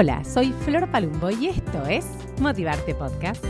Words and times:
Hola, 0.00 0.22
soy 0.22 0.52
Flor 0.52 0.88
Palumbo 0.92 1.28
y 1.28 1.48
esto 1.48 1.84
es 1.86 2.06
Motivarte 2.40 2.94
Podcast. 2.94 3.44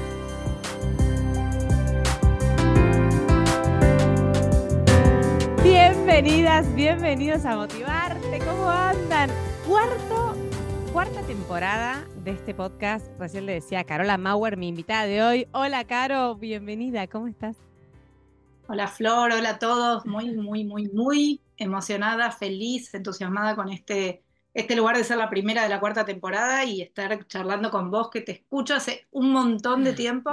Bienvenidas, 5.63 6.75
bienvenidos 6.75 7.45
a 7.45 7.55
Motivarte. 7.55 8.39
¿Cómo 8.39 8.67
andan? 8.71 9.29
Cuarto, 9.69 10.35
cuarta 10.95 11.21
temporada 11.27 12.07
de 12.25 12.31
este 12.31 12.55
podcast. 12.55 13.07
Recién 13.19 13.45
le 13.45 13.53
decía 13.53 13.81
a 13.81 13.85
Carola 13.85 14.17
Mauer, 14.17 14.57
mi 14.57 14.69
invitada 14.69 15.05
de 15.05 15.23
hoy. 15.23 15.49
Hola, 15.53 15.85
Caro, 15.85 16.35
bienvenida. 16.37 17.07
¿Cómo 17.09 17.29
estás? 17.29 17.57
Hola, 18.69 18.89
Flor. 18.89 19.33
Hola 19.33 19.51
a 19.51 19.59
todos. 19.59 20.07
Muy, 20.07 20.35
muy, 20.35 20.65
muy, 20.65 20.89
muy 20.89 21.43
emocionada, 21.59 22.31
feliz, 22.31 22.95
entusiasmada 22.95 23.55
con 23.55 23.69
este 23.69 24.23
este 24.59 24.75
lugar 24.75 24.97
de 24.97 25.05
ser 25.05 25.19
la 25.19 25.31
primera 25.31 25.63
de 25.63 25.69
la 25.69 25.79
cuarta 25.79 26.05
temporada 26.05 26.65
y 26.65 26.83
estar 26.83 27.25
charlando 27.29 27.71
con 27.71 27.93
vos, 27.93 28.11
que 28.11 28.23
te 28.23 28.33
escucho 28.33 28.75
hace 28.75 29.07
un 29.13 29.31
montón 29.31 29.85
de 29.85 29.93
tiempo 29.93 30.33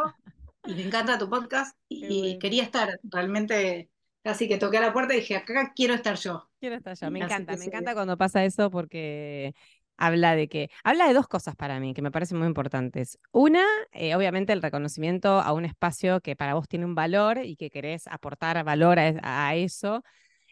y 0.66 0.74
me 0.74 0.82
encanta 0.82 1.20
tu 1.20 1.30
podcast 1.30 1.78
y 1.90 2.40
quería 2.40 2.64
estar, 2.64 3.00
realmente 3.04 3.92
casi 4.24 4.48
que 4.48 4.58
toqué 4.58 4.78
a 4.78 4.82
la 4.82 4.94
puerta 4.94 5.14
y 5.14 5.20
dije, 5.20 5.36
acá 5.36 5.74
quiero 5.76 5.94
estar 5.94 6.16
yo. 6.16 6.50
Quiero 6.60 6.76
estar 6.76 6.98
yo, 6.98 7.12
me 7.12 7.20
encanta, 7.20 7.56
me 7.56 7.66
encanta 7.66 7.94
cuando 7.94 8.18
pasa 8.18 8.44
eso 8.44 8.72
porque 8.72 9.54
habla 9.96 10.36
de 10.36 10.48
que, 10.48 10.72
habla 10.84 11.08
de 11.08 11.14
dos 11.14 11.28
cosas 11.28 11.56
para 11.56 11.80
mí 11.80 11.94
que 11.94 12.02
me 12.02 12.10
parecen 12.10 12.40
muy 12.40 12.48
importantes. 12.48 13.20
Una, 13.32 13.64
eh, 13.92 14.16
obviamente 14.16 14.54
el 14.54 14.64
reconocimiento 14.64 15.40
a 15.40 15.54
un 15.54 15.66
espacio 15.66 16.20
que 16.22 16.36
para 16.36 16.56
vos 16.56 16.68
tiene 16.68 16.86
un 16.86 16.96
valor 16.96 17.38
y 17.44 17.58
que 17.58 17.70
querés 17.70 18.08
aportar 18.08 18.64
valor 18.64 18.98
a 18.98 19.56
eso 19.56 20.04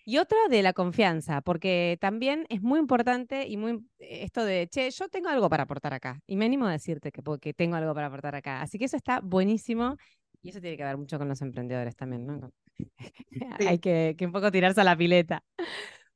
y 0.06 0.18
otro 0.18 0.38
de 0.50 0.62
la 0.62 0.74
confianza, 0.74 1.42
porque 1.42 1.98
también 2.02 2.46
es 2.50 2.62
muy 2.62 2.80
importante 2.80 3.48
y 3.48 3.58
muy 3.58 3.86
esto 4.00 4.44
de, 4.44 4.68
che, 4.68 4.92
yo 4.92 5.08
tengo 5.10 5.30
algo 5.30 5.50
para 5.50 5.64
aportar 5.64 5.94
acá. 5.94 6.22
Y 6.28 6.36
me 6.36 6.46
animo 6.46 6.66
a 6.68 6.72
decirte 6.72 7.12
que, 7.12 7.22
porque 7.22 7.54
tengo 7.54 7.76
algo 7.76 7.94
para 7.94 8.08
aportar 8.08 8.36
acá. 8.36 8.62
Así 8.62 8.78
que 8.78 8.86
eso 8.86 8.98
está 8.98 9.22
buenísimo 9.22 9.98
y 10.42 10.50
eso 10.50 10.60
tiene 10.60 10.76
que 10.76 10.84
ver 10.84 10.98
mucho 10.98 11.18
con 11.18 11.30
los 11.30 11.42
emprendedores 11.42 11.96
también, 11.96 12.26
¿no? 12.26 12.52
Hay 13.76 13.80
que, 13.80 14.16
que 14.18 14.26
un 14.26 14.32
poco 14.32 14.52
tirarse 14.52 14.82
a 14.82 14.84
la 14.84 14.98
pileta. 14.98 15.44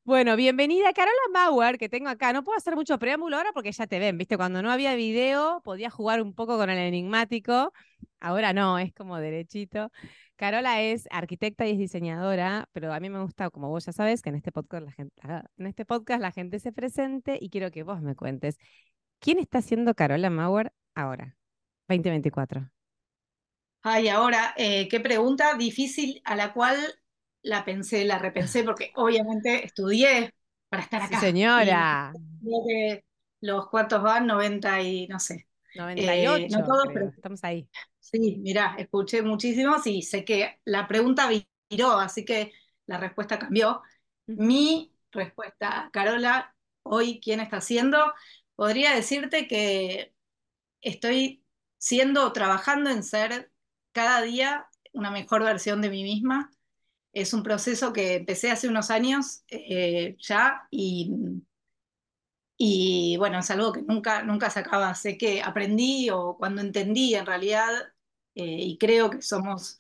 Bueno, 0.04 0.38
bienvenida 0.38 0.94
Carola 0.94 1.20
Bauer, 1.34 1.78
que 1.78 1.90
tengo 1.90 2.08
acá. 2.10 2.32
No 2.32 2.44
puedo 2.44 2.58
hacer 2.58 2.76
mucho 2.76 2.98
preámbulo 2.98 3.36
ahora 3.36 3.52
porque 3.54 3.74
ya 3.74 3.88
te 3.88 4.00
ven, 4.00 4.18
¿viste? 4.18 4.38
Cuando 4.38 4.62
no 4.62 4.72
había 4.72 4.96
video 4.96 5.62
podía 5.66 5.90
jugar 5.90 6.22
un 6.22 6.34
poco 6.34 6.58
con 6.58 6.70
el 6.70 6.78
enigmático. 6.78 7.74
Ahora 8.22 8.54
no, 8.54 8.80
es 8.80 8.94
como 8.94 9.18
derechito. 9.18 9.92
Carola 10.38 10.82
es 10.84 11.08
arquitecta 11.10 11.66
y 11.66 11.72
es 11.72 11.80
diseñadora, 11.80 12.70
pero 12.72 12.94
a 12.94 13.00
mí 13.00 13.10
me 13.10 13.22
gusta, 13.22 13.50
como 13.50 13.70
vos 13.70 13.88
ya 13.88 13.92
sabes, 13.92 14.22
que 14.22 14.30
en 14.30 14.36
este 14.36 14.52
podcast 14.52 14.86
la 14.86 14.92
gente, 14.92 15.16
ah, 15.24 15.44
en 15.58 15.66
este 15.66 15.84
podcast 15.84 16.22
la 16.22 16.32
gente 16.32 16.60
se 16.60 16.72
presente 16.72 17.40
y 17.42 17.50
quiero 17.50 17.72
que 17.72 17.82
vos 17.82 18.02
me 18.04 18.16
cuentes. 18.16 18.60
¿Quién 19.20 19.40
está 19.40 19.64
siendo 19.64 19.96
Carola 19.96 20.30
Mauer 20.30 20.72
ahora, 20.94 21.36
2024? 21.88 22.70
Ay, 23.82 24.10
ahora, 24.10 24.54
eh, 24.58 24.88
qué 24.88 25.00
pregunta 25.00 25.56
difícil 25.56 26.22
a 26.24 26.36
la 26.36 26.54
cual 26.54 26.78
la 27.42 27.66
pensé, 27.66 28.06
la 28.06 28.20
repensé, 28.20 28.64
porque 28.64 28.92
obviamente 28.96 29.66
estudié 29.66 30.36
para 30.70 30.84
estar 30.84 31.02
acá. 31.02 31.20
Sí, 31.20 31.26
señora. 31.26 32.14
Los 33.42 33.70
cuantos 33.70 34.04
van, 34.04 34.28
90 34.28 34.82
y 34.82 35.08
no 35.08 35.20
sé. 35.20 35.48
98, 35.76 36.36
eh, 36.36 36.48
no 36.50 36.64
todos, 36.64 36.88
pero 36.94 37.10
estamos 37.10 37.44
ahí. 37.44 37.68
Sí, 38.12 38.38
mira, 38.40 38.76
escuché 38.78 39.22
muchísimos 39.22 39.86
y 39.86 40.02
sé 40.02 40.24
que 40.24 40.60
la 40.64 40.88
pregunta 40.88 41.30
viró, 41.70 41.92
así 42.00 42.24
que 42.24 42.54
la 42.86 42.98
respuesta 42.98 43.38
cambió. 43.38 43.82
Mi 44.28 44.94
respuesta, 45.12 45.90
Carola, 45.92 46.56
hoy, 46.84 47.20
¿quién 47.22 47.42
está 47.42 47.58
haciendo? 47.58 47.98
Podría 48.56 48.94
decirte 48.96 49.48
que 49.48 50.14
estoy 50.82 51.46
siendo, 51.80 52.34
trabajando 52.34 52.90
en 52.92 53.04
ser 53.04 53.52
cada 53.94 54.22
día 54.24 54.68
una 54.94 55.12
mejor 55.12 55.44
versión 55.44 55.82
de 55.82 55.90
mí 55.92 56.04
misma. 56.04 56.52
Es 57.14 57.34
un 57.34 57.44
proceso 57.44 57.94
que 57.94 58.16
empecé 58.18 58.52
hace 58.52 58.70
unos 58.70 58.92
años 58.92 59.44
eh, 59.50 60.18
ya 60.20 60.68
y 60.72 61.12
y 62.58 63.18
bueno, 63.18 63.40
es 63.40 63.52
algo 63.52 63.72
que 63.74 63.82
nunca, 63.84 64.24
nunca 64.24 64.50
se 64.50 64.60
acaba. 64.60 64.94
Sé 64.96 65.18
que 65.18 65.42
aprendí 65.42 66.10
o 66.10 66.38
cuando 66.38 66.62
entendí 66.62 67.14
en 67.16 67.26
realidad, 67.26 67.70
eh, 68.38 68.44
y 68.46 68.78
creo 68.78 69.10
que 69.10 69.22
somos 69.24 69.80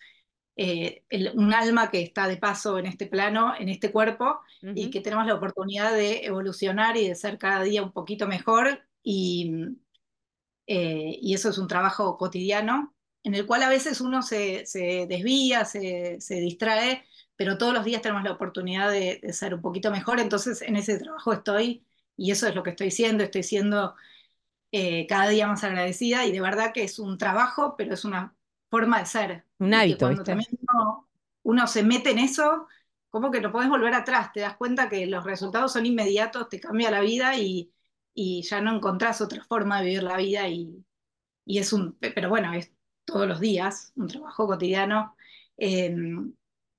eh, 0.55 1.03
un 1.35 1.53
alma 1.53 1.91
que 1.91 2.01
está 2.01 2.27
de 2.27 2.37
paso 2.37 2.79
en 2.79 2.87
este 2.87 3.05
plano, 3.05 3.53
en 3.57 3.69
este 3.69 3.91
cuerpo, 3.91 4.41
y 4.73 4.89
que 4.89 5.01
tenemos 5.01 5.27
la 5.27 5.35
oportunidad 5.35 5.93
de 5.93 6.25
evolucionar 6.25 6.97
y 6.97 7.07
de 7.07 7.15
ser 7.15 7.37
cada 7.37 7.61
día 7.63 7.83
un 7.83 7.91
poquito 7.91 8.27
mejor. 8.27 8.81
Y, 9.03 9.51
eh, 10.65 11.19
y 11.21 11.33
eso 11.35 11.49
es 11.49 11.57
un 11.59 11.67
trabajo 11.67 12.17
cotidiano 12.17 12.95
en 13.23 13.35
el 13.35 13.45
cual 13.45 13.63
a 13.63 13.69
veces 13.69 14.01
uno 14.01 14.21
se, 14.23 14.65
se 14.65 15.05
desvía, 15.07 15.65
se, 15.65 16.19
se, 16.21 16.35
distrae, 16.39 17.03
pero 17.35 17.57
todos 17.57 17.73
los 17.73 17.85
días 17.85 18.01
tenemos 18.01 18.23
la 18.23 18.31
oportunidad 18.31 18.89
de, 18.91 19.19
de 19.21 19.33
ser 19.33 19.53
un 19.53 19.61
poquito 19.61 19.91
mejor. 19.91 20.19
Entonces 20.19 20.61
en 20.61 20.75
ese 20.77 20.97
trabajo 20.97 21.33
estoy 21.33 21.85
y 22.15 22.31
eso 22.31 22.47
es 22.47 22.55
lo 22.55 22.63
que 22.63 22.71
estoy 22.71 22.89
siendo, 22.91 23.23
estoy 23.23 23.43
siendo 23.43 23.95
eh, 24.71 25.07
cada 25.07 25.29
día 25.29 25.47
más 25.47 25.63
agradecida 25.63 26.25
y 26.25 26.31
de 26.31 26.41
verdad 26.41 26.73
que 26.73 26.83
es 26.83 26.99
un 26.99 27.17
trabajo, 27.17 27.75
pero 27.77 27.93
es 27.93 28.05
una 28.05 28.36
forma 28.69 28.99
de 28.99 29.05
ser. 29.05 29.45
Un 29.59 29.73
hábito. 29.73 30.05
cuando 30.05 30.23
también 30.23 30.49
uno, 31.43 31.67
se 31.67 31.83
mete 31.83 32.11
en 32.11 32.19
eso, 32.19 32.67
como 33.09 33.31
que 33.31 33.41
no 33.41 33.51
puedes 33.51 33.69
volver 33.69 33.93
atrás, 33.93 34.31
te 34.33 34.41
das 34.41 34.57
cuenta 34.57 34.89
que 34.89 35.05
los 35.05 35.23
resultados 35.23 35.73
son 35.73 35.85
inmediatos, 35.85 36.49
te 36.49 36.59
cambia 36.59 36.91
la 36.91 37.01
vida 37.01 37.37
y, 37.37 37.71
ya 38.15 38.61
no 38.61 38.75
encontrás 38.75 39.21
otra 39.21 39.43
forma 39.43 39.79
de 39.79 39.85
vivir 39.85 40.03
la 40.03 40.17
vida 40.17 40.49
y, 40.49 40.83
es 41.45 41.71
un, 41.71 41.93
pero 41.99 42.29
bueno, 42.29 42.53
es 42.53 42.73
todos 43.05 43.27
los 43.27 43.39
días, 43.39 43.93
un 43.95 44.07
trabajo 44.07 44.47
cotidiano. 44.47 45.15
Em, 45.55 46.33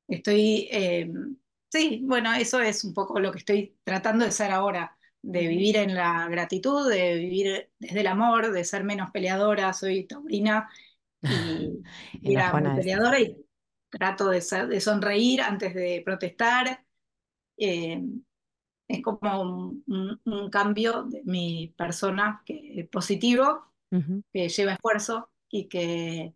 estoy, 0.09 0.69
em, 0.71 1.37
sí, 1.69 2.01
bueno, 2.05 2.35
eso 2.35 2.61
es 2.61 2.85
un 2.85 2.93
poco 2.93 3.21
lo 3.21 3.33
que 3.33 3.39
estoy 3.39 3.77
tratando 3.85 4.25
de 4.25 4.33
ser 4.33 4.51
ahora 4.51 4.99
de 5.23 5.47
vivir 5.49 5.77
en 5.77 5.95
la 5.95 6.29
gratitud, 6.29 6.89
de 6.91 7.15
vivir 7.17 7.71
desde 7.79 8.01
el 8.01 8.07
amor, 8.07 8.53
de 8.53 8.65
ser 8.65 8.85
menos 8.85 9.11
peleadora. 9.11 9.73
Soy 9.73 10.05
taurina 10.05 10.69
y, 11.23 11.83
era 12.23 12.53
muy 12.53 12.77
peleadora 12.77 13.21
y 13.21 13.37
trato 13.91 14.29
de, 14.29 14.41
de, 14.69 14.81
sonreír 14.81 15.41
antes 15.41 15.75
de 15.75 16.03
protestar. 16.05 16.85
Eh, 17.57 18.03
es 18.89 19.03
como 19.03 19.75
un, 19.87 20.51
cambio 20.51 21.05
de 21.05 21.23
mi 21.25 21.75
persona 21.77 22.43
que, 22.45 22.89
positivo, 22.91 23.73
que 24.33 24.49
lleva 24.49 24.73
esfuerzo 24.73 25.31
y 25.51 25.69
que, 25.69 26.35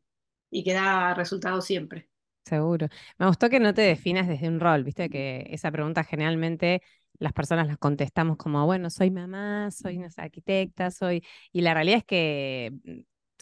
y 0.50 0.62
que 0.62 0.75
da 0.75 1.14
resultados 1.14 1.64
siempre. 1.64 2.10
Seguro. 2.44 2.88
Me 3.19 3.26
gustó 3.26 3.49
que 3.49 3.60
no 3.60 3.72
te 3.72 3.82
definas 3.82 4.28
desde 4.28 4.49
un 4.49 4.60
rol, 4.60 4.84
viste 4.84 5.09
que 5.09 5.47
esa 5.50 5.70
pregunta 5.70 6.04
generalmente 6.04 6.82
las 7.19 7.32
personas 7.32 7.69
las 7.69 7.78
contestamos 7.78 8.37
como, 8.37 8.66
bueno, 8.66 8.91
soy 8.91 9.10
mamá, 9.10 9.70
soy 9.70 9.99
no 9.99 10.09
arquitecta, 10.16 10.91
soy... 10.91 11.22
Y 11.53 11.60
la 11.60 11.72
realidad 11.72 11.99
es 11.99 12.04
que 12.04 12.72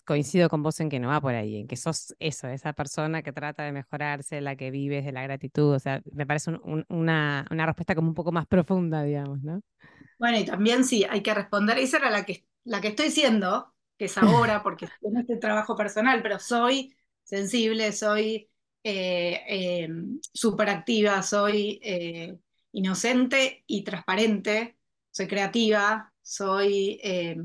coincido 0.02 0.48
con 0.48 0.62
vos 0.62 0.80
en 0.80 0.88
que 0.88 0.98
no 0.98 1.08
va 1.08 1.20
por 1.20 1.34
ahí, 1.34 1.56
en 1.56 1.66
que 1.66 1.76
sos 1.76 2.14
eso, 2.18 2.48
esa 2.48 2.72
persona 2.72 3.22
que 3.22 3.32
trata 3.32 3.64
de 3.64 3.72
mejorarse, 3.72 4.40
la 4.40 4.56
que 4.56 4.70
vives 4.70 5.04
de 5.04 5.12
la 5.12 5.22
gratitud. 5.22 5.74
O 5.74 5.78
sea, 5.78 6.02
me 6.12 6.26
parece 6.26 6.52
una, 6.88 7.46
una, 7.50 7.66
respuesta 7.66 7.94
como 7.94 8.08
un 8.08 8.14
poco 8.14 8.32
más 8.32 8.46
profunda, 8.46 9.02
digamos, 9.02 9.42
¿no? 9.42 9.60
Bueno, 10.18 10.38
y 10.38 10.44
también 10.44 10.84
sí, 10.84 11.04
hay 11.08 11.22
que 11.22 11.34
responder, 11.34 11.78
esa 11.78 11.98
era 11.98 12.10
la 12.10 12.24
que, 12.24 12.44
la 12.64 12.80
que 12.80 12.88
estoy 12.88 13.10
siendo, 13.10 13.74
que 13.96 14.06
es 14.06 14.18
ahora, 14.18 14.62
porque 14.62 14.86
en 15.02 15.16
este 15.16 15.36
trabajo 15.36 15.76
personal, 15.76 16.22
pero 16.22 16.38
soy 16.38 16.94
sensible, 17.22 17.92
soy 17.92 18.50
eh, 18.82 19.40
eh, 19.48 19.88
súper 20.32 20.70
activa, 20.70 21.22
soy 21.22 21.80
eh, 21.82 22.36
inocente 22.72 23.64
y 23.66 23.84
transparente, 23.84 24.76
soy 25.10 25.26
creativa, 25.26 26.12
soy 26.22 27.00
eh, 27.02 27.36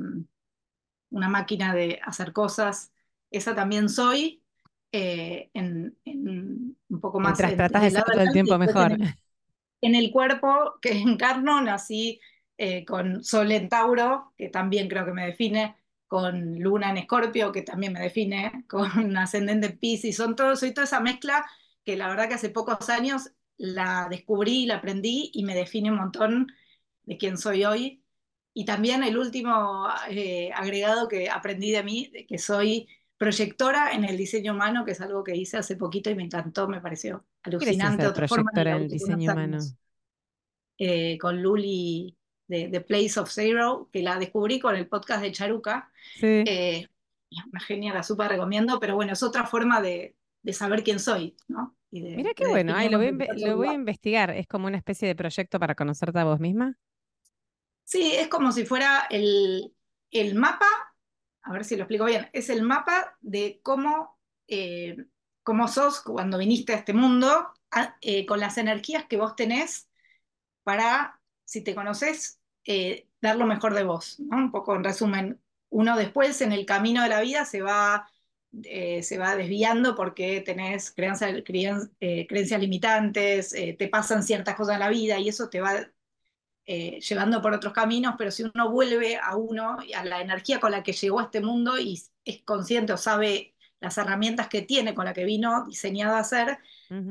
una 1.15 1.29
máquina 1.29 1.73
de 1.73 2.00
hacer 2.03 2.33
cosas, 2.33 2.91
esa 3.31 3.56
también 3.56 3.88
soy, 3.88 4.44
eh, 4.91 5.50
en, 5.53 5.97
un 6.06 7.00
poco 7.00 7.21
más... 7.21 7.39
Mientras 7.39 7.56
tratas 7.56 7.83
de 7.83 7.91
ser 7.91 8.03
todo 8.03 8.21
el 8.21 8.33
tiempo 8.33 8.57
mejor. 8.57 8.97
En 9.81 9.95
el, 9.95 10.12
cuerpo 10.12 10.77
que 10.81 10.91
encarno 10.91 11.62
nací 11.62 12.19
eh, 12.57 12.83
con 12.83 13.23
Sol 13.23 13.51
en 13.53 13.69
Tauro, 13.69 14.33
que 14.38 14.50
también 14.50 14.89
creo 14.89 15.06
que 15.06 15.13
me 15.13 15.25
define, 15.25 15.77
con 16.06 16.59
Luna 16.59 16.89
en 16.89 16.97
Escorpio, 16.97 17.53
que 17.53 17.62
también 17.62 17.94
me 17.94 18.01
define, 18.01 18.65
con 18.69 19.15
Ascendente 19.15 19.67
en 19.67 19.79
Pisces, 19.79 20.17
son 20.17 20.35
todos, 20.35 20.59
soy 20.59 20.73
toda 20.73 20.83
esa 20.83 21.00
mezcla 21.00 21.45
que 21.85 21.95
la 21.95 22.09
verdad 22.09 22.27
que 22.27 22.33
hace 22.33 22.50
pocos 22.50 22.89
años 22.89 23.31
la 23.56 24.07
descubrí, 24.09 24.65
la 24.65 24.77
aprendí 24.77 25.31
y 25.33 25.45
me 25.45 25.56
define 25.56 25.91
un 25.91 25.97
montón 25.97 26.47
de 27.03 27.17
quién 27.17 27.38
soy 27.38 27.63
hoy. 27.63 28.05
Y 28.57 28.63
también 28.63 29.04
el 29.04 29.18
último 29.18 29.86
eh, 30.10 30.50
agregado 30.56 31.10
que 31.10 31.30
aprendí 31.30 31.72
de 31.72 31.84
mí, 31.84 32.10
de 32.13 32.25
que 32.25 32.38
soy 32.38 32.88
proyectora 33.18 33.92
en 33.92 34.06
el 34.06 34.16
diseño 34.16 34.54
humano, 34.54 34.86
que 34.86 34.92
es 34.92 35.02
algo 35.02 35.25
que 35.25 35.36
hice 35.36 35.57
hace 35.57 35.75
poquito 35.75 36.10
y 36.10 36.16
me 36.16 36.24
encantó, 36.24 36.66
me 36.69 36.80
pareció 36.80 37.25
alucinante. 37.44 38.07
Otra 38.07 38.30
forma 38.30 38.52
de 38.54 38.72
el 38.72 38.88
diseño 38.90 39.34
humano. 39.34 39.57
Eh, 40.78 41.18
con 41.19 41.42
Luli 41.42 42.18
de 42.48 42.69
The 42.69 42.81
Place 42.81 43.19
of 43.19 43.30
Zero, 43.30 43.90
que 43.92 44.02
la 44.02 44.18
descubrí 44.19 44.60
con 44.60 44.75
el 44.75 44.88
podcast 44.88 45.22
de 45.22 45.31
Charuca. 45.34 45.92
Sí. 46.16 46.25
Eh, 46.48 46.88
una 47.51 47.60
genia, 47.60 47.94
la 47.94 48.04
súper 48.04 48.30
recomiendo, 48.30 48.80
pero 48.80 48.96
bueno, 48.96 49.12
es 49.13 49.22
otra 49.24 49.46
forma 49.46 49.81
de, 49.81 50.16
de 50.44 50.54
saber 50.54 50.84
quién 50.84 51.00
soy, 51.00 51.36
¿no? 51.50 51.75
Y 51.92 52.01
de- 52.01 52.16
Mira 52.16 52.34
qué 52.34 52.46
de 52.46 52.51
bueno, 52.51 52.74
ay, 52.75 52.88
lo 52.90 53.00
voy, 53.00 53.08
en 53.08 53.18
lo 53.18 53.58
voy 53.58 53.68
a 53.68 53.74
investigar. 53.74 54.31
Es 54.31 54.48
como 54.48 54.68
una 54.68 54.78
especie 54.78 55.08
de 55.10 55.16
proyecto 55.16 55.60
para 55.60 55.75
conocerte 55.75 56.19
a 56.19 56.24
vos 56.24 56.40
misma. 56.40 56.78
Sí, 57.86 58.14
es 58.16 58.28
como 58.30 58.52
si 58.52 58.66
fuera 58.66 59.08
el, 59.10 59.74
el 60.12 60.36
mapa, 60.36 60.66
a 61.44 61.52
ver 61.54 61.66
si 61.66 61.76
lo 61.76 61.84
explico 61.84 62.06
bien, 62.06 62.30
es 62.34 62.50
el 62.50 62.64
mapa 62.64 63.18
de 63.22 63.60
cómo, 63.64 64.20
eh, 64.48 64.98
cómo 65.44 65.68
sos 65.68 66.02
cuando 66.02 66.38
viniste 66.40 66.74
a 66.74 66.78
este 66.78 66.94
mundo, 66.94 67.54
eh, 68.02 68.26
con 68.26 68.40
las 68.40 68.58
energías 68.58 69.06
que 69.08 69.18
vos 69.18 69.36
tenés 69.36 69.90
para, 70.64 71.22
si 71.46 71.62
te 71.64 71.76
conoces, 71.76 72.42
eh, 72.66 73.10
dar 73.22 73.38
lo 73.38 73.46
mejor 73.48 73.74
de 73.76 73.84
vos. 73.84 74.20
Un 74.20 74.52
poco 74.52 74.76
en 74.76 74.84
resumen, 74.84 75.42
uno 75.70 75.98
después 75.98 76.42
en 76.42 76.54
el 76.54 76.66
camino 76.66 77.04
de 77.04 77.10
la 77.10 77.22
vida 77.22 77.46
se 77.46 77.62
va, 77.62 78.10
se 78.64 79.18
va 79.20 79.36
desviando 79.36 79.96
porque 79.96 80.42
tenés 80.42 80.92
creencias, 80.92 81.32
creen- 81.44 81.92
creencias 82.28 82.60
limitantes, 82.62 83.50
te 83.52 83.88
pasan 83.90 84.24
ciertas 84.24 84.56
cosas 84.56 84.76
en 84.76 84.80
la 84.82 84.90
vida 84.90 85.20
y 85.20 85.30
eso 85.30 85.50
te 85.50 85.62
va 85.62 85.88
eh, 86.65 87.00
llevando 87.00 87.41
por 87.41 87.53
otros 87.53 87.73
caminos, 87.73 88.15
pero 88.17 88.31
si 88.31 88.44
uno 88.44 88.71
vuelve 88.71 89.17
a 89.17 89.35
uno, 89.35 89.77
y 89.85 89.94
a 89.94 90.03
la 90.03 90.21
energía 90.21 90.59
con 90.59 90.71
la 90.71 90.83
que 90.83 90.94
llegó 90.94 91.19
a 91.19 91.23
este 91.23 91.41
mundo 91.41 91.77
y 91.79 92.01
es 92.23 92.41
consciente 92.44 92.94
o 92.94 92.97
sabe 92.97 93.53
las 93.79 93.97
herramientas 93.97 94.47
que 94.47 94.63
tiene, 94.63 94.95
con 94.95 95.06
la 95.06 95.13
que 95.13 95.25
vino 95.25 95.65
diseñado 95.65 96.15
a 96.15 96.19
hacer, 96.19 96.57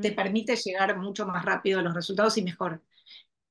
te 0.01 0.11
permite 0.11 0.55
llegar 0.55 0.97
mucho 0.97 1.25
más 1.25 1.45
rápido 1.45 1.79
a 1.79 1.81
los 1.83 1.93
resultados 1.93 2.37
y 2.37 2.43
mejor. 2.43 2.81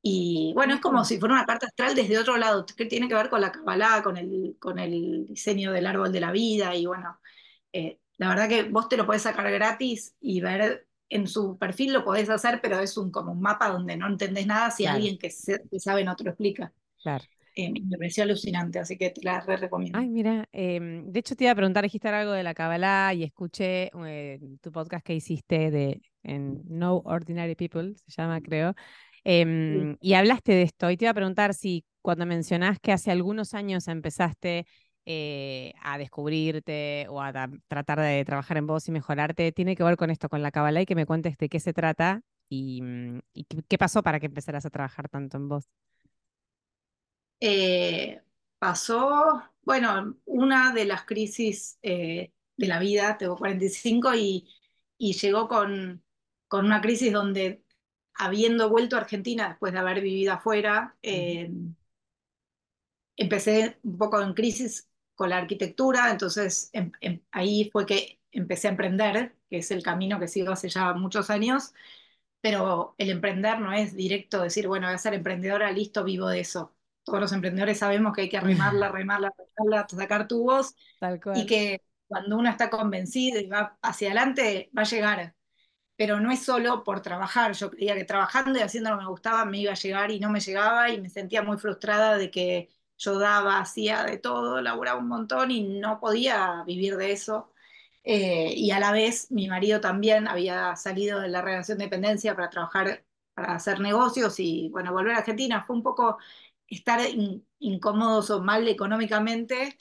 Y 0.02 0.52
bueno, 0.54 0.74
es 0.74 0.80
como 0.80 1.04
si 1.04 1.18
fuera 1.18 1.34
una 1.34 1.46
carta 1.46 1.66
astral 1.66 1.94
desde 1.94 2.18
otro 2.18 2.36
lado, 2.36 2.66
que 2.66 2.84
tiene 2.84 3.08
que 3.08 3.14
ver 3.14 3.30
con 3.30 3.40
la 3.40 3.52
Kabbalah, 3.52 4.02
con 4.02 4.18
el, 4.18 4.56
con 4.58 4.78
el 4.78 5.26
diseño 5.26 5.72
del 5.72 5.86
árbol 5.86 6.12
de 6.12 6.20
la 6.20 6.32
vida. 6.32 6.74
Y 6.74 6.84
bueno, 6.84 7.18
eh, 7.72 8.00
la 8.18 8.28
verdad 8.28 8.48
que 8.48 8.64
vos 8.64 8.88
te 8.88 8.98
lo 8.98 9.06
podés 9.06 9.22
sacar 9.22 9.50
gratis 9.50 10.14
y 10.20 10.40
ver 10.42 10.86
en 11.14 11.26
su 11.26 11.56
perfil 11.58 11.92
lo 11.92 12.04
podés 12.04 12.28
hacer, 12.30 12.60
pero 12.62 12.80
es 12.80 12.96
un, 12.96 13.10
como 13.10 13.32
un 13.32 13.40
mapa 13.40 13.68
donde 13.70 13.96
no 13.96 14.06
entendés 14.06 14.46
nada 14.46 14.70
si 14.70 14.82
Claro. 14.82 14.96
alguien 14.96 15.18
que, 15.18 15.30
se- 15.30 15.62
que 15.70 15.78
sabe 15.80 16.04
no 16.04 16.16
te 16.16 16.24
lo 16.24 16.30
explica. 16.30 16.72
Claro. 17.02 17.24
Eh, 17.56 17.70
me 17.70 17.96
pareció 17.96 18.24
alucinante, 18.24 18.80
así 18.80 18.98
que 18.98 19.10
te 19.10 19.20
la 19.22 19.40
re 19.40 19.56
recomiendo. 19.56 19.96
Ay, 19.98 20.08
mira, 20.08 20.48
em, 20.50 21.10
de 21.12 21.20
hecho 21.20 21.36
te 21.36 21.44
iba 21.44 21.52
a 21.52 21.54
preguntar, 21.54 21.84
dijiste 21.84 22.08
algo 22.08 22.32
de 22.32 22.42
la 22.42 22.52
Kabbalah 22.52 23.14
y 23.14 23.22
escuché 23.22 23.90
eh, 24.06 24.40
tu 24.60 24.72
podcast 24.72 25.06
que 25.06 25.14
hiciste 25.14 25.70
de 25.70 26.02
en 26.24 26.62
No 26.66 26.96
Ordinary 27.04 27.54
People, 27.54 27.94
se 27.94 28.10
llama, 28.20 28.40
creo, 28.40 28.74
em, 29.22 29.96
y 30.00 30.14
hablaste 30.14 30.52
de 30.52 30.62
esto. 30.62 30.90
Y 30.90 30.96
te 30.96 31.04
iba 31.04 31.12
a 31.12 31.14
preguntar 31.14 31.54
si 31.54 31.84
cuando 32.02 32.26
mencionás 32.26 32.78
que 32.80 32.92
hace 32.92 33.10
algunos 33.10 33.54
años 33.54 33.86
empezaste 33.88 34.66
eh, 35.06 35.74
a 35.82 35.98
descubrirte 35.98 37.06
o 37.10 37.20
a 37.22 37.32
tratar 37.68 38.00
de 38.00 38.24
trabajar 38.24 38.56
en 38.56 38.66
vos 38.66 38.88
y 38.88 38.92
mejorarte, 38.92 39.52
tiene 39.52 39.76
que 39.76 39.84
ver 39.84 39.96
con 39.96 40.10
esto, 40.10 40.28
con 40.28 40.42
la 40.42 40.50
Kabbalah, 40.50 40.82
y 40.82 40.86
que 40.86 40.94
me 40.94 41.06
cuentes 41.06 41.36
de 41.38 41.48
qué 41.48 41.60
se 41.60 41.72
trata 41.72 42.22
y, 42.48 42.82
mm, 42.82 43.20
y 43.34 43.44
qué, 43.44 43.62
qué 43.68 43.78
pasó 43.78 44.02
para 44.02 44.20
que 44.20 44.26
empezaras 44.26 44.66
a 44.66 44.70
trabajar 44.70 45.08
tanto 45.08 45.36
en 45.36 45.48
vos. 45.48 45.68
Eh, 47.40 48.22
pasó, 48.58 49.42
bueno, 49.62 50.16
una 50.24 50.72
de 50.72 50.84
las 50.86 51.04
crisis 51.04 51.78
eh, 51.82 52.32
de 52.56 52.66
la 52.66 52.78
vida, 52.78 53.18
tengo 53.18 53.36
45, 53.36 54.14
y, 54.14 54.48
y 54.98 55.12
llegó 55.14 55.48
con, 55.48 56.02
con 56.48 56.64
una 56.66 56.80
crisis 56.80 57.12
donde, 57.12 57.62
habiendo 58.14 58.70
vuelto 58.70 58.96
a 58.96 59.00
Argentina 59.00 59.48
después 59.48 59.72
de 59.72 59.78
haber 59.80 60.00
vivido 60.00 60.32
afuera, 60.34 60.96
eh, 61.02 61.50
empecé 63.16 63.78
un 63.82 63.98
poco 63.98 64.20
en 64.20 64.34
crisis 64.34 64.88
con 65.14 65.30
la 65.30 65.38
arquitectura, 65.38 66.10
entonces 66.10 66.70
em- 66.72 66.92
em- 67.00 67.20
ahí 67.32 67.70
fue 67.72 67.86
que 67.86 68.20
empecé 68.32 68.68
a 68.68 68.70
emprender, 68.72 69.36
que 69.50 69.58
es 69.58 69.70
el 69.70 69.82
camino 69.82 70.18
que 70.20 70.28
sigo 70.28 70.52
hace 70.52 70.68
ya 70.68 70.92
muchos 70.94 71.30
años, 71.30 71.72
pero 72.40 72.94
el 72.98 73.10
emprender 73.10 73.58
no 73.60 73.72
es 73.72 73.94
directo 73.96 74.42
decir, 74.42 74.68
bueno, 74.68 74.86
voy 74.86 74.94
a 74.94 74.98
ser 74.98 75.14
emprendedora, 75.14 75.70
listo, 75.72 76.04
vivo 76.04 76.28
de 76.28 76.40
eso. 76.40 76.74
Todos 77.04 77.20
los 77.20 77.32
emprendedores 77.32 77.78
sabemos 77.78 78.14
que 78.14 78.22
hay 78.22 78.28
que 78.28 78.40
remarla, 78.40 78.88
remarla, 78.92 79.32
remarla, 79.56 79.86
sacar 79.88 80.28
tubos 80.28 80.74
Tal 80.98 81.20
y 81.32 81.46
que 81.46 81.82
cuando 82.06 82.36
uno 82.38 82.50
está 82.50 82.70
convencido 82.70 83.40
y 83.40 83.46
va 83.48 83.78
hacia 83.82 84.08
adelante, 84.08 84.70
va 84.76 84.82
a 84.82 84.84
llegar. 84.84 85.34
Pero 85.96 86.20
no 86.20 86.32
es 86.32 86.44
solo 86.44 86.84
por 86.84 87.02
trabajar. 87.02 87.52
Yo 87.54 87.70
creía 87.70 87.94
que 87.96 88.04
trabajando 88.04 88.58
y 88.58 88.62
haciendo 88.62 88.90
lo 88.90 88.98
que 88.98 89.04
me 89.04 89.10
gustaba 89.10 89.44
me 89.46 89.58
iba 89.60 89.72
a 89.72 89.74
llegar 89.76 90.10
y 90.10 90.20
no 90.20 90.30
me 90.30 90.40
llegaba 90.40 90.90
y 90.90 91.00
me 91.00 91.10
sentía 91.10 91.42
muy 91.42 91.58
frustrada 91.58 92.18
de 92.18 92.30
que 92.30 92.70
yo 92.98 93.18
daba, 93.18 93.60
hacía 93.60 94.04
de 94.04 94.18
todo, 94.18 94.60
laburaba 94.60 94.98
un 95.00 95.08
montón 95.08 95.50
y 95.50 95.62
no 95.80 96.00
podía 96.00 96.62
vivir 96.66 96.96
de 96.96 97.12
eso. 97.12 97.52
Eh, 98.04 98.52
y 98.56 98.70
a 98.70 98.78
la 98.80 98.92
vez 98.92 99.30
mi 99.32 99.48
marido 99.48 99.80
también 99.80 100.28
había 100.28 100.76
salido 100.76 101.20
de 101.20 101.28
la 101.28 101.40
relación 101.42 101.78
de 101.78 101.84
dependencia 101.84 102.34
para 102.34 102.50
trabajar, 102.50 103.04
para 103.34 103.54
hacer 103.54 103.80
negocios 103.80 104.38
y 104.40 104.68
bueno, 104.70 104.92
volver 104.92 105.14
a 105.14 105.18
Argentina 105.18 105.64
fue 105.64 105.76
un 105.76 105.82
poco 105.82 106.18
estar 106.68 107.00
in- 107.08 107.46
incómodos 107.60 108.30
o 108.30 108.42
mal 108.42 108.68
económicamente 108.68 109.78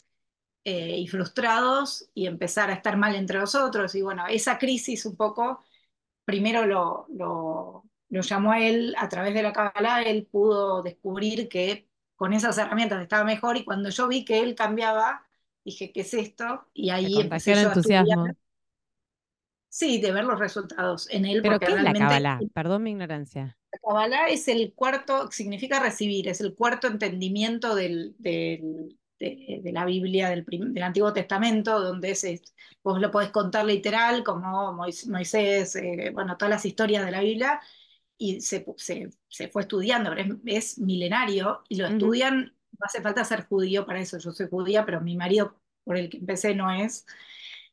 eh, 0.64 0.98
y 1.00 1.08
frustrados 1.08 2.10
y 2.14 2.28
empezar 2.28 2.70
a 2.70 2.74
estar 2.74 2.98
mal 2.98 3.16
entre 3.16 3.40
nosotros. 3.40 3.96
Y 3.96 4.02
bueno, 4.02 4.26
esa 4.28 4.58
crisis 4.58 5.06
un 5.06 5.16
poco, 5.16 5.64
primero 6.26 6.66
lo, 6.66 7.08
lo, 7.12 7.86
lo 8.10 8.22
llamó 8.22 8.52
a 8.54 8.62
él 8.62 8.96
a 8.98 9.10
través 9.10 9.34
de 9.34 9.44
la 9.44 9.54
Kabbalah, 9.54 10.04
él 10.04 10.28
pudo 10.32 10.82
descubrir 10.84 11.50
que 11.50 11.90
con 12.24 12.34
esas 12.34 12.58
herramientas 12.58 13.02
estaba 13.02 13.26
mejor 13.26 13.58
y 13.58 13.66
cuando 13.66 13.90
yo 13.90 14.08
vi 14.08 14.24
que 14.26 14.40
él 14.42 14.56
cambiaba, 14.56 15.26
dije, 15.66 15.92
¿qué 15.92 16.02
es 16.02 16.14
esto? 16.14 16.68
Y 16.74 16.90
ahí 16.90 17.20
empecé 17.22 17.52
el 17.52 17.60
yo 17.64 17.70
a 17.70 17.74
estudiar. 17.74 18.06
entusiasmo. 18.06 18.38
Sí, 19.68 20.00
de 20.00 20.12
ver 20.14 20.24
los 20.24 20.40
resultados 20.40 21.10
en 21.10 21.26
él, 21.26 21.42
¿Pero 21.42 21.60
qué 21.60 21.66
es 21.66 21.82
la 21.82 21.94
Kabbalah? 21.94 22.40
Perdón 22.54 22.84
mi 22.84 22.92
ignorancia. 22.92 23.58
la 23.72 23.80
Kabbalah 23.80 24.28
es 24.30 24.48
el 24.48 24.74
cuarto, 24.74 25.32
significa 25.32 25.80
recibir, 25.80 26.28
es 26.28 26.42
el 26.42 26.56
cuarto 26.56 26.88
entendimiento 26.88 27.76
del, 27.76 28.16
del- 28.20 28.98
de, 29.20 29.62
de 29.64 29.72
la 29.72 29.86
Biblia, 29.86 30.30
del, 30.30 30.44
del 30.46 30.84
Antiguo 30.84 31.14
Testamento, 31.14 31.80
donde 31.80 32.12
es, 32.12 32.26
vos 32.84 33.00
lo 33.00 33.10
podés 33.12 33.30
contar 33.32 33.66
literal, 33.66 34.24
como 34.24 34.74
Mois- 34.74 35.08
Moisés, 35.08 35.76
eh, 35.78 36.12
bueno, 36.14 36.36
todas 36.38 36.50
las 36.50 36.66
historias 36.66 37.06
de 37.06 37.12
la 37.12 37.22
Biblia, 37.22 37.62
y 38.26 38.42
se, 38.42 38.66
se, 38.78 39.10
se 39.28 39.48
fue 39.50 39.64
estudiando, 39.64 40.12
pero 40.12 40.22
es, 40.46 40.74
es 40.74 40.80
milenario, 40.80 41.64
y 41.70 41.76
lo 41.78 41.88
estudian, 41.88 42.56
no 42.72 42.80
hace 42.86 43.02
falta 43.02 43.24
ser 43.26 43.46
judío 43.48 43.86
para 43.86 44.00
eso, 44.02 44.18
yo 44.18 44.32
soy 44.32 44.48
judía, 44.50 44.86
pero 44.86 45.02
mi 45.02 45.16
marido, 45.18 45.60
por 45.84 45.98
el 45.98 46.10
que 46.10 46.18
empecé, 46.18 46.56
no 46.56 46.72
es, 46.72 47.06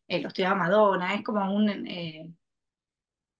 eh, 0.08 0.20
lo 0.20 0.28
estudiaba 0.28 0.56
Madonna, 0.56 1.14
es 1.14 1.22
como 1.24 1.54
un... 1.54 1.68
eh, 1.86 2.30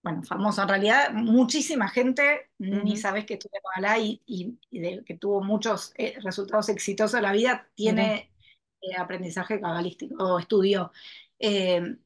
bueno, 0.03 0.23
famoso. 0.23 0.63
En 0.63 0.69
realidad, 0.69 1.13
muchísima 1.13 1.89
gente 1.89 2.51
ni 2.59 2.97
sabes 2.97 3.27
que 3.27 3.35
estudia 3.35 3.61
Kabbalah 3.63 3.99
y, 3.99 4.23
y- 4.27 4.59
y 4.71 4.79
de 4.81 5.05
que 5.05 5.17
tuvo 5.19 5.43
muchos 5.43 5.93
eh, 5.97 6.19
resultados 6.23 6.69
exitosos 6.71 7.15
en 7.19 7.23
la 7.25 7.33
vida, 7.33 7.71
tiene 7.75 8.33
eh, 8.81 8.97
aprendizaje 8.99 9.61
cabalístico 9.61 10.17
o 10.25 10.39
estudió. 10.39 10.93
Eh, 11.39 11.97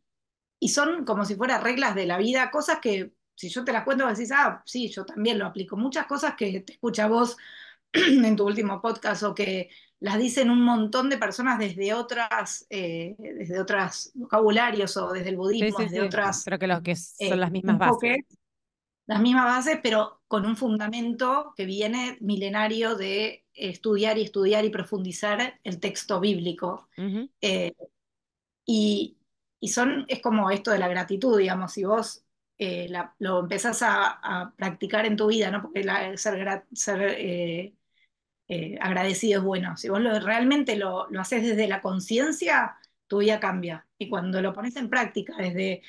y 0.60 0.68
son 0.70 1.04
como 1.04 1.24
si 1.24 1.36
fueran 1.36 1.62
reglas 1.62 1.94
de 1.94 2.06
la 2.06 2.18
vida, 2.18 2.50
cosas 2.50 2.80
que 2.80 3.12
si 3.34 3.48
yo 3.48 3.64
te 3.64 3.72
las 3.72 3.84
cuento 3.84 4.06
decís, 4.06 4.30
ah, 4.32 4.62
sí, 4.64 4.88
yo 4.88 5.04
también 5.04 5.38
lo 5.38 5.46
aplico. 5.46 5.76
Muchas 5.76 6.06
cosas 6.06 6.34
que 6.36 6.60
te 6.60 6.74
escucha 6.74 7.08
vos 7.08 7.36
en 7.92 8.36
tu 8.36 8.46
último 8.46 8.80
podcast 8.80 9.22
o 9.24 9.34
que 9.34 9.70
las 10.00 10.18
dicen 10.18 10.50
un 10.50 10.62
montón 10.62 11.08
de 11.08 11.18
personas 11.18 11.58
desde 11.58 11.94
otras, 11.94 12.66
eh, 12.68 13.14
desde 13.18 13.58
otros 13.58 14.10
vocabularios 14.14 14.96
o 14.96 15.12
desde 15.12 15.30
el 15.30 15.36
budismo, 15.36 15.78
sí, 15.78 15.84
desde 15.84 15.96
sí. 15.96 16.06
otras 16.06 16.42
Pero 16.44 16.58
que 16.58 16.66
los 16.66 16.82
que 16.82 16.96
son 16.96 17.32
eh, 17.32 17.36
las 17.36 17.50
mismas 17.50 17.78
bases. 17.78 18.18
las 19.06 19.20
mismas 19.20 19.44
bases, 19.44 19.78
pero 19.82 20.20
con 20.28 20.44
un 20.46 20.56
fundamento 20.56 21.54
que 21.56 21.64
viene 21.64 22.18
milenario 22.20 22.96
de 22.96 23.44
estudiar 23.54 24.18
y 24.18 24.22
estudiar 24.22 24.64
y 24.64 24.70
profundizar 24.70 25.60
el 25.62 25.80
texto 25.80 26.20
bíblico. 26.20 26.88
Eh, 27.40 27.72
y, 28.66 29.16
y 29.60 29.68
son, 29.68 30.04
es 30.08 30.20
como 30.20 30.50
esto 30.50 30.70
de 30.70 30.78
la 30.78 30.88
gratitud, 30.88 31.38
digamos, 31.38 31.72
si 31.72 31.84
vos 31.84 32.23
eh, 32.64 32.88
lo 33.18 33.40
empezás 33.40 33.82
a, 33.82 34.52
practicar 34.56 35.06
en 35.06 35.16
tu 35.16 35.28
vida, 35.28 35.50
¿no? 35.50 35.62
Porque 35.62 35.84
ser, 36.16 37.02
eh, 37.02 37.74
eh, 38.48 38.78
agradecido 38.80 39.40
es 39.40 39.44
bueno. 39.44 39.76
Si 39.76 39.88
vos 39.88 40.00
realmente 40.24 40.76
lo, 40.76 41.08
lo 41.10 41.20
haces 41.20 41.42
desde 41.42 41.68
la 41.68 41.82
conciencia, 41.82 42.76
tu 43.06 43.18
vida 43.18 43.40
cambia. 43.40 43.86
Y 43.98 44.08
cuando 44.08 44.40
lo 44.42 44.52
pones 44.52 44.76
en 44.76 44.90
práctica, 44.90 45.34
desde, 45.38 45.82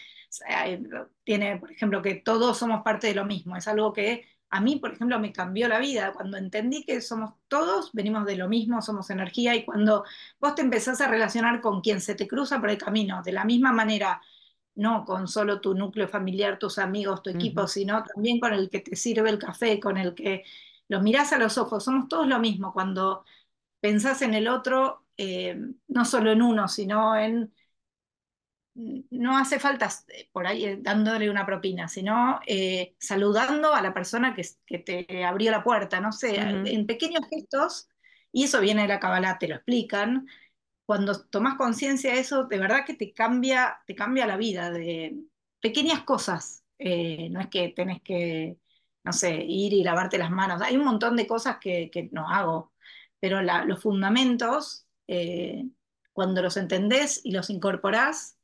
tiene, 1.24 1.58
por 1.58 1.72
ejemplo, 1.72 2.02
que 2.02 2.16
todos 2.16 2.58
somos 2.58 2.84
parte 2.84 3.08
de 3.08 3.16
lo 3.16 3.26
mismo, 3.26 3.56
es 3.56 3.68
algo 3.68 3.94
que 3.94 4.26
a 4.50 4.62
mí, 4.62 4.78
por 4.78 4.94
ejemplo, 4.94 5.20
me 5.20 5.34
cambió 5.34 5.68
la 5.68 5.80
vida. 5.80 6.14
Cuando 6.14 6.38
entendí 6.38 6.84
que 6.86 7.02
somos 7.02 7.34
todos, 7.48 7.92
venimos 7.94 8.26
de 8.26 8.38
lo 8.38 8.48
mismo, 8.48 8.82
somos 8.82 9.10
energía, 9.10 9.56
y 9.56 9.66
cuando 9.66 10.06
vos 10.40 10.56
te 10.56 10.62
empezás 10.62 11.02
a 11.02 11.08
relacionar 11.08 11.62
con 11.62 11.82
quien 11.82 12.02
se 12.02 12.16
te 12.16 12.28
cruza 12.28 12.60
por 12.60 12.70
el 12.70 12.78
camino, 12.78 13.22
de 13.24 13.34
la 13.34 13.46
misma 13.46 13.72
manera, 13.74 14.22
no 14.76 15.06
con 15.06 15.28
solo 15.28 15.62
tu 15.62 15.74
núcleo 15.74 16.08
familiar, 16.08 16.60
tus 16.60 16.78
amigos, 16.80 17.24
tu 17.24 17.30
equipo, 17.30 17.68
sino 17.68 18.04
también 18.04 18.40
con 18.40 18.54
el 18.54 18.70
que 18.70 18.82
te 18.82 18.96
sirve 18.96 19.30
el 19.30 19.40
café, 19.40 19.80
con 19.80 19.98
el 19.98 20.14
que 20.16 20.44
los 20.88 21.02
mirás 21.02 21.34
a 21.34 21.40
los 21.40 21.58
ojos, 21.58 21.84
somos 21.84 22.08
todos 22.08 22.28
lo 22.28 22.40
mismo. 22.40 22.74
Cuando 22.74 23.26
pensás 23.80 24.22
en 24.22 24.34
el 24.34 24.48
otro, 24.48 25.06
eh, 25.18 25.58
no 25.88 26.06
solo 26.06 26.32
en 26.32 26.42
uno, 26.42 26.68
sino 26.68 27.16
en 27.18 27.54
no 28.76 29.38
hace 29.38 29.60
falta 29.60 29.90
eh, 30.10 30.30
por 30.32 30.48
ahí 30.48 30.66
eh, 30.66 30.78
dándole 30.82 31.30
una 31.30 31.46
propina, 31.46 31.88
sino 31.88 32.40
eh, 32.46 32.96
saludando 33.00 33.74
a 33.74 33.82
la 33.82 33.94
persona 33.94 34.36
que, 34.36 34.44
que, 34.66 34.80
te 34.80 35.24
abrió 35.24 35.52
la 35.52 35.64
puerta, 35.64 36.00
no 36.02 36.12
sé, 36.12 36.36
en 36.38 36.86
pequeños 36.86 37.22
gestos, 37.30 37.90
y 38.32 38.44
eso 38.44 38.60
viene 38.60 38.82
de 38.84 38.90
la 38.90 39.00
Kabbalah, 39.00 39.38
te 39.40 39.48
lo 39.48 39.56
explican. 39.56 40.28
Cuando 40.86 41.20
tomas 41.26 41.56
conciencia 41.56 42.14
de 42.14 42.20
eso, 42.20 42.46
de 42.46 42.60
verdad 42.60 42.86
que 42.86 42.94
te 42.94 43.14
cambia, 43.14 43.82
te 43.88 43.96
cambia 43.96 44.28
la 44.28 44.38
vida, 44.38 44.72
de 44.72 45.18
pequeñas 45.60 46.04
cosas. 46.04 46.64
no 46.80 47.40
es 47.42 47.48
que 47.50 47.70
tenés 47.70 48.02
que, 48.02 48.60
no 49.04 49.14
sé, 49.14 49.36
ir 49.44 49.74
y 49.74 49.84
lavarte 49.84 50.18
las 50.18 50.32
manos. 50.32 50.62
Hay 50.62 50.78
un 50.78 50.86
montón 50.86 51.16
de 51.16 51.28
cosas 51.28 51.58
que, 51.60 52.10
no 52.12 52.30
hago, 52.30 52.74
pero 53.20 53.42
los 53.42 53.82
fundamentos, 53.82 54.88
cuando 56.14 56.42
los 56.42 56.58
entendés 56.58 57.22
y 57.24 57.32
los 57.32 57.50
incorporás, 57.50 58.38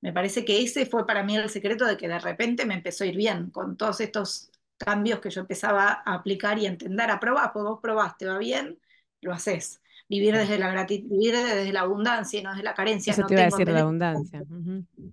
me 0.00 0.12
parece 0.12 0.44
que 0.44 0.62
ese 0.62 0.86
fue 0.86 1.06
para 1.06 1.22
mí 1.22 1.36
el 1.36 1.50
secreto 1.50 1.84
de 1.84 1.96
que 1.96 2.08
de 2.08 2.18
repente 2.18 2.64
me 2.66 2.74
empezó 2.74 3.04
a 3.04 3.08
ir 3.08 3.16
bien 3.16 3.50
con 3.50 3.76
todos 3.76 4.00
estos 4.00 4.50
cambios 4.78 5.20
que 5.20 5.30
yo 5.30 5.42
empezaba 5.42 6.02
a 6.04 6.14
aplicar 6.14 6.58
y 6.58 6.66
entender, 6.66 7.10
a 7.10 7.20
probar, 7.20 7.52
pues 7.52 7.64
vos 7.64 7.80
probaste, 7.82 8.26
va 8.26 8.38
bien, 8.38 8.80
lo 9.20 9.32
haces. 9.32 9.80
Vivir 10.10 10.36
desde 10.36 10.58
la 10.58 10.72
gratitud, 10.72 11.08
vivir 11.08 11.36
desde 11.36 11.72
la 11.72 11.82
abundancia 11.82 12.40
y 12.40 12.42
no 12.42 12.50
desde 12.50 12.64
la 12.64 12.74
carencia. 12.74 13.12
Eso 13.12 13.26
te 13.26 13.34
iba 13.34 13.42
a 13.42 13.44
decir 13.44 13.68
la 13.68 13.80
abundancia. 13.82 14.42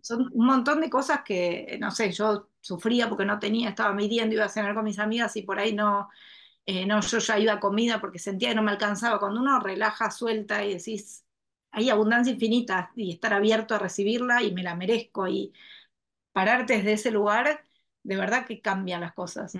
Son 0.01 0.31
un 0.33 0.45
montón 0.45 0.81
de 0.81 0.89
cosas 0.89 1.21
que, 1.23 1.77
no 1.79 1.91
sé, 1.91 2.11
yo 2.11 2.49
sufría 2.59 3.07
porque 3.07 3.23
no 3.23 3.37
tenía, 3.37 3.69
estaba 3.69 3.93
midiendo, 3.93 4.33
iba 4.33 4.45
a 4.45 4.49
cenar 4.49 4.73
con 4.73 4.83
mis 4.83 4.97
amigas 4.97 5.35
y 5.35 5.43
por 5.43 5.59
ahí 5.59 5.75
no, 5.75 6.09
eh, 6.65 6.87
no, 6.87 6.99
yo 7.01 7.19
ya 7.19 7.37
iba 7.37 7.53
a 7.53 7.59
comida 7.59 8.01
porque 8.01 8.17
sentía 8.17 8.49
que 8.49 8.55
no 8.55 8.63
me 8.63 8.71
alcanzaba. 8.71 9.19
Cuando 9.19 9.39
uno 9.39 9.59
relaja, 9.59 10.09
suelta 10.09 10.65
y 10.65 10.73
decís, 10.73 11.23
hay 11.69 11.91
abundancia 11.91 12.33
infinita 12.33 12.91
y 12.95 13.11
estar 13.11 13.33
abierto 13.33 13.75
a 13.75 13.79
recibirla 13.79 14.41
y 14.41 14.51
me 14.51 14.63
la 14.63 14.75
merezco 14.75 15.27
y 15.27 15.53
pararte 16.33 16.77
desde 16.77 16.93
ese 16.93 17.11
lugar, 17.11 17.61
de 18.01 18.15
verdad 18.15 18.47
que 18.47 18.61
cambian 18.61 19.01
las 19.01 19.13
cosas. 19.13 19.53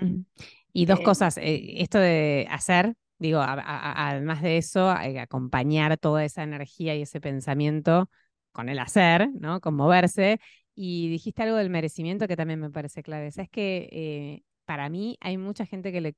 Y 0.72 0.86
dos 0.86 0.98
eh, 0.98 1.02
cosas, 1.04 1.38
eh, 1.38 1.80
esto 1.80 1.98
de 1.98 2.48
hacer, 2.50 2.94
digo, 3.18 3.40
además 3.42 4.42
de 4.42 4.58
eso, 4.58 4.88
acompañar 4.90 5.96
toda 5.98 6.24
esa 6.24 6.42
energía 6.42 6.94
y 6.96 7.02
ese 7.02 7.20
pensamiento 7.20 8.08
con 8.52 8.68
el 8.68 8.78
hacer, 8.78 9.30
¿no? 9.34 9.60
Con 9.60 9.74
moverse. 9.74 10.40
Y 10.74 11.08
dijiste 11.08 11.42
algo 11.42 11.56
del 11.56 11.70
merecimiento 11.70 12.28
que 12.28 12.36
también 12.36 12.60
me 12.60 12.70
parece 12.70 13.02
clave. 13.02 13.28
Es 13.28 13.48
que 13.50 13.88
eh, 13.92 14.42
para 14.64 14.88
mí 14.88 15.16
hay 15.20 15.38
mucha 15.38 15.66
gente 15.66 15.92
que 15.92 16.00
le 16.00 16.14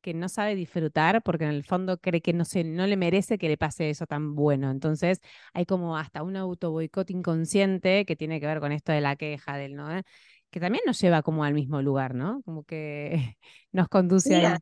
que 0.00 0.14
no 0.14 0.28
sabe 0.28 0.54
disfrutar 0.54 1.22
porque 1.22 1.44
en 1.44 1.50
el 1.50 1.64
fondo 1.64 1.98
cree 1.98 2.20
que 2.20 2.32
no, 2.32 2.44
se, 2.44 2.64
no 2.64 2.86
le 2.86 2.96
merece 2.96 3.38
que 3.38 3.48
le 3.48 3.56
pase 3.56 3.90
eso 3.90 4.06
tan 4.06 4.34
bueno. 4.34 4.70
Entonces 4.70 5.20
hay 5.52 5.66
como 5.66 5.96
hasta 5.96 6.22
un 6.22 6.36
auto 6.36 6.70
boicot 6.70 7.10
inconsciente 7.10 8.04
que 8.04 8.16
tiene 8.16 8.40
que 8.40 8.46
ver 8.46 8.60
con 8.60 8.72
esto 8.72 8.92
de 8.92 9.00
la 9.00 9.16
queja, 9.16 9.56
del 9.56 9.74
no, 9.74 9.90
¿eh? 9.96 10.04
que 10.50 10.60
también 10.60 10.82
nos 10.86 11.00
lleva 11.00 11.22
como 11.22 11.44
al 11.44 11.54
mismo 11.54 11.82
lugar, 11.82 12.14
¿no? 12.14 12.42
Como 12.42 12.64
que 12.64 13.36
nos 13.72 13.88
conduce 13.88 14.46
a 14.46 14.58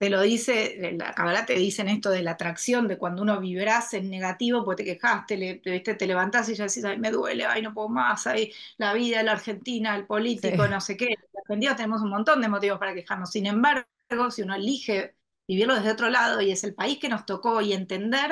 te 0.00 0.08
lo 0.08 0.22
dice, 0.22 0.96
la 0.96 1.44
te 1.44 1.54
dicen 1.56 1.86
esto 1.88 2.08
de 2.08 2.22
la 2.22 2.30
atracción, 2.30 2.88
de 2.88 2.96
cuando 2.96 3.20
uno 3.20 3.38
vibras 3.38 3.92
en 3.92 4.08
negativo, 4.08 4.64
pues 4.64 4.78
te 4.78 4.84
quejaste, 4.84 5.36
le, 5.36 5.56
te, 5.56 5.80
te 5.80 6.06
levantás 6.06 6.48
y 6.48 6.54
ya 6.54 6.64
decís, 6.64 6.82
ay, 6.86 6.98
me 6.98 7.10
duele, 7.10 7.44
ay, 7.44 7.60
no 7.60 7.74
puedo 7.74 7.90
más, 7.90 8.26
ay, 8.26 8.50
la 8.78 8.94
vida, 8.94 9.22
la 9.22 9.32
Argentina, 9.32 9.94
el 9.94 10.06
político, 10.06 10.66
no 10.68 10.80
sé 10.80 10.96
qué. 10.96 11.08
Argentina 11.36 11.76
tenemos 11.76 12.00
un 12.00 12.08
montón 12.08 12.40
de 12.40 12.48
motivos 12.48 12.78
para 12.78 12.94
quejarnos. 12.94 13.30
Sin 13.30 13.44
embargo, 13.44 13.84
si 14.30 14.40
uno 14.40 14.54
elige 14.54 15.16
vivirlo 15.46 15.74
desde 15.74 15.90
otro 15.92 16.08
lado 16.08 16.40
y 16.40 16.50
es 16.50 16.64
el 16.64 16.74
país 16.74 16.98
que 16.98 17.10
nos 17.10 17.26
tocó 17.26 17.60
y 17.60 17.74
entender 17.74 18.30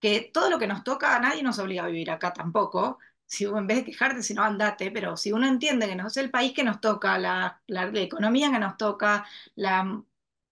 que 0.00 0.30
todo 0.32 0.48
lo 0.50 0.58
que 0.58 0.66
nos 0.66 0.84
toca, 0.84 1.16
a 1.16 1.20
nadie 1.20 1.42
nos 1.42 1.58
obliga 1.58 1.84
a 1.84 1.88
vivir 1.88 2.10
acá 2.10 2.32
tampoco. 2.32 2.98
Si 3.26 3.44
uno, 3.46 3.58
en 3.58 3.66
vez 3.66 3.78
de 3.78 3.84
quejarte, 3.84 4.22
si 4.22 4.32
no 4.34 4.42
andate, 4.42 4.90
pero 4.90 5.18
si 5.18 5.32
uno 5.32 5.46
entiende 5.46 5.86
que 5.86 5.96
no 5.96 6.06
es 6.08 6.16
el 6.16 6.30
país 6.30 6.52
que 6.54 6.64
nos 6.64 6.80
toca, 6.80 7.18
la, 7.18 7.60
economía 7.94 8.50
que 8.50 8.58
nos 8.58 8.78
toca, 8.78 9.26
la, 9.56 10.02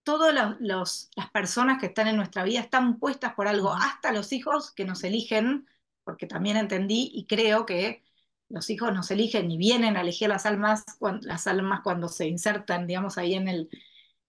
todas 0.06 0.32
las 0.60 1.30
personas 1.32 1.80
que 1.80 1.86
están 1.86 2.06
en 2.06 2.14
nuestra 2.14 2.44
vida 2.44 2.60
están 2.60 3.00
puestas 3.00 3.34
por 3.34 3.48
algo, 3.48 3.74
hasta 3.74 4.12
los 4.12 4.32
hijos 4.32 4.70
que 4.70 4.84
nos 4.84 5.02
eligen, 5.02 5.66
porque 6.04 6.28
también 6.28 6.56
entendí 6.56 7.10
y 7.12 7.26
creo 7.26 7.66
que 7.66 8.04
los 8.48 8.70
hijos 8.70 8.94
nos 8.94 9.10
eligen 9.10 9.50
y 9.50 9.58
vienen 9.58 9.96
a 9.96 10.02
elegir 10.02 10.28
las 10.28 10.46
almas, 10.46 10.84
las 11.22 11.48
almas 11.48 11.80
cuando 11.82 12.06
se 12.06 12.28
insertan, 12.28 12.86
digamos, 12.86 13.18
ahí 13.18 13.34
en 13.34 13.48
el, 13.48 13.68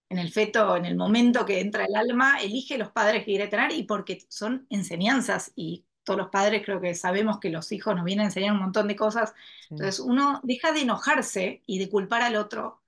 en 0.10 0.18
el 0.18 0.32
feto, 0.32 0.76
en 0.78 0.86
el 0.86 0.96
momento 0.96 1.46
que 1.46 1.60
entra 1.60 1.86
el 1.86 1.96
alma, 1.96 2.42
elige 2.42 2.80
los 2.80 2.92
padres 2.92 3.20
que 3.20 3.26
quiere 3.34 3.48
tener 3.48 3.72
y 3.72 3.84
porque 3.84 4.26
son 4.30 4.66
enseñanzas 4.72 5.52
y 5.56 5.86
todos 6.04 6.18
los 6.18 6.30
padres 6.30 6.64
creo 6.66 6.82
que 6.82 6.96
sabemos 6.96 7.40
que 7.40 7.52
los 7.52 7.72
hijos 7.72 7.96
nos 7.96 8.04
vienen 8.04 8.24
a 8.24 8.30
enseñar 8.30 8.54
un 8.54 8.62
montón 8.62 8.88
de 8.88 8.96
cosas. 8.96 9.36
Entonces 9.70 10.00
uno 10.00 10.40
deja 10.42 10.72
de 10.72 10.82
enojarse 10.82 11.62
y 11.68 11.78
de 11.78 11.88
culpar 11.88 12.24
al 12.24 12.36
otro 12.36 12.82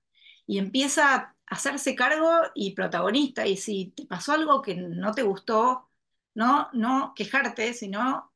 y 0.44 0.58
empieza 0.58 1.14
a 1.14 1.36
hacerse 1.50 1.94
cargo 1.94 2.30
y 2.54 2.74
protagonista. 2.74 3.46
Y 3.46 3.56
si 3.56 3.92
te 3.94 4.06
pasó 4.06 4.32
algo 4.32 4.62
que 4.62 4.74
no 4.74 5.12
te 5.12 5.22
gustó, 5.22 5.88
no, 6.34 6.68
no 6.72 7.12
quejarte, 7.14 7.74
sino, 7.74 8.32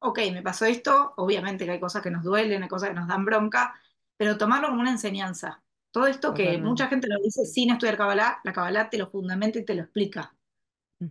ok, 0.00 0.18
me 0.32 0.42
pasó 0.42 0.64
esto, 0.64 1.12
obviamente 1.16 1.64
que 1.64 1.72
hay 1.72 1.80
cosas 1.80 2.02
que 2.02 2.10
nos 2.10 2.24
duelen, 2.24 2.62
hay 2.62 2.68
cosas 2.68 2.88
que 2.88 2.94
nos 2.94 3.08
dan 3.08 3.24
bronca, 3.24 3.74
pero 4.16 4.38
tomarlo 4.38 4.68
como 4.68 4.80
una 4.80 4.90
enseñanza. 4.90 5.62
Todo 5.90 6.06
esto 6.08 6.34
que 6.34 6.58
mucha 6.58 6.88
gente 6.88 7.06
lo 7.06 7.20
dice 7.22 7.44
sin 7.44 7.70
estudiar 7.70 7.96
Kabbalah, 7.96 8.40
la 8.42 8.52
Kabbalah 8.52 8.90
te 8.90 8.98
lo 8.98 9.08
fundamenta 9.08 9.60
y 9.60 9.64
te 9.64 9.74
lo 9.74 9.82
explica. 9.82 10.34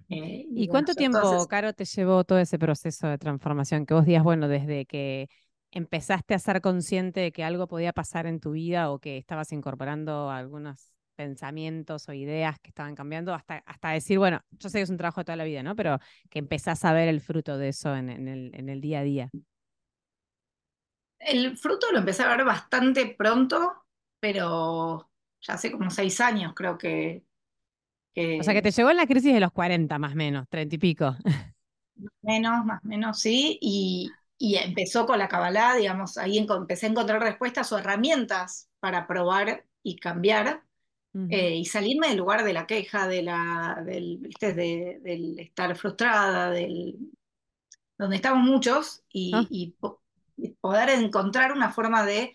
Eh, 0.09 0.47
y, 0.49 0.67
cuánto 0.67 0.93
tiempo, 0.93 1.47
Caro, 1.47 1.73
te 1.73 1.85
llevó 1.85 2.23
todo 2.23 2.39
ese 2.39 2.57
proceso 2.57 3.07
de 3.07 3.17
transformación? 3.17 3.85
Que 3.85 3.93
vos 3.93 4.05
días, 4.05 4.23
bueno, 4.23 4.47
desde 4.47 4.85
que 4.85 5.29
empezaste 5.71 6.33
a 6.33 6.39
ser 6.39 6.61
consciente 6.61 7.19
de 7.19 7.31
que 7.31 7.43
algo 7.43 7.67
podía 7.67 7.93
pasar 7.93 8.25
en 8.25 8.39
tu 8.39 8.51
vida 8.51 8.91
o 8.91 8.99
que 8.99 9.17
estabas 9.17 9.51
incorporando 9.51 10.29
algunos 10.29 10.92
pensamientos 11.13 12.09
o 12.09 12.13
ideas 12.13 12.59
que 12.59 12.69
estaban 12.69 12.95
cambiando, 12.95 13.33
hasta, 13.33 13.63
hasta 13.65 13.89
decir, 13.89 14.19
bueno, 14.19 14.41
yo 14.51 14.69
sé 14.69 14.79
que 14.79 14.83
es 14.83 14.89
un 14.89 14.97
trabajo 14.97 15.21
de 15.21 15.25
toda 15.25 15.35
la 15.35 15.43
vida, 15.43 15.63
¿no? 15.63 15.75
Pero 15.75 15.99
que 16.29 16.39
empezás 16.39 16.83
a 16.85 16.93
ver 16.93 17.07
el 17.07 17.21
fruto 17.21 17.57
de 17.57 17.69
eso 17.69 17.95
en, 17.95 18.09
el, 18.09 18.51
en 18.53 18.69
el 18.69 18.81
día 18.81 18.99
a 18.99 19.03
día. 19.03 19.29
El 21.19 21.57
fruto 21.57 21.91
lo 21.91 21.99
empecé 21.99 22.23
a 22.23 22.35
ver 22.35 22.43
bastante 22.43 23.15
pronto, 23.17 23.85
pero 24.19 25.09
ya 25.41 25.53
hace 25.53 25.71
como 25.71 25.89
seis 25.89 26.19
años 26.21 26.53
creo 26.55 26.77
que, 26.77 27.23
O 28.15 28.43
sea 28.43 28.53
que 28.53 28.61
te 28.61 28.71
llegó 28.71 28.89
en 28.89 28.97
la 28.97 29.07
crisis 29.07 29.33
de 29.33 29.39
los 29.39 29.51
40 29.51 29.99
más 29.99 30.13
o 30.13 30.15
menos, 30.15 30.47
30 30.49 30.75
y 30.75 30.77
pico. 30.77 31.15
Más 31.95 32.11
menos, 32.21 32.65
más 32.65 32.83
o 32.83 32.87
menos, 32.87 33.19
sí, 33.19 33.57
y, 33.61 34.11
empezó 34.39 35.05
con 35.05 35.19
la 35.19 35.29
Kabbalah, 35.29 35.75
digamos, 35.75 36.17
ahí 36.17 36.37
empecé 36.37 36.87
a 36.87 36.89
encontrar 36.89 37.21
respuestas 37.21 37.71
o 37.71 37.77
herramientas 37.77 38.69
para 38.79 39.07
probar 39.07 39.65
y 39.83 39.97
cambiar. 39.97 40.63
Eh, 41.29 41.57
y 41.57 41.65
salirme 41.65 42.07
del 42.07 42.17
lugar 42.17 42.43
de 42.43 42.53
la 42.53 42.65
queja, 42.65 43.07
de 43.07 43.21
la, 43.21 43.83
del, 43.85 44.19
del 44.41 45.39
estar 45.39 45.75
frustrada, 45.75 46.49
del, 46.49 46.97
donde 47.97 48.15
estamos 48.15 48.43
muchos, 48.43 49.03
y, 49.11 49.31
ah. 49.35 49.45
y 49.49 49.75
poder 50.59 50.89
encontrar 50.89 51.51
una 51.51 51.71
forma 51.71 52.03
de 52.03 52.33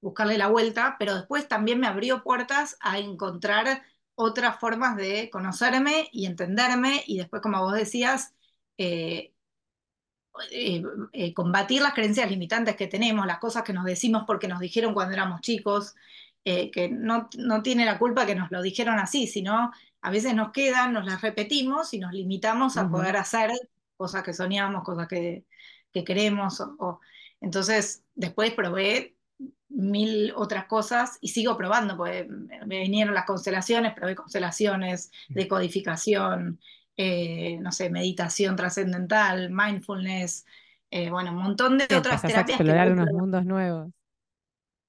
buscarle 0.00 0.38
la 0.38 0.48
vuelta, 0.48 0.96
pero 0.98 1.14
después 1.14 1.48
también 1.48 1.80
me 1.80 1.86
abrió 1.86 2.22
puertas 2.22 2.76
a 2.80 2.98
encontrar 2.98 3.82
otras 4.14 4.58
formas 4.58 4.96
de 4.96 5.30
conocerme 5.30 6.08
y 6.12 6.26
entenderme 6.26 7.02
y 7.06 7.18
después, 7.18 7.40
como 7.42 7.60
vos 7.62 7.74
decías, 7.74 8.34
eh, 8.76 9.32
eh, 10.50 10.82
eh, 11.12 11.34
combatir 11.34 11.82
las 11.82 11.94
creencias 11.94 12.30
limitantes 12.30 12.76
que 12.76 12.86
tenemos, 12.86 13.26
las 13.26 13.38
cosas 13.38 13.62
que 13.62 13.72
nos 13.72 13.84
decimos 13.84 14.24
porque 14.26 14.48
nos 14.48 14.60
dijeron 14.60 14.94
cuando 14.94 15.14
éramos 15.14 15.40
chicos, 15.40 15.94
que 16.44 16.88
no, 16.90 17.28
no, 17.36 17.62
tiene 17.62 17.84
la 17.84 17.98
culpa 17.98 18.26
que 18.26 18.34
nos 18.34 18.50
lo 18.50 18.62
dijeron 18.62 18.98
así, 18.98 19.26
sino 19.26 19.70
a 20.02 20.10
veces 20.10 20.34
nos 20.34 20.52
quedan, 20.52 20.92
nos 20.92 21.04
las 21.04 21.20
repetimos 21.20 21.92
y 21.94 21.98
nos 21.98 22.12
limitamos 22.12 22.76
a 22.76 22.88
poder 22.88 23.16
hacer 23.16 23.50
cosas 23.96 24.22
que 24.22 24.32
soñamos, 24.32 24.82
cosas 24.82 25.06
que, 25.08 25.44
queremos. 25.92 26.62
entonces, 27.40 28.04
después 28.14 28.54
probé 28.54 29.16
mil 29.68 30.32
otras 30.36 30.66
cosas 30.66 31.18
y 31.20 31.28
sigo 31.28 31.56
probando, 31.56 31.96
porque 31.96 32.26
me 32.66 32.80
vinieron 32.80 33.14
las 33.14 33.26
constelaciones, 33.26 33.94
probé 33.94 34.14
constelaciones, 34.14 35.10
decodificación, 35.28 36.60
eh, 36.96 37.58
no 37.60 37.72
sé, 37.72 37.90
meditación 37.90 38.56
trascendental, 38.56 39.50
mindfulness, 39.50 40.46
eh, 40.90 41.10
bueno, 41.10 41.32
un 41.32 41.42
montón 41.42 41.78
de 41.78 41.84
otras 41.94 42.22
terapias. 42.22 42.58
A 42.58 42.62
explorar 42.62 42.92
unos 42.92 43.10
mundos 43.12 43.44
nuevos. 43.44 43.92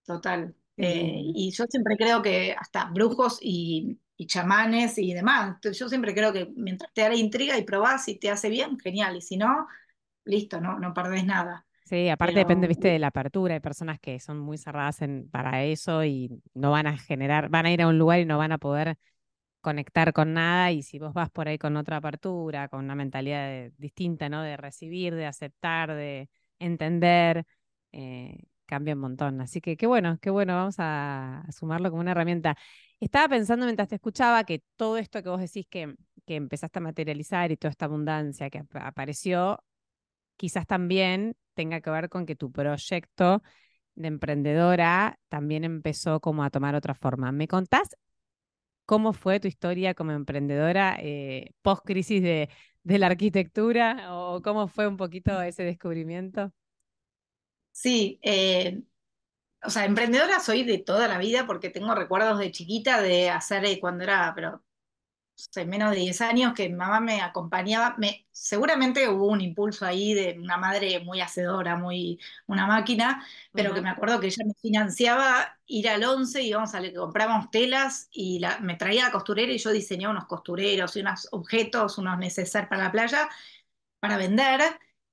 Total. 0.06 0.56
Eh, 0.84 1.22
y 1.36 1.52
yo 1.52 1.66
siempre 1.70 1.96
creo 1.96 2.24
que 2.24 2.56
hasta 2.58 2.86
brujos 2.86 3.38
y, 3.42 4.00
chamanes 4.26 5.00
y 5.00 5.14
demás, 5.14 5.58
yo 5.64 5.90
siempre 5.90 6.14
creo 6.14 6.32
que 6.32 6.52
mientras 6.56 6.94
te 6.94 7.02
da 7.02 7.10
la 7.10 7.16
intriga 7.16 7.58
y 7.58 7.64
probás 7.64 8.08
y 8.08 8.20
te 8.20 8.30
hace 8.30 8.50
bien, 8.50 8.80
genial, 8.80 9.16
y 9.18 9.22
si 9.22 9.36
no, 9.36 9.68
listo, 10.26 10.62
no, 10.62 10.78
no 10.78 10.94
perdés 10.94 11.26
nada. 11.26 11.66
Sí, 11.86 12.08
aparte 12.08 12.36
depende, 12.36 12.68
viste, 12.68 12.88
de 12.88 13.00
la 13.00 13.08
apertura. 13.08 13.56
Hay 13.56 13.60
personas 13.60 14.00
que 14.00 14.20
son 14.20 14.40
muy 14.40 14.60
cerradas 14.60 15.02
en, 15.02 15.28
para 15.30 15.64
eso 15.64 16.06
y 16.06 16.42
no 16.54 16.70
van 16.70 16.86
a 16.86 16.98
generar, 16.98 17.50
van 17.50 17.66
a 17.66 17.72
ir 17.72 17.82
a 17.82 17.88
un 17.88 17.98
lugar 17.98 18.20
y 18.20 18.26
no 18.26 18.38
van 18.38 18.52
a 18.52 18.60
poder 18.60 18.98
conectar 19.60 20.14
con 20.14 20.34
nada 20.34 20.72
y 20.72 20.84
si 20.84 21.00
vos 21.00 21.14
vas 21.14 21.30
por 21.30 21.48
ahí 21.48 21.58
con 21.58 21.76
otra 21.78 21.98
apertura, 21.98 22.68
con 22.70 22.86
una 22.86 22.96
mentalidad 22.96 23.72
distinta, 23.78 24.30
¿no? 24.30 24.42
De 24.42 24.56
recibir, 24.58 25.16
de 25.16 25.26
aceptar, 25.26 25.94
de 25.94 26.30
entender, 26.60 27.46
eh, 27.92 28.38
cambia 28.72 28.94
un 28.96 29.02
montón. 29.02 29.42
Así 29.42 29.60
que 29.60 29.76
qué 29.76 29.86
bueno, 29.86 30.18
qué 30.22 30.30
bueno, 30.30 30.56
vamos 30.56 30.76
a, 30.80 31.46
sumarlo 31.52 31.90
como 31.90 32.02
una 32.02 32.12
herramienta. 32.12 32.56
Estaba 33.02 33.28
pensando 33.28 33.66
mientras 33.66 33.90
te 33.90 33.96
escuchaba 33.96 34.46
que 34.46 34.64
todo 34.78 34.98
esto 34.98 35.22
que 35.22 35.30
vos 35.30 35.42
decís 35.42 35.68
que, 35.70 35.94
que 36.26 36.36
empezaste 36.38 36.80
a 36.80 36.82
materializar 36.82 37.52
y 37.52 37.58
toda 37.58 37.72
esta 37.72 37.86
abundancia 37.86 38.50
que 38.50 38.64
apareció, 38.76 39.62
quizás 40.38 40.66
también 40.68 41.36
tenga 41.54 41.82
que 41.82 41.90
ver 41.90 42.10
con 42.10 42.26
que 42.26 42.36
tu 42.38 42.52
proyecto 42.52 43.44
de 43.96 44.08
emprendedora 44.08 45.20
también 45.30 45.66
empezó 45.66 46.22
como 46.22 46.44
a 46.44 46.50
tomar 46.50 46.76
otra 46.76 46.94
forma. 46.96 47.32
¿Me 47.34 47.48
contás 47.50 47.98
cómo 48.86 49.14
fue 49.14 49.40
tu 49.42 49.48
historia 49.50 49.94
como 49.96 50.14
emprendedora 50.14 50.98
eh, 51.02 51.52
post 51.62 51.84
crisis 51.86 52.22
de, 52.24 52.50
de, 52.84 53.00
la 53.00 53.08
arquitectura 53.08 54.16
o 54.16 54.42
cómo 54.42 54.68
fue 54.70 54.88
un 54.88 54.98
poquito 54.98 55.42
ese 55.42 55.64
descubrimiento? 55.64 56.54
Sí, 57.72 58.20
eh, 58.24 58.82
o 59.64 59.70
sea, 59.70 59.86
emprendedora 59.86 60.40
soy 60.40 60.64
de 60.64 60.80
toda 60.80 61.08
la 61.08 61.18
vida 61.20 61.48
porque 61.48 61.70
tengo 61.70 61.96
recuerdos 61.96 62.40
de 62.40 62.52
chiquita 62.52 63.02
de 63.02 63.30
hacer 63.30 63.66
eh, 63.66 63.80
cuando 63.80 64.04
era, 64.06 64.34
pero 64.36 64.64
menos 65.68 65.92
de 65.92 65.98
10 65.98 66.22
años 66.22 66.54
que 66.54 66.70
mi 66.70 66.76
mamá 66.76 67.00
me 67.00 67.22
acompañaba. 67.22 67.96
Me, 67.98 68.28
seguramente 68.32 69.10
hubo 69.10 69.28
un 69.28 69.42
impulso 69.42 69.86
ahí 69.86 70.14
de 70.14 70.38
una 70.40 70.58
madre 70.58 71.00
muy 71.02 71.22
hacedora, 71.22 71.76
muy 71.76 72.20
una 72.48 72.68
máquina, 72.68 73.26
pero 73.54 73.74
que 73.74 73.82
me 73.82 73.90
acuerdo 73.90 74.20
que 74.20 74.28
ella 74.28 74.44
me 74.46 74.54
financiaba 74.56 75.60
ir 75.68 75.90
al 75.90 76.04
11 76.04 76.42
y 76.44 76.50
íbamos 76.50 76.76
a 76.76 76.82
comprábamos 76.94 77.50
telas 77.52 78.08
y 78.12 78.40
la, 78.40 78.60
me 78.60 78.76
traía 78.76 79.06
la 79.06 79.12
costurera 79.12 79.52
y 79.52 79.58
yo 79.58 79.72
diseñaba 79.72 80.14
unos 80.14 80.26
costureros 80.28 80.96
y 80.96 81.02
unos 81.02 81.28
objetos, 81.32 81.98
unos 81.98 82.18
necesarios 82.20 82.70
para 82.70 82.84
la 82.86 82.92
playa 82.92 83.30
para 84.00 84.18
vender 84.18 84.62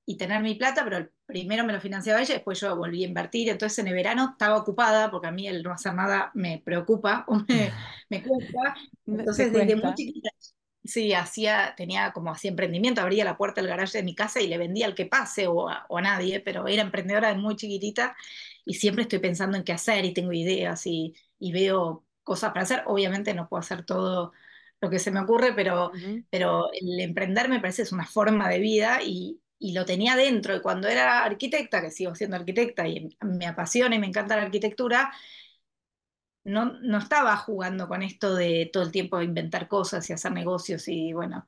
y 0.08 0.16
tener 0.16 0.42
mi 0.42 0.54
plata, 0.54 0.84
pero 0.84 1.06
primero 1.26 1.64
me 1.64 1.72
lo 1.74 1.82
financiaba 1.82 2.22
ella, 2.22 2.32
después 2.32 2.58
yo 2.58 2.74
volví 2.74 3.04
a 3.04 3.08
invertir, 3.08 3.50
entonces 3.50 3.78
en 3.80 3.88
el 3.88 3.94
verano 3.94 4.30
estaba 4.32 4.56
ocupada, 4.56 5.10
porque 5.10 5.26
a 5.26 5.30
mí 5.30 5.46
el 5.46 5.62
no 5.62 5.70
hacer 5.70 5.92
nada 5.92 6.30
me 6.32 6.62
preocupa 6.64 7.26
o 7.28 7.34
me, 7.46 7.70
me 8.08 8.22
cuesta, 8.22 8.74
entonces 9.06 9.52
desde 9.52 9.76
muy 9.76 9.92
chiquita, 9.94 10.30
sí, 10.82 11.12
hacía, 11.12 11.74
tenía 11.76 12.12
como 12.12 12.30
hacía 12.30 12.48
emprendimiento, 12.48 13.02
abría 13.02 13.22
la 13.22 13.36
puerta 13.36 13.60
del 13.60 13.68
garaje 13.68 13.98
de 13.98 14.04
mi 14.04 14.14
casa 14.14 14.40
y 14.40 14.48
le 14.48 14.56
vendía 14.56 14.86
al 14.86 14.94
que 14.94 15.04
pase 15.04 15.46
o 15.46 15.68
a, 15.68 15.84
o 15.90 15.98
a 15.98 16.00
nadie, 16.00 16.40
pero 16.40 16.66
era 16.66 16.80
emprendedora 16.80 17.28
de 17.28 17.34
muy 17.34 17.56
chiquitita 17.56 18.16
y 18.64 18.74
siempre 18.74 19.02
estoy 19.02 19.18
pensando 19.18 19.58
en 19.58 19.64
qué 19.64 19.74
hacer 19.74 20.06
y 20.06 20.14
tengo 20.14 20.32
ideas 20.32 20.86
y, 20.86 21.14
y 21.38 21.52
veo 21.52 22.06
cosas 22.22 22.52
para 22.52 22.62
hacer, 22.62 22.82
obviamente 22.86 23.34
no 23.34 23.46
puedo 23.46 23.60
hacer 23.60 23.84
todo 23.84 24.32
lo 24.80 24.88
que 24.88 25.00
se 25.00 25.10
me 25.10 25.20
ocurre, 25.20 25.52
pero, 25.52 25.92
pero 26.30 26.70
el 26.72 26.98
emprender 27.00 27.50
me 27.50 27.60
parece 27.60 27.82
es 27.82 27.92
una 27.92 28.06
forma 28.06 28.48
de 28.48 28.60
vida 28.60 29.00
y, 29.02 29.38
y 29.58 29.72
lo 29.72 29.84
tenía 29.84 30.16
dentro. 30.16 30.54
Y 30.56 30.60
cuando 30.60 30.88
era 30.88 31.24
arquitecta, 31.24 31.80
que 31.82 31.90
sigo 31.90 32.14
siendo 32.14 32.36
arquitecta 32.36 32.86
y 32.88 33.16
me 33.22 33.46
apasiona 33.46 33.96
y 33.96 33.98
me 33.98 34.06
encanta 34.08 34.36
la 34.36 34.42
arquitectura, 34.42 35.12
no, 36.44 36.72
no 36.80 36.98
estaba 36.98 37.36
jugando 37.36 37.88
con 37.88 38.02
esto 38.02 38.34
de 38.34 38.70
todo 38.72 38.82
el 38.84 38.92
tiempo 38.92 39.20
inventar 39.22 39.68
cosas 39.68 40.08
y 40.10 40.12
hacer 40.12 40.32
negocios 40.32 40.88
y 40.88 41.12
bueno. 41.12 41.46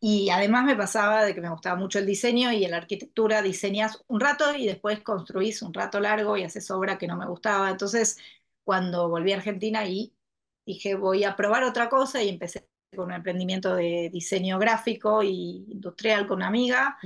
Y 0.00 0.30
además 0.30 0.64
me 0.66 0.76
pasaba 0.76 1.24
de 1.24 1.34
que 1.34 1.40
me 1.40 1.50
gustaba 1.50 1.76
mucho 1.76 1.98
el 1.98 2.06
diseño 2.06 2.52
y 2.52 2.64
en 2.64 2.72
la 2.72 2.78
arquitectura 2.78 3.42
diseñas 3.42 4.04
un 4.08 4.20
rato 4.20 4.54
y 4.54 4.66
después 4.66 5.00
construís 5.02 5.62
un 5.62 5.74
rato 5.74 6.00
largo 6.00 6.36
y 6.36 6.44
haces 6.44 6.70
obra 6.70 6.98
que 6.98 7.08
no 7.08 7.16
me 7.16 7.26
gustaba. 7.26 7.70
Entonces, 7.70 8.18
cuando 8.64 9.08
volví 9.08 9.32
a 9.32 9.36
Argentina 9.38 9.86
y 9.86 10.14
dije, 10.66 10.94
voy 10.96 11.24
a 11.24 11.36
probar 11.36 11.64
otra 11.64 11.88
cosa 11.88 12.22
y 12.22 12.28
empecé 12.30 12.68
con 12.96 13.06
un 13.06 13.12
emprendimiento 13.14 13.74
de 13.74 14.10
diseño 14.12 14.58
gráfico 14.58 15.22
y 15.22 15.66
industrial 15.70 16.26
con 16.26 16.38
una 16.38 16.48
amiga. 16.48 16.98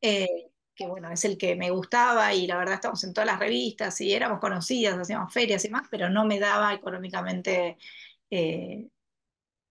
Eh, 0.00 0.50
que 0.74 0.86
bueno, 0.86 1.10
es 1.10 1.24
el 1.24 1.36
que 1.36 1.56
me 1.56 1.70
gustaba 1.70 2.32
y 2.32 2.46
la 2.46 2.56
verdad 2.56 2.74
estamos 2.74 3.02
en 3.02 3.12
todas 3.12 3.26
las 3.26 3.40
revistas 3.40 4.00
y 4.00 4.12
éramos 4.12 4.38
conocidas, 4.38 4.96
hacíamos 4.96 5.32
ferias 5.32 5.64
y 5.64 5.70
más, 5.70 5.88
pero 5.90 6.08
no 6.08 6.24
me 6.24 6.38
daba 6.38 6.72
económicamente... 6.72 7.76
Eh, 8.30 8.86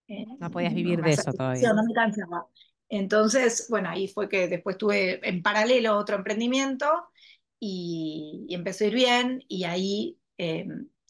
eh, 0.09 0.25
no 0.39 0.51
podías 0.51 0.73
vivir 0.73 1.01
de 1.01 1.11
eso 1.11 1.31
todavía. 1.31 1.73
No 1.73 1.83
me 1.83 1.93
cansaba. 1.93 2.47
Entonces, 2.89 3.67
bueno, 3.69 3.89
ahí 3.89 4.07
fue 4.07 4.29
que 4.29 4.47
después 4.47 4.77
tuve 4.77 5.19
en 5.27 5.41
paralelo 5.41 5.97
otro 5.97 6.15
emprendimiento 6.15 6.87
y, 7.59 8.45
y 8.47 8.55
empezó 8.55 8.83
a 8.83 8.87
ir 8.87 8.93
bien 8.93 9.43
y 9.47 9.63
ahí 9.63 10.19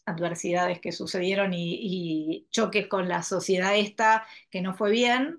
adversidades 0.08 0.80
que 0.80 0.92
sucedieron 0.92 1.52
y, 1.52 1.78
y, 1.80 2.48
choques 2.50 2.86
con 2.86 3.08
la 3.08 3.22
sociedad 3.22 3.76
esta 3.76 4.26
que 4.50 4.62
no 4.62 4.74
fue 4.74 4.90
bien 4.90 5.36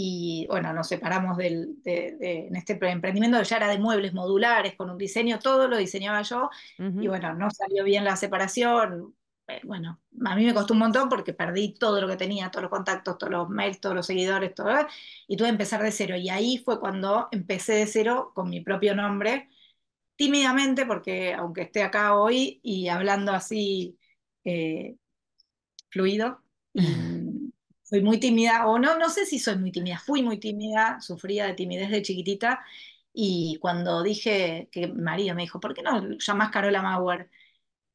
y 0.00 0.46
bueno, 0.48 0.72
nos 0.72 0.86
separamos 0.86 1.36
del, 1.36 1.82
de, 1.82 2.46
en 2.46 2.54
este 2.54 2.78
emprendimiento 2.88 3.42
ya 3.42 3.56
era 3.56 3.66
de 3.66 3.80
muebles 3.80 4.14
modulares, 4.14 4.76
con 4.76 4.90
un 4.90 4.96
diseño, 4.96 5.40
todo 5.40 5.66
lo 5.66 5.76
diseñaba 5.76 6.22
yo, 6.22 6.50
y 6.78 7.08
bueno, 7.08 7.34
no 7.34 7.50
salió 7.50 7.82
bien 7.82 8.04
la 8.04 8.14
separación, 8.14 9.16
eh, 9.48 9.60
bueno, 9.64 10.00
a 10.24 10.36
mí 10.36 10.44
me 10.44 10.54
costó 10.54 10.74
un 10.74 10.78
montón 10.78 11.08
porque 11.08 11.34
perdí 11.34 11.74
todo 11.74 12.00
lo 12.00 12.06
que 12.06 12.16
tenía, 12.16 12.48
todos 12.52 12.62
los 12.62 12.70
contactos, 12.70 13.18
todos 13.18 13.32
los 13.32 13.48
mails, 13.48 13.80
todos 13.80 13.96
los 13.96 14.06
seguidores, 14.06 14.54
todo, 14.54 14.70
y 15.26 15.36
tuve 15.36 15.48
que 15.48 15.52
empezar 15.52 15.82
de 15.82 15.90
cero, 15.90 16.16
y 16.16 16.28
ahí 16.28 16.58
fue 16.58 16.78
cuando 16.78 17.26
empecé 17.32 17.72
de 17.72 17.86
cero 17.88 18.30
con 18.36 18.50
mi 18.50 18.60
propio 18.60 18.94
nombre, 18.94 19.48
tímidamente, 20.16 20.86
porque 20.86 21.34
aunque 21.34 21.62
esté 21.62 21.82
acá 21.82 22.14
hoy 22.16 22.60
y 22.62 22.88
hablando 22.88 23.32
así 23.32 23.98
eh, 24.44 24.96
fluido, 25.90 26.40
y 26.72 26.82
soy 27.88 28.02
muy 28.02 28.20
tímida, 28.20 28.66
o 28.66 28.78
no, 28.78 28.98
no 28.98 29.08
sé 29.08 29.24
si 29.24 29.38
soy 29.38 29.56
muy 29.56 29.72
tímida, 29.72 29.98
fui 29.98 30.22
muy 30.22 30.38
tímida, 30.38 31.00
sufría 31.00 31.46
de 31.46 31.54
timidez 31.54 31.90
de 31.90 32.02
chiquitita, 32.02 32.60
y 33.12 33.58
cuando 33.60 34.02
dije 34.02 34.68
que 34.70 34.88
María 34.88 35.34
me 35.34 35.42
dijo, 35.42 35.58
¿por 35.58 35.72
qué 35.74 35.82
no 35.82 36.18
llamas 36.18 36.50
Carola 36.50 36.82
Mauer? 36.82 37.30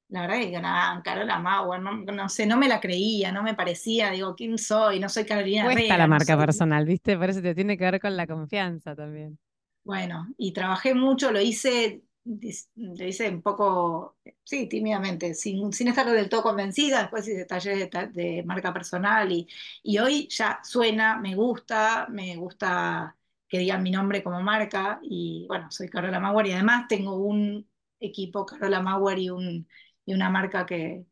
La 0.10 0.22
verdad 0.22 0.42
es 0.42 0.48
que 0.48 0.60
nada, 0.60 1.02
Carola 1.04 1.40
Mauer, 1.40 1.82
no, 1.82 2.30
sé, 2.30 2.46
no 2.48 2.58
me 2.58 2.68
la 2.68 2.80
creía, 2.80 3.32
no 3.32 3.44
me 3.44 3.54
parecía, 3.54 4.12
digo, 4.12 4.36
¿quién 4.36 4.58
soy? 4.58 5.00
No 5.00 5.10
soy 5.10 5.26
Carolina 5.26 5.66
Cuesta 5.66 5.98
la 5.98 6.08
marca 6.08 6.38
personal, 6.38 6.86
¿viste? 6.86 7.18
Por 7.18 7.30
eso 7.30 7.42
te 7.42 7.54
tiene 7.54 7.78
que 7.78 7.84
ver 7.86 8.00
con 8.00 8.18
la 8.18 8.26
confianza 8.26 8.96
también. 8.96 9.38
Bueno, 9.84 10.28
y 10.38 10.54
trabajé 10.54 10.96
mucho, 10.96 11.32
lo 11.32 11.42
hice 11.42 12.02
le 12.26 13.08
hice 13.08 13.30
un 13.30 13.42
poco, 13.42 14.18
sí, 14.44 14.68
tímidamente, 14.68 15.34
sin, 15.34 15.74
sin 15.74 15.90
estar 15.90 16.10
del 16.10 16.30
todo 16.30 16.44
convencida, 16.44 17.02
después 17.02 17.28
hice 17.28 17.46
talleres 17.46 17.90
de, 18.14 18.44
marca 18.46 18.74
personal 18.74 19.32
y, 19.32 19.48
y, 19.84 19.98
hoy 20.00 20.28
ya 20.30 20.60
suena, 20.64 21.18
me 21.20 21.36
gusta, 21.36 22.08
me 22.10 22.36
gusta 22.38 23.18
que 23.48 23.60
digan 23.60 23.84
mi 23.84 23.92
nombre 23.92 24.24
como 24.24 24.42
marca 24.42 25.00
y 25.04 25.46
bueno, 25.48 25.70
soy 25.70 25.90
Carola 25.90 26.20
Mauer 26.20 26.48
y 26.48 26.54
además 26.54 26.88
tengo 26.88 27.16
un 27.18 27.68
equipo 28.00 28.46
Carola 28.46 28.82
Mauer 28.82 29.20
y, 29.20 29.30
un, 29.30 29.68
y 30.06 30.14
una 30.14 30.30
marca 30.30 30.66
que, 30.66 31.06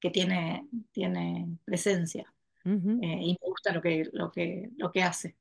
que 0.00 0.10
tiene, 0.10 0.68
tiene 0.92 1.58
presencia 1.64 2.32
eh, 2.64 3.18
y 3.22 3.36
me 3.40 3.48
gusta 3.48 3.72
lo 3.72 3.80
que, 3.80 4.08
lo 4.12 4.30
que, 4.30 4.70
lo 4.76 4.90
que 4.90 5.02
hace. 5.02 5.36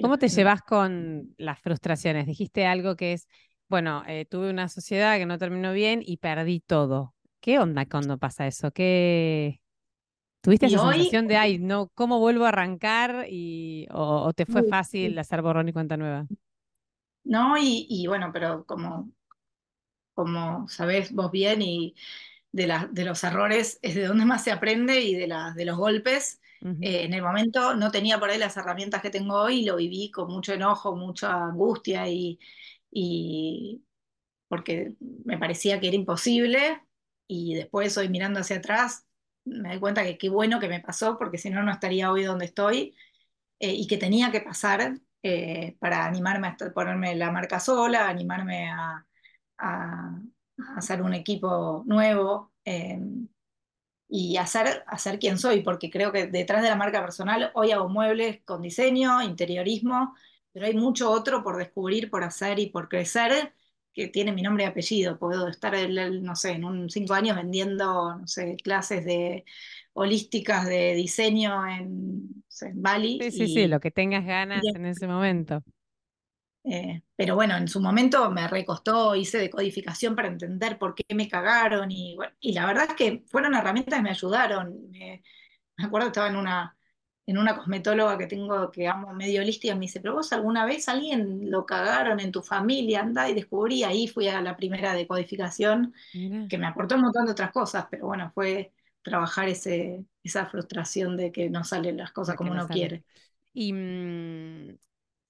¿Cómo 0.00 0.18
te 0.18 0.28
llevas 0.28 0.62
con 0.62 1.34
las 1.38 1.58
frustraciones? 1.60 2.26
Dijiste 2.26 2.66
algo 2.66 2.96
que 2.96 3.14
es 3.14 3.28
bueno, 3.68 4.02
eh, 4.06 4.26
tuve 4.26 4.50
una 4.50 4.68
sociedad 4.68 5.16
que 5.16 5.26
no 5.26 5.38
terminó 5.38 5.72
bien 5.72 6.02
y 6.04 6.18
perdí 6.18 6.60
todo. 6.60 7.14
¿Qué 7.40 7.58
onda 7.58 7.86
cuando 7.86 8.18
pasa 8.18 8.46
eso? 8.46 8.70
¿Qué... 8.70 9.60
¿Tuviste 10.40 10.66
esa 10.66 10.92
sensación 10.92 11.26
de, 11.26 11.36
ay, 11.36 11.58
no, 11.58 11.90
cómo 11.94 12.20
vuelvo 12.20 12.44
a 12.44 12.50
arrancar? 12.50 13.26
Y, 13.28 13.88
o, 13.90 14.32
te 14.32 14.46
fue 14.46 14.62
fácil 14.62 15.18
hacer 15.18 15.42
borrón 15.42 15.68
y 15.68 15.72
cuenta 15.72 15.96
nueva? 15.96 16.26
No, 17.24 17.56
y, 17.58 18.06
bueno, 18.06 18.30
pero 18.32 18.64
como, 18.64 19.10
como 20.14 20.68
sabés 20.68 21.12
vos 21.12 21.32
bien, 21.32 21.62
y 21.62 21.96
de, 22.52 22.68
la, 22.68 22.88
de 22.92 23.04
los 23.04 23.24
errores 23.24 23.80
es 23.82 23.96
de 23.96 24.06
donde 24.06 24.24
más 24.24 24.44
se 24.44 24.52
aprende 24.52 25.00
y 25.00 25.14
de, 25.16 25.26
la, 25.26 25.52
de 25.52 25.64
los 25.64 25.76
golpes. 25.76 26.40
Eh, 26.80 27.04
en 27.04 27.12
el 27.12 27.22
momento 27.22 27.74
no 27.74 27.90
tenía 27.90 28.18
por 28.18 28.30
ahí 28.30 28.38
las 28.38 28.56
herramientas 28.56 29.02
que 29.02 29.10
tengo 29.10 29.34
hoy, 29.34 29.64
lo 29.64 29.76
viví 29.76 30.10
con 30.10 30.28
mucho 30.28 30.52
enojo, 30.52 30.94
mucha 30.96 31.44
angustia 31.44 32.08
y, 32.08 32.38
y 32.98 33.84
porque 34.48 34.94
me 35.26 35.36
parecía 35.36 35.80
que 35.80 35.88
era 35.88 35.96
imposible 35.96 36.80
y 37.28 37.54
después 37.54 37.96
hoy 37.98 38.08
mirando 38.08 38.40
hacia 38.40 38.56
atrás 38.56 39.06
me 39.44 39.68
doy 39.70 39.80
cuenta 39.80 40.02
que 40.02 40.16
qué 40.16 40.30
bueno 40.30 40.60
que 40.60 40.68
me 40.68 40.80
pasó 40.80 41.18
porque 41.18 41.36
si 41.36 41.50
no 41.50 41.62
no 41.62 41.72
estaría 41.72 42.10
hoy 42.10 42.24
donde 42.24 42.46
estoy 42.46 42.94
eh, 43.60 43.74
y 43.74 43.86
que 43.86 43.98
tenía 43.98 44.32
que 44.32 44.40
pasar 44.40 44.98
eh, 45.22 45.76
para 45.78 46.06
animarme 46.06 46.48
a 46.48 46.56
ponerme 46.74 47.14
la 47.16 47.30
marca 47.30 47.60
sola, 47.60 48.08
animarme 48.08 48.70
a, 48.70 49.04
hacer 50.76 51.02
un 51.02 51.12
equipo 51.14 51.82
nuevo 51.86 52.52
eh, 52.64 52.98
y 54.08 54.36
hacer, 54.38 54.84
hacer 54.86 55.18
quien 55.18 55.38
soy, 55.38 55.62
porque 55.62 55.90
creo 55.90 56.12
que 56.12 56.26
detrás 56.28 56.62
de 56.62 56.70
la 56.70 56.76
marca 56.76 57.02
personal 57.02 57.50
hoy 57.54 57.72
hago 57.72 57.88
muebles 57.88 58.42
con 58.44 58.62
diseño, 58.62 59.22
interiorismo, 59.22 60.14
pero 60.56 60.68
hay 60.68 60.74
mucho 60.74 61.10
otro 61.10 61.42
por 61.42 61.58
descubrir, 61.58 62.08
por 62.08 62.24
hacer 62.24 62.58
y 62.58 62.70
por 62.70 62.88
crecer 62.88 63.52
que 63.92 64.08
tiene 64.08 64.32
mi 64.32 64.40
nombre 64.40 64.64
y 64.64 64.66
apellido. 64.66 65.18
Puedo 65.18 65.48
estar, 65.48 65.74
no 65.90 66.34
sé, 66.34 66.52
en 66.52 66.64
un 66.64 66.88
cinco 66.88 67.12
años 67.12 67.36
vendiendo, 67.36 68.16
no 68.16 68.26
sé, 68.26 68.56
clases 68.64 69.04
de 69.04 69.44
holísticas 69.92 70.64
de 70.64 70.94
diseño 70.94 71.66
en, 71.66 72.42
Bali. 72.72 73.18
Sí, 73.20 73.30
sí, 73.32 73.48
sí, 73.48 73.66
lo 73.68 73.80
que 73.80 73.90
tengas 73.90 74.24
ganas 74.24 74.62
en 74.64 74.86
ese 74.86 75.06
momento. 75.06 75.62
Eh, 76.64 77.02
pero 77.14 77.34
bueno, 77.34 77.54
en 77.58 77.68
su 77.68 77.78
momento 77.78 78.30
me 78.30 78.48
recostó, 78.48 79.14
hice 79.14 79.36
decodificación 79.36 80.16
para 80.16 80.28
entender 80.28 80.78
por 80.78 80.94
qué 80.94 81.14
me 81.14 81.28
cagaron 81.28 81.90
y, 81.92 82.16
y 82.40 82.54
la 82.54 82.64
verdad 82.64 82.86
es 82.88 82.94
que 82.94 83.24
fueron 83.26 83.54
herramientas 83.54 83.98
que 83.98 84.02
me 84.02 84.08
ayudaron. 84.08 84.90
me 84.90 85.22
acuerdo 85.84 86.06
que 86.06 86.12
estaba 86.12 86.28
en 86.30 86.36
una, 86.36 86.75
en 87.26 87.38
una 87.38 87.56
cosmetóloga 87.56 88.16
que 88.18 88.26
tengo 88.26 88.70
que 88.70 88.86
amo 88.88 89.12
medio 89.12 89.42
holística, 89.42 89.74
me 89.74 89.82
dice, 89.82 90.00
pero 90.00 90.14
vos 90.14 90.32
alguna 90.32 90.64
vez 90.64 90.88
alguien 90.88 91.50
lo 91.50 91.66
cagaron 91.66 92.20
en 92.20 92.30
tu 92.32 92.42
familia, 92.42 93.00
anda 93.00 93.28
y 93.28 93.34
descubrí, 93.34 93.82
ahí 93.82 94.06
fui 94.06 94.28
a 94.28 94.40
la 94.40 94.56
primera 94.56 94.94
decodificación, 94.94 95.92
que 96.48 96.58
me 96.58 96.66
aportó 96.66 96.94
un 96.94 97.02
montón 97.02 97.26
de 97.26 97.32
otras 97.32 97.50
cosas, 97.50 97.86
pero 97.90 98.06
bueno, 98.06 98.30
fue 98.34 98.72
trabajar 99.02 99.48
ese, 99.48 100.04
esa 100.22 100.46
frustración 100.46 101.16
de 101.16 101.32
que 101.32 101.50
no 101.50 101.64
salen 101.64 101.96
las 101.96 102.12
cosas 102.12 102.36
como 102.36 102.52
uno 102.52 102.68
quiere. 102.68 103.04
Y 103.52 103.72
mm, 103.72 104.78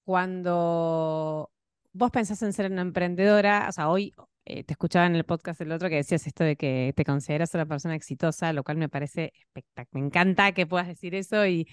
cuando 0.03 1.51
vos 1.93 2.11
pensás 2.11 2.41
en 2.43 2.53
ser 2.53 2.71
una 2.71 2.81
emprendedora, 2.81 3.67
o 3.69 3.71
sea, 3.71 3.89
hoy 3.89 4.13
eh, 4.49 4.63
te 4.63 4.73
escuchaba 4.73 5.05
en 5.05 5.15
el 5.17 5.25
podcast 5.25 5.59
el 5.59 5.73
otro 5.73 5.89
que 5.89 5.95
decías 5.95 6.25
esto 6.25 6.45
de 6.45 6.55
que 6.55 6.93
te 6.95 7.03
consideras 7.03 7.53
una 7.53 7.65
persona 7.65 7.95
exitosa, 7.95 8.53
lo 8.53 8.63
cual 8.63 8.77
me 8.77 8.87
parece 8.87 9.33
espectacular. 9.37 9.87
Me 9.91 10.07
encanta 10.07 10.53
que 10.53 10.65
puedas 10.65 10.87
decir 10.87 11.15
eso 11.15 11.45
y, 11.45 11.67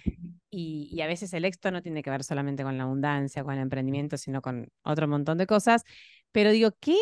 y, 0.50 1.00
a 1.00 1.06
veces 1.06 1.32
el 1.34 1.44
éxito 1.44 1.70
no 1.70 1.82
tiene 1.82 2.02
que 2.02 2.10
ver 2.10 2.24
solamente 2.24 2.64
con 2.64 2.76
la 2.76 2.82
abundancia, 2.82 3.44
con 3.44 3.54
el 3.54 3.60
emprendimiento, 3.60 4.16
sino 4.16 4.42
con 4.42 4.66
otro 4.82 5.06
montón 5.06 5.38
de 5.38 5.46
cosas. 5.46 5.84
Pero 6.32 6.50
digo, 6.50 6.72
¿qué, 6.80 6.96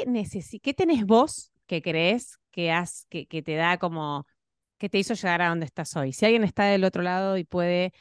qué 0.63 0.75
tenés 0.75 1.07
vos 1.07 1.53
que 1.67 1.81
crees 1.81 2.39
que, 2.51 2.71
has, 2.71 3.07
que, 3.09 3.27
que 3.27 3.43
te 3.43 3.55
da 3.55 3.79
como, 3.79 4.27
que 4.77 4.91
te 4.91 4.99
hizo 4.99 5.15
llegar 5.15 5.41
a 5.41 5.49
donde 5.49 5.65
estás 5.65 5.97
hoy? 5.97 6.13
Si 6.13 6.27
alguien 6.27 6.45
está 6.45 6.65
del 6.65 6.85
otro 6.85 7.03
lado 7.03 7.39
y 7.39 7.45
puede 7.45 7.95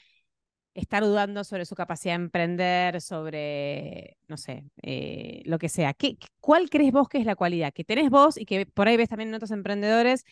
estar 0.74 1.04
dudando 1.04 1.44
sobre 1.44 1.66
su 1.66 1.76
capacidad 1.76 2.14
de 2.14 2.24
emprender, 2.24 3.02
sobre, 3.02 4.18
no 4.28 4.38
sé, 4.38 4.64
eh, 4.82 5.42
lo 5.46 5.60
que 5.60 5.70
sea. 5.70 5.94
¿Qué, 5.94 6.18
¿Cuál 6.40 6.70
crees 6.70 6.92
vos 6.92 7.10
que 7.10 7.18
es 7.18 7.26
la 7.26 7.36
cualidad 7.36 7.74
que 7.74 7.84
tenés 7.84 8.10
vos 8.10 8.38
y 8.38 8.46
que 8.46 8.66
por 8.66 8.88
ahí 8.88 8.98
ves 8.98 9.10
también 9.10 9.30
en 9.30 9.36
otros 9.36 9.52
emprendedores, 9.52 10.24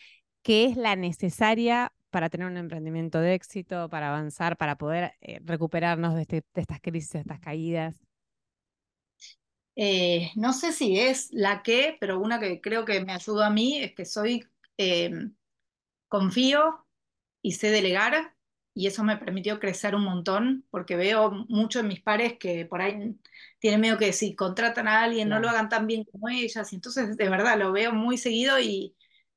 que 0.41 0.65
es 0.65 0.77
la 0.77 0.95
necesaria 0.95 1.93
para 2.09 2.29
tener 2.29 2.47
un 2.47 2.57
emprendimiento 2.57 3.19
de 3.19 3.33
éxito, 3.33 3.89
para 3.89 4.09
avanzar, 4.09 4.57
para 4.57 4.77
poder 4.77 5.13
eh, 5.21 5.39
recuperarnos 5.43 6.15
de, 6.15 6.21
este, 6.21 6.43
de, 6.53 6.61
estas 6.61 6.79
crisis, 6.81 7.11
de 7.11 7.19
estas 7.19 7.39
caídas? 7.39 7.95
Eh, 9.75 10.31
no 10.35 10.53
sé 10.53 10.71
si 10.71 10.99
es 10.99 11.29
la 11.31 11.61
que, 11.63 11.97
pero 11.99 12.19
una 12.19 12.39
que 12.39 12.59
creo 12.59 12.85
que 12.85 12.99
me 13.01 13.13
ayudó 13.13 13.43
a 13.43 13.49
mí 13.49 13.77
es 13.77 13.93
que 13.93 14.05
soy, 14.05 14.45
confío 16.07 16.85
y 17.41 17.53
sé 17.53 17.69
delegar 17.69 18.33
y 18.79 18.87
eso 18.87 19.03
me 19.03 19.17
permitió 19.17 19.59
crecer 19.59 19.95
un 19.95 20.03
montón, 20.05 20.65
porque 20.71 20.95
veo 20.95 21.31
mucho 21.49 21.79
en 21.81 21.87
mis 21.87 22.01
pares 22.01 22.37
que 22.39 22.65
por 22.65 22.81
ahí 22.81 23.15
tienen 23.59 23.81
miedo 23.81 23.97
que 23.97 24.13
si 24.13 24.35
contratan 24.35 24.87
a 24.87 25.03
alguien 25.03 25.29
no 25.29 25.39
lo 25.39 25.49
hagan 25.49 25.69
tan 25.69 25.87
bien 25.87 26.03
como 26.05 26.29
ellas, 26.29 26.71
y 26.73 26.75
entonces 26.75 27.17
de 27.17 27.29
verdad 27.29 27.57
lo 27.59 27.71
veo 27.71 27.91
muy 27.93 28.17
seguido 28.17 28.59
y 28.59 28.95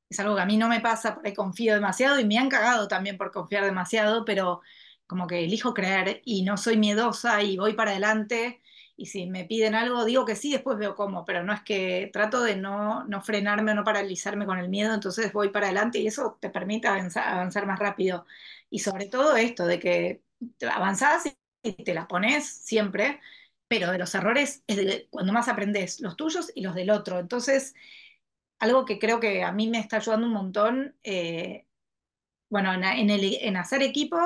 es 0.09 0.21
algo 0.21 0.37
que 0.37 0.43
a 0.43 0.47
mí 0.47 0.57
no 0.57 0.69
me 0.69 0.81
pasa, 0.81 1.15
por 1.15 1.27
ahí 1.27 1.35
confío 1.35 1.75
demasiado 1.75 2.21
y 2.21 2.25
me 2.27 2.39
han 2.39 2.49
cagado 2.49 2.87
también 2.89 3.17
por 3.19 3.31
confiar 3.33 3.65
demasiado, 3.65 4.25
pero 4.25 4.61
como 5.07 5.27
que 5.27 5.45
elijo 5.45 5.75
creer 5.75 6.21
y 6.25 6.43
no 6.43 6.57
soy 6.57 6.77
miedosa 6.77 7.43
y 7.43 7.57
voy 7.57 7.75
para 7.75 7.91
adelante 7.93 8.63
y 8.97 9.07
si 9.07 9.27
me 9.27 9.45
piden 9.45 9.75
algo 9.75 10.05
digo 10.05 10.25
que 10.25 10.37
sí, 10.37 10.53
después 10.53 10.79
veo 10.79 10.95
cómo, 10.95 11.25
pero 11.25 11.43
no 11.45 11.53
es 11.53 11.63
que 11.63 12.11
trato 12.13 12.43
de 12.43 12.57
no, 12.57 13.05
no 13.05 13.23
frenarme 13.23 13.73
o 13.73 13.75
no 13.75 13.85
paralizarme 13.85 14.47
con 14.47 14.59
el 14.59 14.69
miedo, 14.69 14.95
entonces 14.95 15.33
voy 15.33 15.49
para 15.51 15.67
adelante 15.67 15.99
y 15.99 16.07
eso 16.07 16.39
te 16.41 16.51
permite 16.51 16.89
avanzar, 16.89 17.27
avanzar 17.29 17.67
más 17.67 17.79
rápido. 17.79 18.27
Y 18.73 18.79
sobre 18.79 19.07
todo 19.07 19.37
esto 19.37 19.67
de 19.67 19.79
que 19.79 20.23
avanzás 20.75 21.25
y 21.63 21.73
te 21.85 21.93
la 21.95 22.09
pones 22.09 22.49
siempre, 22.49 23.21
pero 23.69 23.93
de 23.93 23.99
los 23.99 24.15
errores 24.15 24.65
es 24.67 25.09
cuando 25.11 25.33
más 25.35 25.49
aprendes, 25.49 26.01
los 26.01 26.17
tuyos 26.17 26.51
y 26.55 26.63
los 26.63 26.75
del 26.75 26.91
otro. 26.91 27.19
Entonces, 27.19 27.75
algo 28.59 28.87
que 28.87 28.99
creo 28.99 29.21
que 29.21 29.45
a 29.45 29.53
mí 29.53 29.69
me 29.69 29.79
está 29.79 29.99
ayudando 29.99 30.27
un 30.27 30.33
montón, 30.33 30.97
eh, 31.05 31.67
bueno, 32.51 32.73
en, 32.73 32.85
en, 33.11 33.57
hacer 33.59 33.83
equipo 33.83 34.19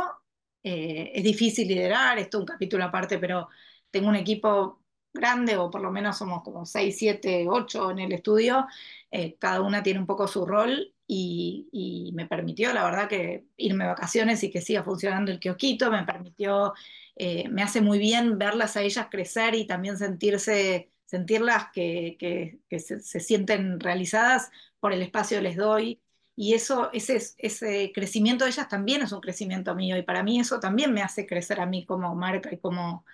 eh, 0.62 1.12
es 1.14 1.24
difícil 1.24 1.68
liderar, 1.68 2.18
esto 2.18 2.38
es 2.38 2.40
un 2.42 2.46
capítulo 2.46 2.85
aparte, 2.85 3.18
pero 3.18 3.48
tengo 3.90 4.09
un 4.09 4.16
equipo 4.16 4.82
grande, 5.12 5.56
o 5.56 5.70
por 5.70 5.80
lo 5.82 5.90
menos 5.90 6.18
somos 6.18 6.42
como 6.44 6.66
6, 6.66 6.96
7, 6.98 7.46
8 7.48 7.90
en 7.92 7.98
el 8.00 8.12
estudio, 8.12 8.66
eh, 9.11 9.37
cada 9.38 9.61
una 9.62 9.82
tiene 9.82 10.00
un 10.00 10.06
poco 10.06 10.28
su 10.28 10.46
rol 10.46 10.95
y, 11.06 12.10
me 12.14 12.26
permitió, 12.26 12.72
la 12.72 12.84
verdad, 12.84 13.08
que 13.08 13.46
irme 13.56 13.84
de 13.84 13.90
vacaciones 13.90 14.42
y 14.42 14.50
que 14.50 14.60
siga 14.60 14.82
funcionando 14.82 15.30
el 15.30 15.38
kiosquito, 15.40 15.90
me 15.90 16.04
permitió, 16.04 16.74
eh, 17.16 17.48
me 17.48 17.62
hace 17.62 17.80
muy 17.80 17.98
bien 17.98 18.38
verlas 18.38 18.76
a 18.76 18.82
ellas 18.82 19.08
crecer 19.10 19.54
y 19.54 19.66
también 19.66 19.96
sentirse, 19.98 20.90
sentirlas 21.04 21.70
que, 21.72 22.16
que, 22.18 22.80
se, 22.80 23.00
sienten 23.20 23.78
realizadas 23.80 24.50
por 24.80 24.92
el 24.92 25.02
espacio 25.02 25.38
que 25.38 25.42
les 25.44 25.56
doy. 25.56 26.00
Y 26.34 26.54
eso, 26.54 26.90
ese, 26.92 27.16
ese 27.38 27.92
crecimiento 27.94 28.44
de 28.44 28.50
ellas 28.50 28.68
también 28.68 29.02
es 29.02 29.12
un 29.12 29.20
crecimiento 29.20 29.74
mío 29.74 29.96
y 29.96 30.02
para 30.02 30.22
mí 30.22 30.38
eso 30.40 30.60
también 30.60 30.92
me 30.92 31.02
hace 31.02 31.26
crecer 31.26 31.60
a 31.60 31.66
mí 31.66 31.86
como 31.86 32.14
marca 32.14 32.52
y 32.52 32.58
como, 32.58 33.04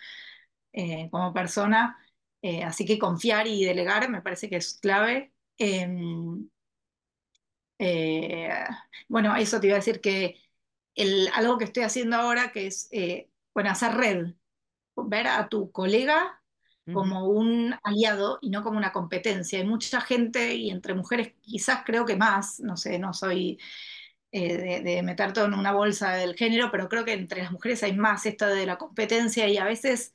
eh, 0.73 1.09
como 1.11 1.33
persona. 1.33 1.99
Eh, 2.43 2.65
así 2.65 2.85
que 2.85 2.99
confiar 2.99 3.47
y 3.47 3.65
delegar 3.65 4.11
me 4.11 4.23
parece 4.23 4.49
que 4.51 4.57
es 4.57 4.75
clave. 4.81 5.33
Em, 5.59 6.49
eh, 7.85 8.49
bueno, 9.09 9.35
eso 9.35 9.61
te 9.61 9.67
iba 9.67 9.75
a 9.75 9.81
decir 9.81 10.01
que 10.01 10.37
el, 10.95 11.29
algo 11.35 11.59
que 11.59 11.65
estoy 11.65 11.83
haciendo 11.83 12.17
ahora, 12.17 12.53
que 12.53 12.69
es, 12.69 12.89
bueno, 13.53 13.71
hacer 13.71 13.95
red, 13.95 14.35
ver 14.97 15.27
a 15.27 15.49
tu 15.49 15.73
colega 15.73 16.39
como 16.93 17.27
un 17.29 17.75
aliado 17.85 18.39
y 18.41 18.51
no 18.51 18.63
como 18.63 18.79
una 18.79 18.93
competencia. 18.93 19.59
Hay 19.59 19.65
mucha 19.65 20.01
gente, 20.01 20.55
y 20.55 20.71
entre 20.71 20.95
mujeres 20.95 21.35
quizás 21.41 21.83
creo 21.85 22.05
que 22.05 22.17
más, 22.17 22.61
no 22.61 22.77
sé, 22.77 22.99
no 22.99 23.13
soy 23.15 23.59
de, 24.31 24.83
de, 24.85 25.03
meter 25.03 25.33
todo 25.33 25.47
en 25.47 25.55
una 25.55 25.73
bolsa 25.73 26.13
del 26.13 26.35
género, 26.35 26.71
pero 26.71 26.89
creo 26.89 27.05
que 27.05 27.13
entre 27.13 27.43
las 27.43 27.53
mujeres 27.53 27.83
hay 27.83 27.97
más 27.97 28.27
esto 28.27 28.47
de 28.47 28.67
la 28.67 28.79
competencia 28.79 29.49
y 29.49 29.59
a 29.59 29.65
veces 29.65 30.13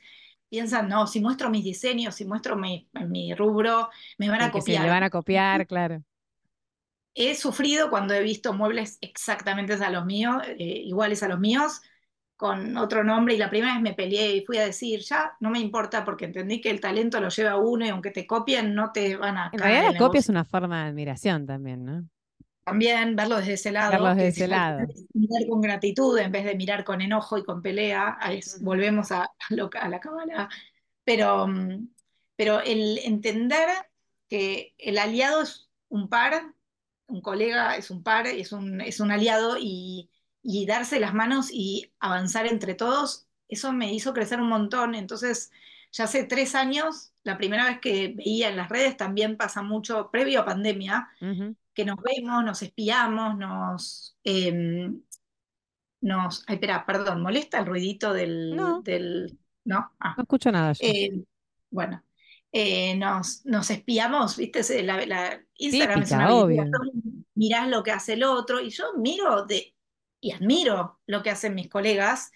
piensan, 0.50 0.88
no, 0.88 1.08
si 1.08 1.20
muestro 1.20 1.50
mis 1.50 1.64
diseños, 1.64 2.16
si 2.16 2.26
muestro 2.26 2.56
mi, 2.56 2.90
mi 3.08 3.34
rubro, 3.34 3.90
me 4.18 4.30
van 4.30 4.42
a 4.42 4.52
copiar. 4.52 4.84
me 4.84 4.90
van 4.90 5.04
a 5.04 5.10
copiar, 5.10 5.68
claro. 5.68 6.04
He 7.20 7.34
sufrido 7.36 7.90
cuando 7.90 8.14
he 8.14 8.22
visto 8.22 8.54
muebles 8.54 9.00
exactamente 9.02 9.74
a 9.74 9.90
los 9.90 10.06
míos, 10.06 10.42
eh, 10.48 10.84
iguales 10.86 11.24
a 11.24 11.28
los 11.28 11.40
míos, 11.40 11.82
con 12.36 12.78
otro 12.78 13.04
nombre, 13.04 13.34
y 13.34 13.38
la 13.38 13.50
primera 13.50 13.74
vez 13.74 13.82
me 13.82 13.96
peleé 13.96 14.36
y 14.36 14.46
fui 14.46 14.58
a 14.60 14.66
decir, 14.66 15.00
ya, 15.00 15.36
no 15.40 15.50
me 15.50 15.60
importa, 15.60 16.06
porque 16.06 16.26
entendí 16.26 16.62
que 16.62 16.70
el 16.70 16.80
talento 16.80 17.20
lo 17.20 17.30
lleva 17.30 17.58
uno 17.58 17.86
y 17.86 17.90
aunque 17.90 18.12
te 18.12 18.28
copien, 18.28 18.76
no 18.76 18.92
te 18.92 19.18
van 19.18 19.38
a... 19.38 19.50
En 19.52 19.60
realidad 19.60 19.94
la 19.94 19.98
copia 19.98 20.20
es 20.20 20.30
una 20.30 20.46
forma 20.46 20.84
de 20.84 20.90
admiración 20.90 21.48
también, 21.48 21.84
¿no? 21.84 22.08
también 22.68 23.16
verlo 23.16 23.38
desde 23.38 23.54
ese 23.54 23.72
lado. 23.72 23.92
Verlo 23.92 24.10
desde 24.10 24.28
ese 24.28 24.48
lado. 24.50 24.86
Mirar 25.14 25.48
con 25.48 25.62
gratitud 25.62 26.18
en 26.18 26.34
vez 26.34 26.44
de 26.44 26.54
mirar 26.54 26.84
con 26.84 27.00
enojo 27.00 27.38
y 27.38 27.46
con 27.46 27.62
pelea. 27.62 28.20
volvemos 28.60 29.10
a, 29.14 29.24
a, 29.24 29.90
la 29.90 30.00
cámara. 30.02 30.50
Pero, 31.06 31.48
mm, 31.48 31.88
pero 32.36 32.60
el 32.60 33.00
entender 33.06 33.70
que 34.28 34.76
el 34.78 34.98
aliado 34.98 35.44
es 35.44 35.70
un 35.88 36.10
par, 36.10 36.54
un 37.08 37.22
colega 37.22 37.76
es 37.76 37.90
un 37.90 38.04
par, 38.04 38.28
es 38.28 38.52
un, 38.52 38.82
es 38.82 39.00
un 39.00 39.12
aliado 39.12 39.58
y, 39.60 40.10
y 40.44 40.66
darse 40.66 41.00
las 41.00 41.14
manos 41.14 41.50
y 41.52 41.92
avanzar 42.00 42.48
entre 42.48 42.74
todos, 42.76 43.28
eso 43.48 43.72
me 43.74 43.94
hizo 43.94 44.14
crecer 44.14 44.40
un 44.40 44.50
montón. 44.50 44.96
Entonces, 44.96 45.52
ya 45.92 46.06
hace 46.06 46.24
tres 46.26 46.56
años, 46.56 47.14
la 47.24 47.38
primera 47.38 47.66
vez 47.66 47.80
que 47.80 48.14
veía 48.16 48.50
en 48.50 48.58
las 48.58 48.70
redes, 48.70 48.98
también 48.98 49.38
pasa 49.38 49.62
mucho, 49.62 50.10
previo 50.12 50.42
a 50.42 50.46
pandemia, 50.46 51.10
que 51.74 51.86
nos 51.86 51.98
vemos, 52.02 52.44
nos 52.44 52.62
espiamos, 52.62 53.38
nos... 53.38 54.18
Em, 54.24 55.02
nos 56.00 56.44
ay, 56.48 56.56
espera, 56.56 56.86
perdón, 56.86 57.22
¿molesta 57.22 57.60
el 57.60 57.66
ruidito 57.66 58.14
del... 58.14 58.56
No, 58.56 58.82
del, 58.82 59.38
¿no? 59.66 59.92
Ah. 60.00 60.14
no 60.16 60.24
escucho 60.24 60.52
nada. 60.52 60.74
Eh, 60.80 61.24
bueno, 61.70 62.04
eh, 62.52 62.96
nos, 62.96 63.46
nos 63.46 63.70
espiamos, 63.70 64.38
¿viste? 64.38 64.84
La, 64.84 65.06
la 65.06 65.42
Instagram 65.58 66.04
es 66.04 66.12
una 66.12 66.34
obvio. 66.34 66.66
mirás 67.34 67.68
lo 67.68 67.84
que 67.84 67.92
hace 67.92 68.14
el 68.14 68.24
otro, 68.24 68.60
y 68.62 68.70
yo 68.70 68.94
miro 68.98 69.46
de, 69.46 69.74
y 70.22 70.32
admiro 70.32 71.00
lo 71.08 71.24
que 71.24 71.30
hacen 71.30 71.56
mis 71.56 71.70
colegas, 71.70 72.32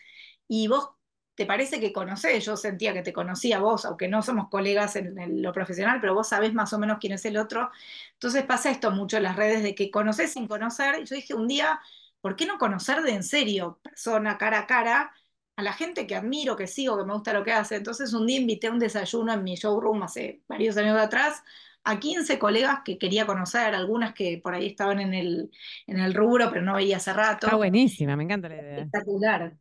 y 0.47 0.67
vos 0.67 0.89
te 1.35 1.45
parece 1.45 1.79
que 1.79 1.93
conocés, 1.93 2.45
yo 2.45 2.57
sentía 2.57 2.93
que 2.93 3.01
te 3.01 3.13
conocía 3.13 3.59
vos, 3.59 3.85
aunque 3.85 4.07
no 4.07 4.21
somos 4.21 4.49
colegas 4.49 4.95
en, 4.95 5.41
lo 5.41 5.53
profesional, 5.53 5.99
pero 6.01 6.13
vos 6.13 6.29
sabés 6.29 6.53
más 6.53 6.73
o 6.73 6.77
menos 6.77 6.97
quién 6.99 7.13
es 7.13 7.25
el 7.25 7.37
otro. 7.37 7.71
Entonces 8.13 8.43
pasa 8.43 8.69
esto 8.69 8.91
mucho 8.91 9.17
en 9.17 9.23
las 9.23 9.35
redes 9.37 9.63
de 9.63 9.73
que 9.73 9.89
conocés 9.89 10.33
sin 10.33 10.47
conocer. 10.47 11.01
Y 11.01 11.05
yo 11.05 11.15
dije 11.15 11.33
un 11.33 11.47
día, 11.47 11.79
¿por 12.19 12.35
qué 12.35 12.45
no 12.45 12.57
conocer 12.57 13.01
de 13.01 13.11
en 13.13 13.23
serio, 13.23 13.79
persona, 13.81 14.37
cara 14.37 14.59
a 14.59 14.67
cara, 14.67 15.13
a 15.55 15.63
la 15.63 15.73
gente 15.73 16.05
que 16.05 16.15
admiro, 16.15 16.55
que 16.55 16.67
sigo, 16.67 16.97
que 16.97 17.05
me 17.05 17.13
gusta 17.13 17.33
lo 17.33 17.43
que 17.43 17.53
hace? 17.53 17.77
Entonces 17.77 18.13
un 18.13 18.27
día 18.27 18.39
invité 18.39 18.67
a 18.67 18.71
un 18.71 18.79
desayuno 18.79 19.33
en 19.33 19.43
mi 19.43 19.55
showroom 19.55 20.03
hace 20.03 20.43
varios 20.47 20.77
años 20.77 20.99
atrás 20.99 21.43
a 21.83 21.99
15 21.99 22.37
colegas 22.37 22.79
que 22.85 22.97
quería 22.97 23.25
conocer, 23.25 23.73
algunas 23.73 24.13
que 24.13 24.39
por 24.43 24.53
ahí 24.53 24.67
estaban 24.67 24.99
en 24.99 25.13
el, 25.13 25.51
en 25.87 25.99
el 25.99 26.13
rubro, 26.13 26.49
pero 26.49 26.61
no 26.61 26.75
veía 26.75 26.97
hace 26.97 27.13
rato. 27.13 27.47
Está 27.47 27.57
buenísima, 27.57 28.15
me 28.15 28.23
encanta 28.23 28.49
la 28.49 28.55
idea. 28.55 28.77
Espectacular. 28.77 29.57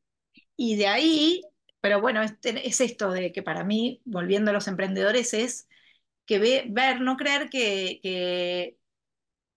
Y 0.57 0.77
de 0.77 0.87
ahí, 0.87 1.43
pero 1.81 2.01
bueno, 2.01 2.23
es, 2.23 2.35
es 2.43 2.81
esto 2.81 3.11
de 3.11 3.33
que 3.33 3.43
para 3.43 3.65
mí, 3.65 4.03
volviendo 4.05 4.51
a 4.51 4.55
los 4.55 4.69
emprendedores, 4.69 5.33
es 5.33 5.69
que 6.27 6.39
ve, 6.39 6.65
ver, 6.69 7.01
no 7.01 7.17
creer 7.17 7.49
que, 7.49 8.01
que 8.03 8.77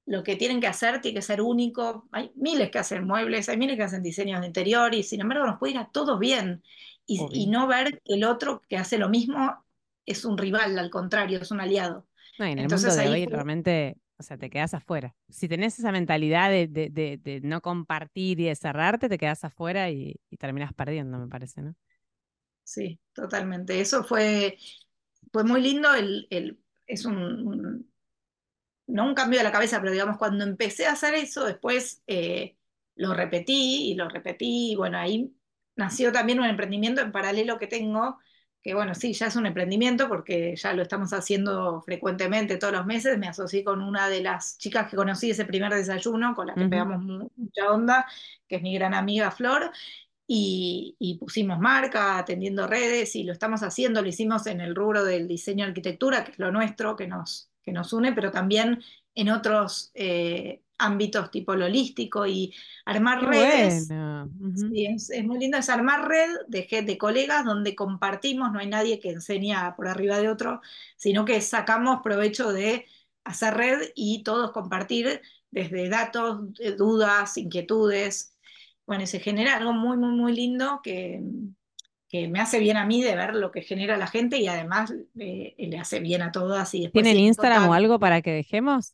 lo 0.05 0.23
que 0.23 0.35
tienen 0.35 0.61
que 0.61 0.67
hacer 0.67 1.01
tiene 1.01 1.15
que 1.15 1.21
ser 1.21 1.41
único. 1.41 2.07
Hay 2.11 2.31
miles 2.35 2.71
que 2.71 2.79
hacen 2.79 3.05
muebles, 3.05 3.49
hay 3.49 3.57
miles 3.57 3.77
que 3.77 3.83
hacen 3.83 4.03
diseños 4.03 4.41
de 4.41 4.47
interior 4.47 4.93
y 4.93 5.03
sin 5.03 5.21
embargo 5.21 5.45
nos 5.45 5.59
puede 5.59 5.73
ir 5.73 5.79
a 5.79 5.89
todos 5.91 6.19
bien. 6.19 6.63
Y, 7.05 7.19
y, 7.33 7.47
no 7.47 7.67
ver 7.67 8.01
que 8.05 8.13
el 8.13 8.23
otro 8.23 8.61
que 8.69 8.77
hace 8.77 8.97
lo 8.97 9.09
mismo 9.09 9.65
es 10.05 10.23
un 10.23 10.37
rival, 10.37 10.79
al 10.79 10.89
contrario, 10.89 11.39
es 11.41 11.51
un 11.51 11.59
aliado. 11.59 12.07
No, 12.37 12.45
en 12.45 12.59
el 12.59 12.69
mundo 12.69 12.95
de 12.95 13.09
hoy 13.09 13.25
realmente, 13.25 13.97
o 14.17 14.23
sea, 14.23 14.37
te 14.37 14.49
quedas 14.49 14.73
afuera. 14.73 15.15
Si 15.29 15.47
tenés 15.47 15.77
esa 15.79 15.91
mentalidad 15.91 16.49
de, 16.49 16.67
de, 16.67 16.89
de, 16.89 17.41
no 17.41 17.61
compartir 17.61 18.39
y 18.39 18.45
de 18.45 18.55
cerrarte, 18.55 19.09
te 19.09 19.17
quedas 19.17 19.43
afuera 19.43 19.89
y, 19.89 20.19
y 20.29 20.37
terminas 20.37 20.73
perdiendo, 20.73 21.17
me 21.17 21.27
parece, 21.27 21.61
¿no? 21.61 21.75
Sí, 22.63 22.99
totalmente. 23.13 23.79
Eso 23.79 24.03
fue, 24.03 24.57
fue 25.31 25.43
muy 25.43 25.61
lindo. 25.61 25.93
El, 25.93 26.27
el 26.29 26.59
es 26.87 27.05
un, 27.05 27.89
no 28.87 29.05
un 29.05 29.15
cambio 29.15 29.39
de 29.39 29.43
la 29.43 29.51
cabeza, 29.51 29.79
pero 29.79 29.91
digamos, 29.91 30.17
cuando 30.17 30.43
empecé 30.43 30.85
a 30.85 30.93
hacer 30.93 31.15
eso, 31.15 31.45
después 31.45 32.03
eh, 32.07 32.57
lo 32.95 33.13
repetí 33.13 33.91
y 33.91 33.95
lo 33.95 34.09
repetí. 34.09 34.71
Y 34.71 34.75
bueno, 34.75 34.97
ahí 34.97 35.33
nació 35.75 36.11
también 36.11 36.39
un 36.39 36.45
emprendimiento 36.45 37.01
en 37.01 37.11
paralelo 37.11 37.59
que 37.59 37.67
tengo, 37.67 38.17
que 38.63 38.73
bueno, 38.73 38.95
sí, 38.95 39.11
ya 39.11 39.27
es 39.27 39.35
un 39.35 39.45
emprendimiento 39.45 40.07
porque 40.07 40.55
ya 40.55 40.71
lo 40.73 40.83
estamos 40.83 41.11
haciendo 41.11 41.81
frecuentemente 41.81 42.55
todos 42.55 42.71
los 42.73 42.85
meses. 42.85 43.17
Me 43.17 43.27
asocié 43.27 43.61
con 43.65 43.81
una 43.81 44.07
de 44.07 44.21
las 44.21 44.57
chicas 44.57 44.89
que 44.89 44.95
conocí 44.95 45.31
ese 45.31 45.43
primer 45.43 45.73
desayuno, 45.73 46.33
con 46.33 46.47
la 46.47 46.55
que 46.55 46.65
pegamos 46.69 47.03
mucha 47.03 47.69
onda, 47.69 48.05
que 48.47 48.55
es 48.55 48.61
mi 48.61 48.73
gran 48.73 48.93
amiga 48.93 49.31
Flor. 49.31 49.69
Y, 50.25 50.95
y, 50.97 51.17
pusimos 51.17 51.59
marca, 51.59 52.17
atendiendo 52.17 52.65
redes, 52.65 53.13
y 53.17 53.25
lo 53.25 53.33
estamos 53.33 53.61
haciendo, 53.61 54.01
lo 54.01 54.07
hicimos 54.07 54.47
en 54.47 54.61
el 54.61 54.73
rubro 54.73 55.03
del 55.03 55.27
diseño 55.27 55.65
arquitectura, 55.65 56.23
que 56.23 56.31
es 56.31 56.39
lo 56.39 56.49
nuestro, 56.49 56.95
que 56.95 57.07
nos, 57.07 57.49
que 57.61 57.73
nos 57.73 57.91
une, 57.91 58.13
pero 58.13 58.31
también 58.31 58.81
en 59.15 59.29
otros 59.29 59.91
eh, 59.93 60.61
ámbitos 60.83 61.31
tipo 61.31 61.55
lo 61.55 61.65
holístico 61.65 62.27
y 62.27 62.53
armar 62.85 63.23
redes. 63.23 63.87
sí, 64.55 64.85
es, 64.85 65.23
muy 65.23 65.39
lindo, 65.39 65.57
es 65.57 65.69
armar 65.69 66.07
red 66.07 66.29
de, 66.47 66.83
de 66.85 66.97
colegas 66.97 67.45
donde 67.45 67.75
compartimos, 67.75 68.51
no 68.51 68.59
hay 68.59 68.67
nadie 68.67 68.99
que 68.99 69.11
enseña 69.11 69.75
por 69.75 69.87
arriba 69.87 70.19
de 70.19 70.29
otro, 70.29 70.61
sino 70.97 71.25
que 71.25 71.39
sacamos 71.41 72.01
provecho 72.03 72.51
de 72.51 72.85
hacer 73.23 73.53
red 73.53 73.81
y 73.95 74.23
todos 74.23 74.51
compartir 74.51 75.21
desde 75.51 75.89
datos, 75.89 76.41
eh, 76.59 76.71
dudas, 76.71 77.37
inquietudes. 77.37 78.35
Bueno, 78.85 79.03
y 79.03 79.07
se 79.07 79.19
genera 79.19 79.57
algo 79.57 79.73
muy, 79.73 79.97
muy, 79.97 80.11
muy 80.11 80.35
lindo 80.35 80.81
que, 80.83 81.21
que 82.09 82.27
me 82.27 82.39
hace 82.39 82.59
bien 82.59 82.77
a 82.77 82.85
mí 82.85 83.01
de 83.01 83.15
ver 83.15 83.35
lo 83.35 83.51
que 83.51 83.61
genera 83.61 83.97
la 83.97 84.07
gente 84.07 84.37
y 84.37 84.47
además 84.47 84.93
eh, 85.17 85.55
le 85.57 85.77
hace 85.77 85.99
bien 85.99 86.21
a 86.21 86.31
todas. 86.31 86.73
Y 86.73 86.89
¿Tienen 86.89 87.17
Instagram 87.17 87.69
o 87.69 87.73
algo 87.73 87.99
para 87.99 88.21
que 88.21 88.31
dejemos? 88.31 88.93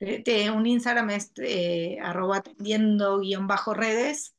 Un 0.00 0.66
Instagram 0.66 1.10
es 1.10 1.32
eh, 1.36 1.98
arroba 2.02 2.38
atendiendo 2.38 3.20
guion 3.20 3.46
bajo 3.46 3.74
redes. 3.74 4.34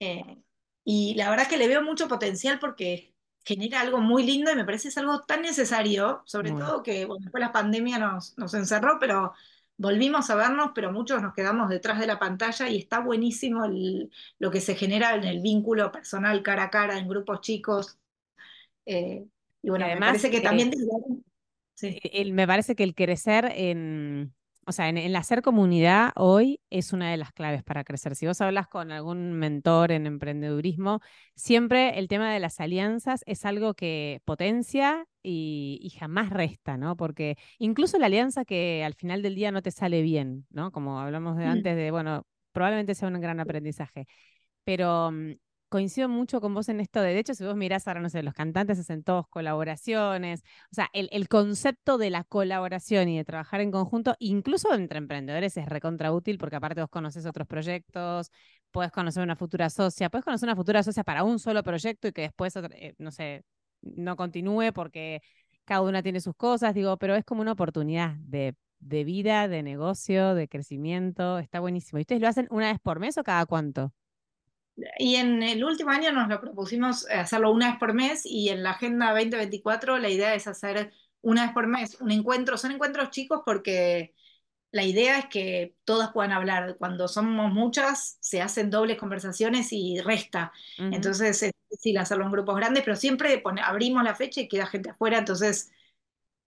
Eh, 0.00 0.42
y 0.84 1.14
la 1.14 1.30
verdad 1.30 1.48
que 1.48 1.56
le 1.56 1.68
veo 1.68 1.82
mucho 1.82 2.08
potencial 2.08 2.58
porque 2.58 3.14
genera 3.44 3.80
algo 3.80 4.00
muy 4.00 4.24
lindo 4.24 4.52
y 4.52 4.56
me 4.56 4.64
parece 4.64 4.88
es 4.88 4.98
algo 4.98 5.20
tan 5.22 5.42
necesario, 5.42 6.22
sobre 6.26 6.50
todo 6.50 6.82
que 6.82 7.06
bueno, 7.06 7.22
después 7.24 7.40
la 7.40 7.52
pandemia 7.52 7.98
nos, 7.98 8.36
nos 8.38 8.54
encerró, 8.54 8.98
pero 9.00 9.32
volvimos 9.76 10.30
a 10.30 10.36
vernos, 10.36 10.70
pero 10.74 10.92
muchos 10.92 11.20
nos 11.20 11.34
quedamos 11.34 11.68
detrás 11.68 11.98
de 11.98 12.06
la 12.06 12.18
pantalla 12.18 12.68
y 12.68 12.78
está 12.78 13.00
buenísimo 13.00 13.66
lo 14.38 14.50
que 14.50 14.60
se 14.60 14.76
genera 14.76 15.14
en 15.16 15.24
el 15.24 15.40
vínculo 15.40 15.90
personal 15.90 16.42
cara 16.42 16.64
a 16.64 16.70
cara 16.70 16.98
en 16.98 17.08
grupos 17.08 17.40
chicos. 17.40 17.98
Eh, 18.86 19.24
y 19.62 19.70
bueno, 19.70 19.84
además, 19.84 20.00
me 20.00 20.06
parece 20.06 20.30
que 20.30 20.40
también... 20.40 20.72
me 22.32 22.46
parece 22.46 22.76
que 22.76 22.84
el 22.84 22.94
crecer 22.94 23.52
en, 23.54 24.32
o 24.64 24.72
sea, 24.72 24.88
en, 24.88 25.16
hacer 25.16 25.42
comunidad 25.42 26.12
hoy 26.16 26.60
es 26.70 26.92
una 26.92 27.10
de 27.10 27.16
las 27.16 27.32
claves 27.32 27.62
para 27.64 27.84
crecer. 27.84 28.14
Si 28.14 28.26
vos 28.26 28.40
hablas 28.40 28.68
con 28.68 28.92
algún 28.92 29.32
mentor 29.32 29.92
en 29.92 30.06
emprendedurismo, 30.06 31.00
siempre 31.34 31.98
el 31.98 32.08
tema 32.08 32.32
de 32.32 32.40
las 32.40 32.60
alianzas 32.60 33.22
es 33.26 33.44
algo 33.44 33.74
que 33.74 34.20
potencia 34.24 35.06
y, 35.22 35.92
jamás 35.98 36.30
resta, 36.30 36.76
¿no? 36.76 36.96
Porque 36.96 37.36
incluso 37.58 37.98
la 37.98 38.06
alianza 38.06 38.44
que 38.44 38.84
al 38.84 38.94
final 38.94 39.22
del 39.22 39.34
día 39.34 39.50
no 39.50 39.62
te 39.62 39.70
sale 39.70 40.02
bien, 40.02 40.46
¿no? 40.50 40.70
Como 40.70 41.00
hablamos 41.00 41.36
de 41.36 41.46
mm. 41.46 41.50
antes 41.50 41.76
de, 41.76 41.90
bueno, 41.90 42.26
probablemente 42.52 42.94
sea 42.94 43.08
un 43.08 43.20
gran 43.20 43.40
aprendizaje. 43.40 44.06
Pero 44.64 45.10
mm, 45.10 45.32
coincido 45.72 46.06
mucho 46.06 46.42
con 46.42 46.52
vos 46.52 46.68
en 46.68 46.80
esto 46.80 47.00
de, 47.00 47.18
hecho, 47.18 47.32
si 47.34 47.44
vos 47.44 47.56
mirás 47.56 47.88
ahora, 47.88 48.00
no 48.00 48.10
sé, 48.10 48.22
los 48.22 48.34
cantantes 48.34 48.78
hacen 48.78 49.02
todos 49.02 49.26
colaboraciones, 49.28 50.44
o 50.70 50.74
sea, 50.74 50.90
el, 50.92 51.28
concepto 51.28 51.96
de 51.96 52.10
la 52.10 52.24
colaboración 52.24 53.08
y 53.08 53.16
de 53.16 53.24
trabajar 53.24 53.62
en 53.62 53.70
conjunto, 53.70 54.14
incluso 54.18 54.74
entre 54.74 54.98
emprendedores, 54.98 55.56
es 55.56 55.66
recontra 55.66 56.12
útil 56.12 56.36
porque 56.36 56.56
aparte 56.56 56.82
vos 56.82 56.90
conoces 56.90 57.24
otros 57.24 57.48
proyectos, 57.48 58.30
puedes 58.70 58.92
conocer 58.92 59.22
una 59.22 59.34
futura 59.34 59.70
socia, 59.70 60.10
puedes 60.10 60.26
conocer 60.26 60.46
una 60.46 60.56
futura 60.56 60.82
socia 60.82 61.04
para 61.04 61.24
un 61.24 61.38
solo 61.38 61.62
proyecto 61.62 62.06
y 62.08 62.12
que 62.12 62.22
después, 62.22 62.54
eh, 62.56 62.94
no 62.98 63.10
sé, 63.10 63.44
no 63.80 64.14
continúe 64.16 64.72
porque 64.74 65.22
cada 65.64 65.80
una 65.80 66.02
tiene 66.02 66.20
sus 66.20 66.36
cosas, 66.36 66.74
digo, 66.74 66.98
pero 66.98 67.14
es 67.14 67.24
como 67.24 67.40
una 67.40 67.52
oportunidad 67.52 68.16
de 68.16 68.54
vida, 69.04 69.48
de 69.48 69.62
negocio, 69.62 70.34
de 70.34 70.48
crecimiento, 70.48 71.38
está 71.38 71.60
buenísimo. 71.60 71.98
¿Y 71.98 72.02
ustedes 72.02 72.20
lo 72.20 72.28
hacen 72.28 72.46
una 72.50 72.70
vez 72.70 72.80
por 72.80 73.00
mes 73.00 73.16
o 73.16 73.24
cada 73.24 73.46
cuánto? 73.46 73.92
Y 74.98 75.16
en 75.16 75.42
el 75.42 75.64
último 75.64 75.90
año 75.90 76.12
nos 76.12 76.28
lo 76.28 76.40
propusimos 76.40 77.06
hacerlo 77.10 77.52
una 77.52 77.70
vez 77.70 77.78
por 77.78 77.92
mes 77.94 78.22
y 78.24 78.48
en 78.48 78.62
la 78.62 78.70
Agenda 78.70 79.10
2024 79.10 79.98
la 79.98 80.08
idea 80.08 80.34
es 80.34 80.46
hacer 80.46 80.92
una 81.20 81.44
vez 81.44 81.52
por 81.52 81.66
mes 81.66 82.00
un 82.00 82.10
encuentro. 82.10 82.56
Son 82.56 82.72
encuentros 82.72 83.10
chicos 83.10 83.42
porque 83.44 84.14
la 84.70 84.84
idea 84.84 85.18
es 85.18 85.26
que 85.26 85.76
todas 85.84 86.12
puedan 86.12 86.32
hablar. 86.32 86.76
Cuando 86.78 87.06
somos 87.06 87.52
muchas 87.52 88.16
se 88.20 88.40
hacen 88.40 88.70
dobles 88.70 88.98
conversaciones 88.98 89.72
y 89.72 90.00
resta. 90.00 90.52
Entonces 90.78 91.42
es 91.42 91.52
difícil 91.70 91.98
hacerlo 91.98 92.24
en 92.24 92.32
grupos 92.32 92.56
grandes, 92.56 92.82
pero 92.82 92.96
siempre 92.96 93.42
abrimos 93.62 94.02
la 94.04 94.14
fecha 94.14 94.40
y 94.40 94.48
queda 94.48 94.66
gente 94.66 94.90
afuera. 94.90 95.18
Entonces 95.18 95.70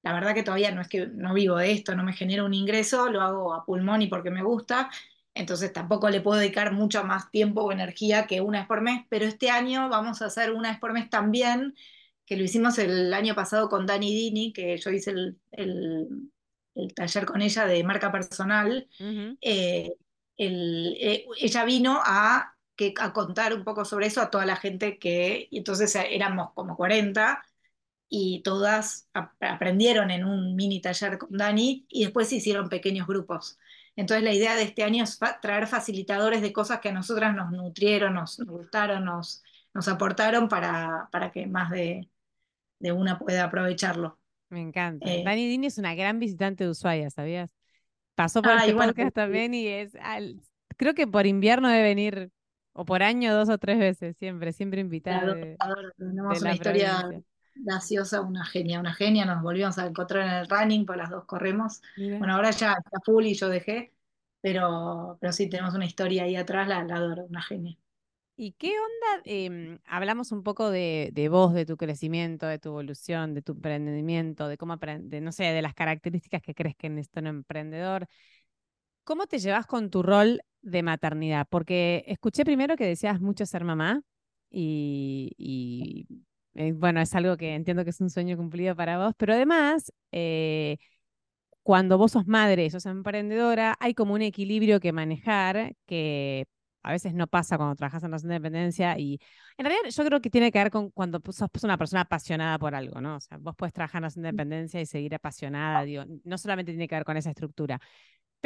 la 0.01 0.13
verdad 0.13 0.33
que 0.33 0.43
todavía 0.43 0.71
no 0.71 0.81
es 0.81 0.87
que 0.87 1.07
no 1.07 1.33
vivo 1.33 1.57
de 1.57 1.71
esto, 1.71 1.95
no 1.95 2.03
me 2.03 2.13
genera 2.13 2.43
un 2.43 2.53
ingreso, 2.53 3.09
lo 3.09 3.21
hago 3.21 3.53
a 3.53 3.65
pulmón 3.65 4.01
y 4.03 4.07
porque 4.07 4.29
me 4.31 4.43
gusta 4.43 4.89
entonces 5.35 5.73
tampoco 5.73 6.09
le 6.09 6.21
puedo 6.21 6.39
dedicar 6.39 6.71
mucho 6.71 7.03
más 7.03 7.29
tiempo 7.29 7.61
o 7.61 7.71
energía 7.71 8.25
que 8.25 8.39
una 8.39 8.59
vez 8.59 8.67
por 8.67 8.81
mes, 8.81 9.05
pero 9.09 9.25
este 9.25 9.49
año 9.49 9.89
vamos 9.89 10.21
a 10.21 10.27
hacer 10.27 10.53
una 10.53 10.69
vez 10.69 10.79
por 10.79 10.93
mes 10.93 11.09
también, 11.09 11.75
que 12.25 12.37
lo 12.37 12.43
hicimos 12.43 12.79
el 12.79 13.13
año 13.13 13.35
pasado 13.35 13.69
con 13.69 13.85
Dani 13.85 14.15
Dini, 14.15 14.53
que 14.53 14.77
yo 14.77 14.89
hice 14.89 15.13
el, 15.51 16.31
taller 16.95 17.25
con 17.25 17.41
ella 17.41 17.65
de 17.67 17.83
marca 17.83 18.11
personal. 18.11 18.87
Eh, 19.41 19.93
eh, 20.37 21.25
ella 21.37 21.65
vino 21.65 21.99
a, 22.03 22.55
que, 22.75 22.93
a 22.97 23.11
contar 23.13 23.53
un 23.53 23.63
poco 23.65 23.83
sobre 23.83 24.07
eso 24.07 24.21
a 24.21 24.29
toda 24.29 24.45
la 24.45 24.55
gente 24.55 24.97
que, 24.97 25.49
y 25.51 25.57
entonces 25.57 25.95
éramos 25.95 26.53
como 26.53 26.77
40 26.77 27.43
y 28.07 28.41
todas 28.43 29.09
aprendieron 29.39 30.11
en 30.11 30.23
un 30.23 30.55
mini 30.55 30.81
taller 30.81 31.17
con 31.17 31.35
Dani 31.37 31.85
y 31.89 32.05
después 32.05 32.29
se 32.29 32.37
hicieron 32.37 32.69
pequeños 32.69 33.05
grupos. 33.05 33.57
Entonces 33.95 34.23
la 34.23 34.33
idea 34.33 34.55
de 34.55 34.63
este 34.63 34.83
año 34.83 35.03
es 35.03 35.19
traer 35.41 35.67
facilitadores 35.67 36.41
de 36.41 36.51
cosas 36.51 36.79
que 36.79 36.89
a 36.89 36.93
nosotras 36.93 37.33
nos 37.33 37.51
nutrieron, 37.51 38.15
nos, 38.15 38.37
gustaron, 38.39 39.05
nos, 39.05 39.43
nos 39.73 39.87
aportaron 39.87 40.49
para, 40.49 41.07
para 41.11 41.31
que 41.31 41.47
más 41.47 41.69
de, 41.69 42.09
una 42.79 43.17
pueda 43.17 43.45
aprovecharlo. 43.45 44.19
Me 44.49 44.61
encanta. 44.61 45.11
Eh, 45.11 45.23
Dani 45.23 45.47
Dini 45.47 45.67
es 45.67 45.77
una 45.77 45.95
gran 45.95 46.19
visitante 46.19 46.65
de 46.65 46.69
Ushuaia, 46.69 47.09
¿sabías? 47.09 47.51
Pasó 48.15 48.41
por 48.41 48.51
este 48.51 48.73
podcast 48.73 49.15
también 49.15 49.53
y 49.53 49.67
es, 49.67 49.97
creo 50.77 50.93
que 50.93 51.07
por 51.07 51.25
invierno 51.25 51.67
debe 51.67 51.83
venir, 51.83 52.31
o 52.73 52.85
por 52.85 53.01
año 53.01 53.33
dos 53.33 53.49
o 53.49 53.57
tres 53.57 53.79
veces, 53.79 54.17
siempre, 54.17 54.53
siempre 54.53 54.81
invitada. 54.81 55.35
tenemos 55.97 56.41
una 56.41 56.53
historia 56.53 57.09
graciosa, 57.55 58.21
una 58.21 58.45
genia, 58.45 58.79
una 58.79 58.93
genia, 58.93 59.25
nos 59.25 59.41
volvimos 59.41 59.77
a 59.77 59.87
encontrar 59.87 60.27
en 60.27 60.33
el 60.33 60.49
running, 60.49 60.85
pues 60.85 60.97
las 60.97 61.09
dos 61.09 61.25
corremos. 61.25 61.81
Bueno, 61.97 62.35
ahora 62.35 62.51
ya 62.51 62.73
está 62.73 62.99
full 63.03 63.25
y 63.25 63.33
yo 63.33 63.49
dejé, 63.49 63.93
pero, 64.41 65.17
pero 65.19 65.33
sí, 65.33 65.49
tenemos 65.49 65.73
una 65.73 65.85
historia 65.85 66.23
ahí 66.23 66.35
atrás, 66.35 66.67
la, 66.67 66.79
adoro, 66.79 67.25
una 67.25 67.41
genia. 67.41 67.77
¿Y 68.37 68.51
qué 68.53 68.67
onda? 68.67 69.23
Em, 69.23 69.79
hablamos 69.85 70.33
un 70.33 70.43
poco 70.43 70.69
de, 70.69 71.09
de, 71.13 71.29
vos, 71.29 71.53
de 71.53 71.65
tu 71.65 71.77
crecimiento, 71.77 72.45
de 72.45 72.59
tu 72.59 72.69
evolución, 72.69 73.33
de 73.33 73.41
tu 73.41 73.53
emprendimiento, 73.53 74.49
de 74.49 74.57
cómo 74.57 74.73
aprender, 74.73 75.21
no 75.21 75.31
sé, 75.31 75.45
de 75.45 75.61
las 75.61 75.73
características 75.73 76.41
que 76.41 76.53
crees 76.53 76.75
que 76.75 76.89
necesita 76.89 77.21
un 77.21 77.27
emprendedor. 77.27 78.07
¿Cómo 79.05 79.25
te 79.27 79.39
llevas 79.39 79.65
con 79.67 79.89
tu 79.89 80.03
rol 80.03 80.41
de 80.61 80.83
maternidad? 80.83 81.47
Porque 81.49 82.03
escuché 82.07 82.43
primero 82.43 82.75
que 82.75 82.85
decías 82.85 83.21
mucho 83.21 83.45
ser 83.45 83.63
mamá 83.63 84.01
y 84.49 86.07
eh, 86.55 86.71
bueno, 86.73 87.01
es 87.01 87.13
algo 87.15 87.37
que 87.37 87.53
entiendo 87.55 87.83
que 87.83 87.89
es 87.91 88.01
un 88.01 88.09
sueño 88.09 88.37
cumplido 88.37 88.75
para 88.75 88.97
vos, 88.97 89.13
pero 89.17 89.33
además, 89.33 89.91
eh, 90.11 90.77
cuando 91.63 91.97
vos 91.97 92.13
sos 92.13 92.27
madre, 92.27 92.69
sos 92.69 92.85
emprendedora, 92.85 93.75
hay 93.79 93.93
como 93.93 94.13
un 94.13 94.21
equilibrio 94.21 94.79
que 94.79 94.93
manejar 94.93 95.75
que 95.85 96.47
a 96.83 96.91
veces 96.91 97.13
no 97.15 97.27
pasa 97.27 97.57
cuando 97.57 97.75
trabajas 97.75 98.03
en 98.03 98.09
relación 98.09 98.29
de 98.29 98.35
dependencia 98.35 98.97
y 98.99 99.19
en 99.57 99.65
realidad 99.65 99.89
yo 99.89 100.05
creo 100.05 100.21
que 100.21 100.29
tiene 100.29 100.51
que 100.51 100.59
ver 100.59 100.69
con 100.71 100.91
cuando 100.91 101.19
sos 101.31 101.49
una 101.63 101.77
persona 101.77 102.01
apasionada 102.01 102.59
por 102.59 102.75
algo, 102.75 103.01
¿no? 103.01 103.15
O 103.17 103.19
sea, 103.19 103.37
vos 103.39 103.55
puedes 103.57 103.73
trabajar 103.73 103.99
en 103.99 104.03
relación 104.03 104.23
de 104.23 104.31
dependencia 104.31 104.79
y 104.81 104.85
seguir 104.85 105.15
apasionada, 105.15 105.83
digo, 105.83 106.03
no 106.23 106.37
solamente 106.37 106.71
tiene 106.71 106.87
que 106.87 106.95
ver 106.95 107.05
con 107.05 107.17
esa 107.17 107.31
estructura, 107.31 107.81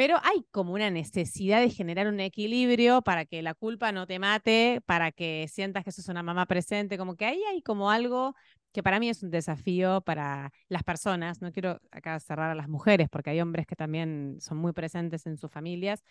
pero 0.00 0.16
hay 0.22 0.46
como 0.50 0.72
una 0.72 0.88
necesidad 0.88 1.60
de 1.60 1.68
generar 1.68 2.06
un 2.08 2.20
equilibrio 2.20 3.02
para 3.02 3.26
que 3.26 3.42
la 3.42 3.52
culpa 3.52 3.92
no 3.92 4.06
te 4.06 4.18
mate, 4.18 4.80
para 4.86 5.12
que 5.12 5.46
sientas 5.52 5.84
que 5.84 5.92
sos 5.92 6.08
una 6.08 6.22
mamá 6.22 6.46
presente, 6.46 6.96
como 6.96 7.16
que 7.16 7.26
ahí 7.26 7.42
hay 7.50 7.60
como 7.60 7.90
algo 7.90 8.34
que 8.72 8.82
para 8.82 8.98
mí 8.98 9.10
es 9.10 9.22
un 9.22 9.28
desafío 9.30 10.00
para 10.00 10.52
las 10.70 10.84
personas. 10.84 11.42
No 11.42 11.52
quiero 11.52 11.78
acá 11.90 12.18
cerrar 12.18 12.50
a 12.50 12.54
las 12.54 12.66
mujeres, 12.66 13.10
porque 13.10 13.28
hay 13.28 13.42
hombres 13.42 13.66
que 13.66 13.76
también 13.76 14.38
son 14.40 14.56
muy 14.56 14.72
presentes 14.72 15.26
en 15.26 15.36
sus 15.36 15.52
familias. 15.52 16.02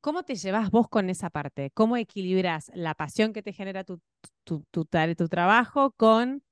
¿Cómo 0.00 0.24
te 0.24 0.34
llevas 0.34 0.72
vos 0.72 0.88
con 0.88 1.08
esa 1.08 1.30
parte? 1.30 1.70
¿Cómo 1.74 1.96
equilibras 1.96 2.72
la 2.74 2.96
pasión 2.96 3.32
que 3.32 3.44
te 3.44 3.52
genera 3.52 3.84
tu, 3.84 4.00
tu, 4.42 4.64
tu, 4.72 4.84
tu 4.84 5.28
trabajo 5.28 5.92
con 5.92 6.42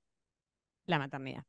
la 0.86 1.00
maternidad? 1.00 1.42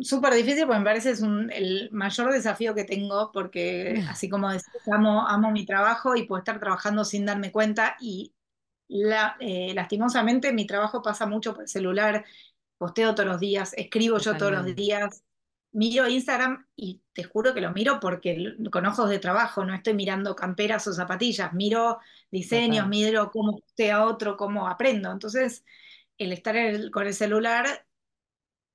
Súper 0.00 0.34
difícil 0.34 0.66
porque 0.66 0.78
me 0.78 0.84
parece 0.84 1.10
es 1.10 1.20
un, 1.20 1.50
el 1.50 1.90
mayor 1.92 2.32
desafío 2.32 2.74
que 2.74 2.84
tengo 2.84 3.30
porque 3.32 3.94
así 4.08 4.28
como 4.28 4.50
decís, 4.50 4.66
amo, 4.92 5.26
amo 5.26 5.50
mi 5.50 5.66
trabajo 5.66 6.16
y 6.16 6.26
puedo 6.26 6.38
estar 6.38 6.60
trabajando 6.60 7.04
sin 7.04 7.26
darme 7.26 7.52
cuenta 7.52 7.96
y 8.00 8.32
la, 8.88 9.36
eh, 9.40 9.72
lastimosamente 9.74 10.52
mi 10.52 10.66
trabajo 10.66 11.02
pasa 11.02 11.26
mucho 11.26 11.54
por 11.54 11.62
el 11.62 11.68
celular, 11.68 12.24
posteo 12.78 13.14
todos 13.14 13.28
los 13.28 13.40
días, 13.40 13.72
escribo 13.76 14.18
yo 14.18 14.36
todos 14.36 14.52
los 14.52 14.74
días, 14.74 15.24
miro 15.72 16.08
Instagram 16.08 16.66
y 16.74 17.02
te 17.12 17.24
juro 17.24 17.52
que 17.52 17.60
lo 17.60 17.72
miro 17.72 18.00
porque 18.00 18.54
con 18.70 18.86
ojos 18.86 19.10
de 19.10 19.18
trabajo, 19.18 19.64
no 19.64 19.74
estoy 19.74 19.94
mirando 19.94 20.36
camperas 20.36 20.86
o 20.86 20.92
zapatillas, 20.92 21.52
miro 21.52 21.98
diseños, 22.30 22.88
miro 22.88 23.30
cómo 23.30 23.58
postea 23.58 24.04
otro, 24.04 24.36
cómo 24.36 24.68
aprendo. 24.68 25.10
Entonces, 25.10 25.64
el 26.18 26.32
estar 26.32 26.56
con 26.90 27.06
el 27.06 27.14
celular 27.14 27.85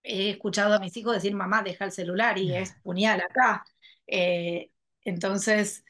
he 0.03 0.31
escuchado 0.31 0.75
a 0.75 0.79
mis 0.79 0.95
hijos 0.97 1.13
decir, 1.13 1.33
mamá, 1.35 1.63
deja 1.63 1.85
el 1.85 1.91
celular 1.91 2.37
y 2.37 2.55
es 2.55 2.73
puñal 2.83 3.21
acá. 3.21 3.65
Eh, 4.07 4.71
entonces, 5.03 5.83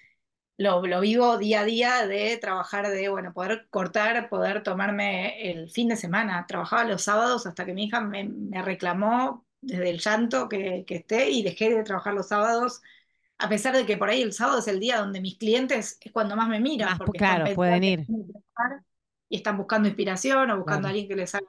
lo, 0.57 0.81
vivo 1.01 1.37
día 1.37 1.61
a 1.61 1.65
día 1.65 2.07
de 2.07 2.37
trabajar, 2.37 2.87
de, 2.89 3.09
bueno, 3.09 3.33
poder 3.33 3.67
cortar, 3.69 4.29
poder 4.29 4.63
tomarme 4.63 5.51
el 5.51 5.69
fin 5.69 5.89
de 5.89 5.95
semana. 5.95 6.45
Trabajaba 6.47 6.83
los 6.83 7.03
sábados 7.03 7.45
hasta 7.47 7.65
que 7.65 7.73
mi 7.73 7.85
hija 7.85 8.01
me, 8.01 8.29
reclamó 8.61 9.45
desde 9.59 9.89
el 9.89 9.99
llanto 9.99 10.47
que, 10.47 10.85
esté 10.87 11.29
y 11.29 11.43
dejé 11.43 11.73
de 11.73 11.83
trabajar 11.83 12.13
los 12.13 12.27
sábados, 12.27 12.81
a 13.37 13.49
pesar 13.49 13.75
de 13.75 13.85
que 13.85 13.97
por 13.97 14.09
ahí 14.09 14.21
el 14.21 14.33
sábado 14.33 14.59
es 14.59 14.67
el 14.67 14.79
día 14.79 14.99
donde 14.99 15.21
mis 15.21 15.37
clientes 15.37 15.97
es 15.99 16.11
cuando 16.11 16.35
más 16.35 16.47
me 16.47 16.59
miran. 16.59 16.97
porque 16.97 17.17
claro, 17.17 17.53
pueden 17.55 17.83
ir. 17.83 18.05
Y 19.29 19.37
están 19.37 19.57
buscando 19.57 19.87
inspiración 19.87 20.51
o 20.51 20.57
buscando 20.57 20.87
a 20.87 20.91
alguien 20.91 21.07
que 21.07 21.15
les 21.15 21.33
haga 21.33 21.45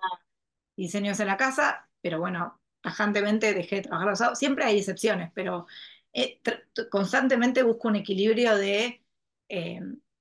diseños 0.77 1.21
en 1.21 1.27
la 1.27 1.37
casa 1.37 1.89
pero 2.03 2.19
bueno, 2.19 2.61
tajantemente 2.83 3.55
dejé 3.55 3.77
de 3.77 3.83
trabajar 3.83 4.09
los 4.09 4.19
sábados. 4.19 4.39
Siempre 4.39 4.65
hay 4.65 4.79
excepciones, 4.79 5.31
pero 5.35 5.67
eh, 6.13 6.41
constantemente 6.91 7.63
busco 7.63 7.89
un 7.89 7.97
equilibrio 7.97 8.57
de, 8.57 9.03
eh, 9.49 9.81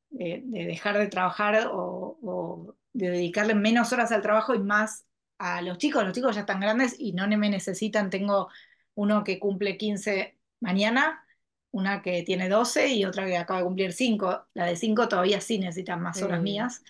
de, 0.10 0.44
dejar 0.46 0.98
de 0.98 1.08
trabajar 1.08 1.70
o, 1.72 2.76
de 2.94 3.10
dedicarle 3.10 3.56
menos 3.56 3.92
horas 3.92 4.12
al 4.12 4.22
trabajo 4.22 4.54
y 4.54 4.60
más 4.60 5.06
a 5.40 5.62
los 5.62 5.78
chicos. 5.78 6.04
Los 6.04 6.14
chicos 6.14 6.36
ya 6.36 6.42
están 6.42 6.60
grandes 6.60 6.96
y 6.98 7.14
no 7.14 7.28
me 7.28 7.50
necesitan. 7.50 8.10
Tengo 8.10 8.50
uno 8.94 9.24
que 9.24 9.40
cumple 9.40 9.78
15 9.78 10.38
mañana, 10.62 11.26
una 11.72 12.02
que 12.02 12.22
tiene 12.24 12.48
12 12.48 12.90
y 12.90 13.06
otra 13.06 13.26
que 13.26 13.38
acaba 13.38 13.60
de 13.60 13.66
cumplir 13.66 13.94
5. 13.94 14.48
La 14.54 14.66
de 14.66 14.76
5 14.76 15.08
todavía 15.08 15.42
sí 15.42 15.58
necesitan 15.58 16.02
más 16.02 16.22
horas 16.22 16.42
mías, 16.42 16.84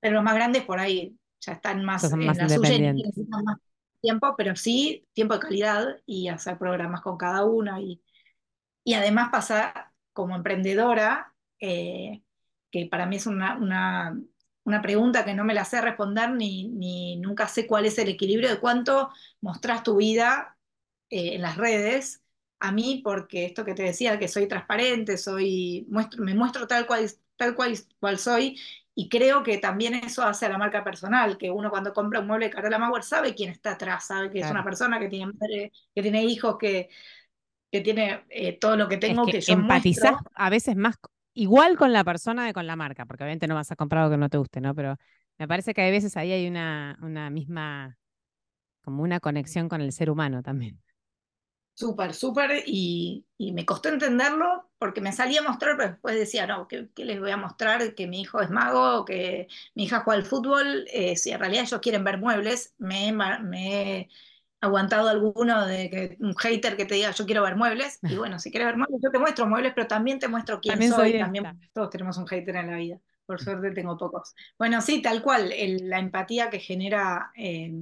pero 0.00 0.14
los 0.14 0.24
más 0.24 0.34
grandes 0.34 0.64
por 0.64 0.80
ahí 0.80 1.16
ya 1.40 1.52
están 1.52 1.84
más, 1.84 2.10
en 2.12 2.26
la 2.26 2.48
suya 2.48 2.74
y 2.74 2.92
necesitan 2.92 3.44
más 3.44 3.58
tiempo, 4.02 4.34
pero 4.36 4.56
sí 4.56 5.08
tiempo 5.14 5.34
de 5.34 5.40
calidad 5.40 5.86
y 6.06 6.28
hacer 6.28 6.58
programas 6.58 7.02
con 7.02 7.16
cada 7.16 7.44
uno. 7.46 7.80
Y, 7.80 8.02
y 8.84 8.94
además 8.94 9.30
pasa 9.32 9.94
como 10.12 10.36
emprendedora, 10.36 11.34
eh, 11.60 12.22
que 12.70 12.86
para 12.86 13.06
mí 13.06 13.16
es 13.16 13.26
una, 13.26 13.56
una, 13.58 14.20
una, 14.64 14.82
pregunta 14.82 15.24
que 15.24 15.34
no 15.34 15.44
me 15.44 15.54
la 15.54 15.64
sé 15.64 15.80
responder 15.80 16.30
ni, 16.32 16.68
ni 16.68 17.16
nunca 17.18 17.48
sé 17.48 17.66
cuál 17.66 17.86
es 17.86 17.98
el 17.98 18.08
equilibrio 18.08 18.50
de 18.50 18.60
cuánto 18.60 19.10
mostrás 19.40 19.82
tu 19.82 19.96
vida 19.96 20.58
eh, 21.10 21.34
en 21.36 21.42
las 21.42 21.56
redes. 21.56 22.22
A 22.60 22.72
mí, 22.72 23.02
porque 23.04 23.46
esto 23.46 23.64
que 23.64 23.74
te 23.74 23.82
decía, 23.84 24.18
que 24.18 24.28
soy 24.28 24.48
transparente, 24.48 25.18
soy, 25.18 25.86
muestro, 25.90 26.22
me 26.24 26.34
muestro 26.34 26.66
tal 26.66 26.86
cual, 26.86 27.10
tal 27.36 27.54
cual, 27.56 27.76
cual 28.00 28.18
soy 28.18 28.58
y 28.94 29.08
creo 29.08 29.42
que 29.42 29.58
también 29.58 29.94
eso 29.94 30.22
hace 30.22 30.46
a 30.46 30.50
la 30.50 30.58
marca 30.58 30.84
personal, 30.84 31.38
que 31.38 31.50
uno 31.50 31.70
cuando 31.70 31.92
compra 31.92 32.20
un 32.20 32.26
mueble 32.26 32.46
de 32.46 32.52
Carola 32.52 32.78
Mauer 32.78 33.02
sabe 33.02 33.34
quién 33.34 33.50
está 33.50 33.72
atrás, 33.72 34.06
sabe 34.06 34.30
que 34.30 34.40
es 34.40 34.50
una 34.50 34.62
persona 34.62 34.98
que 34.98 35.08
tiene 35.08 35.32
madre, 35.32 35.72
que 35.94 36.02
tiene 36.02 36.24
hijos, 36.24 36.58
que, 36.58 36.90
que 37.70 37.80
tiene 37.80 38.24
eh, 38.28 38.58
todo 38.58 38.76
lo 38.76 38.88
que 38.88 38.98
tengo, 38.98 39.24
que, 39.24 39.40
yo 39.40 39.54
empatizás 39.54 40.16
a 40.34 40.50
veces 40.50 40.76
más 40.76 40.96
igual 41.32 41.78
con 41.78 41.94
la 41.94 42.04
persona 42.04 42.46
que 42.46 42.52
con 42.52 42.66
la 42.66 42.76
marca, 42.76 43.06
porque 43.06 43.24
obviamente 43.24 43.46
no 43.46 43.54
vas 43.54 43.72
a 43.72 43.76
comprar 43.76 44.02
algo 44.02 44.12
que 44.12 44.18
no 44.18 44.28
te 44.28 44.36
guste, 44.36 44.60
¿no? 44.60 44.74
Pero 44.74 44.96
me 45.38 45.48
parece 45.48 45.72
que 45.72 45.80
a 45.80 45.90
veces 45.90 46.16
ahí 46.18 46.32
hay 46.32 46.46
una, 46.46 46.98
una 47.00 47.30
misma, 47.30 47.96
como 48.82 49.02
una 49.02 49.20
conexión 49.20 49.70
con 49.70 49.80
el 49.80 49.92
ser 49.92 50.10
humano 50.10 50.42
también. 50.42 50.81
Súper, 51.74 52.12
súper, 52.12 52.62
y, 52.66 53.24
me 53.38 53.64
costó 53.64 53.88
entenderlo 53.88 54.70
porque 54.78 55.00
me 55.00 55.12
salía 55.12 55.40
a 55.40 55.48
mostrar, 55.48 55.76
pero 55.76 55.90
después 55.90 56.16
decía, 56.16 56.46
no, 56.46 56.68
¿qué, 56.68 56.88
les 56.96 57.18
voy 57.18 57.30
a 57.30 57.36
mostrar? 57.36 57.94
Que 57.94 58.06
mi 58.06 58.20
hijo 58.20 58.40
es 58.40 58.50
mago, 58.50 59.00
o 59.00 59.04
que 59.04 59.48
mi 59.74 59.84
hija 59.84 60.00
juega 60.00 60.20
al 60.20 60.26
fútbol, 60.26 60.84
eh, 60.92 61.16
si 61.16 61.30
en 61.30 61.40
realidad 61.40 61.64
ellos 61.64 61.80
quieren 61.80 62.04
ver 62.04 62.18
muebles, 62.18 62.74
me, 62.78 63.08
he 63.54 64.08
aguantado 64.60 65.08
alguno 65.08 65.66
de 65.66 65.90
que 65.90 66.16
un 66.20 66.34
hater 66.36 66.76
que 66.76 66.84
te 66.84 66.94
diga, 66.94 67.10
yo 67.10 67.24
quiero 67.24 67.42
ver 67.42 67.56
muebles, 67.56 67.98
y 68.02 68.16
bueno, 68.16 68.38
si 68.38 68.50
quieres 68.50 68.66
ver 68.68 68.76
muebles, 68.76 69.00
yo 69.02 69.10
te 69.10 69.18
muestro 69.18 69.46
muebles, 69.46 69.72
pero 69.74 69.86
también 69.86 70.18
te 70.18 70.28
muestro 70.28 70.60
quién 70.60 70.76
soy, 70.90 71.18
también 71.18 71.58
todos 71.72 71.88
tenemos 71.88 72.18
un 72.18 72.26
hater 72.26 72.56
en 72.56 72.70
la 72.70 72.76
vida, 72.76 73.00
por 73.24 73.40
suerte 73.40 73.70
tengo 73.70 73.96
pocos. 73.96 74.34
Bueno, 74.58 74.82
sí, 74.82 75.00
tal 75.00 75.22
cual, 75.22 75.52
la 75.80 75.98
empatía 75.98 76.50
que 76.50 76.60
genera... 76.60 77.32
Eh, 77.34 77.72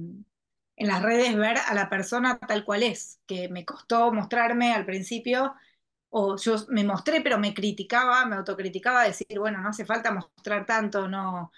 en 0.81 0.87
las 0.87 1.03
redes 1.03 1.35
ver 1.35 1.57
a 1.59 1.75
la 1.75 1.89
persona 1.89 2.39
tal 2.39 2.65
cual 2.65 2.81
es, 2.81 3.21
que 3.27 3.49
me 3.49 3.65
costó 3.65 4.11
mostrarme 4.11 4.73
al 4.73 4.83
principio, 4.83 5.53
o 6.09 6.37
yo 6.37 6.55
me 6.69 6.83
mostré 6.83 7.21
pero 7.21 7.37
me 7.37 7.53
criticaba, 7.53 8.25
me 8.25 8.35
autocriticaba, 8.37 9.03
decir, 9.03 9.37
bueno, 9.37 9.61
no 9.61 9.69
hace 9.69 9.85
falta 9.85 10.11
mostrar 10.11 10.65
tanto, 10.65 11.07
no, 11.07 11.51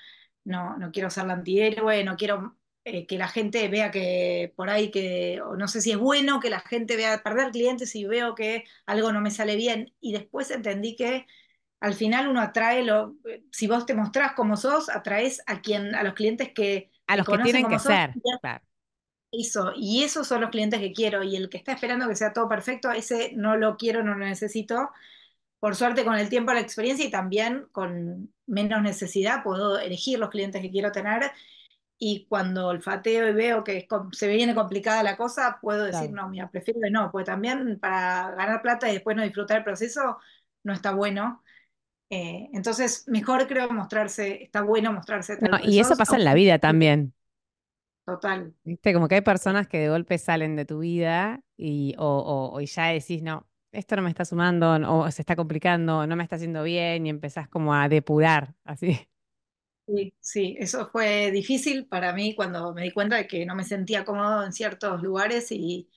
no, 0.43 0.77
no 0.77 0.91
quiero 0.91 1.09
ser 1.09 1.23
la 1.23 1.35
antihéroe, 1.35 2.03
no 2.03 2.17
quiero 2.17 2.57
eh, 2.83 3.07
que 3.07 3.17
la 3.17 3.29
gente 3.29 3.69
vea 3.69 3.91
que 3.91 4.51
por 4.57 4.69
ahí 4.69 4.91
que, 4.91 5.41
o 5.41 5.55
no 5.55 5.69
sé 5.69 5.79
si 5.79 5.91
es 5.91 5.97
bueno 5.97 6.41
que 6.41 6.49
la 6.49 6.59
gente 6.59 6.97
vea 6.97 7.23
perder 7.23 7.51
clientes 7.51 7.95
y 7.95 8.03
veo 8.03 8.35
que 8.35 8.65
algo 8.85 9.13
no 9.13 9.21
me 9.21 9.31
sale 9.31 9.55
bien. 9.55 9.93
Y 10.01 10.11
después 10.11 10.51
entendí 10.51 10.97
que 10.97 11.27
al 11.79 11.93
final 11.93 12.27
uno 12.27 12.41
atrae, 12.41 12.83
lo, 12.83 13.15
si 13.53 13.67
vos 13.67 13.85
te 13.85 13.95
mostrás 13.95 14.33
como 14.33 14.57
sos, 14.57 14.89
atraes 14.89 15.41
a, 15.47 15.61
quien, 15.61 15.95
a 15.95 16.03
los 16.03 16.13
clientes 16.13 16.51
que... 16.53 16.91
A 17.07 17.15
los 17.15 17.25
que 17.25 17.37
tienen 17.37 17.69
que 17.69 17.79
ser. 17.79 18.11
Claro. 18.41 18.65
Eso, 19.33 19.73
y 19.75 20.03
esos 20.03 20.27
son 20.27 20.41
los 20.41 20.51
clientes 20.51 20.79
que 20.79 20.93
quiero, 20.93 21.23
y 21.23 21.35
el 21.35 21.49
que 21.49 21.57
está 21.57 21.73
esperando 21.73 22.07
que 22.07 22.15
sea 22.15 22.33
todo 22.33 22.47
perfecto, 22.47 22.91
ese 22.91 23.31
no 23.35 23.57
lo 23.57 23.77
quiero, 23.77 24.03
no 24.03 24.15
lo 24.15 24.25
necesito. 24.25 24.91
Por 25.59 25.75
suerte 25.75 26.05
con 26.05 26.15
el 26.15 26.29
tiempo, 26.29 26.53
la 26.53 26.59
experiencia 26.59 27.05
y 27.05 27.11
también 27.11 27.67
con 27.71 28.31
menos 28.45 28.81
necesidad 28.81 29.43
puedo 29.43 29.79
elegir 29.79 30.19
los 30.19 30.29
clientes 30.29 30.61
que 30.61 30.69
quiero 30.69 30.91
tener 30.91 31.31
y 31.97 32.25
cuando 32.27 32.67
olfateo 32.67 33.29
y 33.29 33.33
veo 33.33 33.63
que 33.63 33.87
se 34.11 34.27
viene 34.27 34.53
complicada 34.53 35.03
la 35.03 35.15
cosa, 35.15 35.59
puedo 35.61 35.85
decir, 35.85 36.11
no, 36.11 36.27
mira, 36.27 36.49
prefiero 36.49 36.81
que 36.81 36.91
no, 36.91 37.09
porque 37.11 37.25
también 37.25 37.79
para 37.79 38.31
ganar 38.31 38.61
plata 38.61 38.89
y 38.89 38.93
después 38.93 39.15
no 39.15 39.23
disfrutar 39.23 39.59
el 39.59 39.63
proceso 39.63 40.17
no 40.63 40.73
está 40.73 40.91
bueno. 40.93 41.43
Eh, 42.09 42.49
entonces, 42.53 43.05
mejor 43.07 43.47
creo 43.47 43.69
mostrarse, 43.71 44.43
está 44.43 44.61
bueno 44.61 44.91
mostrarse. 44.91 45.37
y 45.63 45.79
eso 45.79 45.95
pasa 45.95 46.17
en 46.17 46.25
la 46.25 46.33
vida 46.33 46.59
también. 46.59 47.13
Total. 48.05 48.53
¿Viste? 48.63 48.93
Como 48.93 49.07
que 49.07 49.15
hay 49.15 49.21
personas 49.21 49.67
que 49.67 49.79
de 49.79 49.89
golpe 49.89 50.17
salen 50.17 50.55
de 50.55 50.65
tu 50.65 50.79
vida 50.79 51.41
y, 51.55 51.95
o, 51.97 52.59
ya 52.61 52.87
decís, 52.87 53.23
no, 53.23 53.47
esto 53.71 53.95
no 53.95 54.01
me 54.01 54.09
está 54.09 54.25
sumando, 54.25 54.71
o 54.89 55.09
se 55.09 55.21
está 55.21 55.35
complicando, 55.35 56.05
no 56.05 56.15
me 56.15 56.23
está 56.23 56.35
haciendo 56.35 56.63
bien, 56.63 57.05
y 57.05 57.09
empezás 57.09 57.47
como 57.47 57.73
a 57.73 57.87
depurar, 57.87 58.55
así. 58.65 58.99
Sí, 59.85 60.13
sí, 60.21 60.55
eso 60.59 60.89
fue 60.91 61.31
difícil 61.31 61.87
para 61.87 62.13
mí 62.13 62.35
cuando 62.35 62.73
me 62.73 62.83
di 62.83 62.91
cuenta 62.91 63.17
de 63.17 63.27
que 63.27 63.45
no 63.45 63.53
me 63.53 63.65
sentía 63.65 64.05
cómodo 64.05 64.45
en 64.45 64.53
ciertos 64.53 65.01
lugares 65.01 65.51
y, 65.51 65.89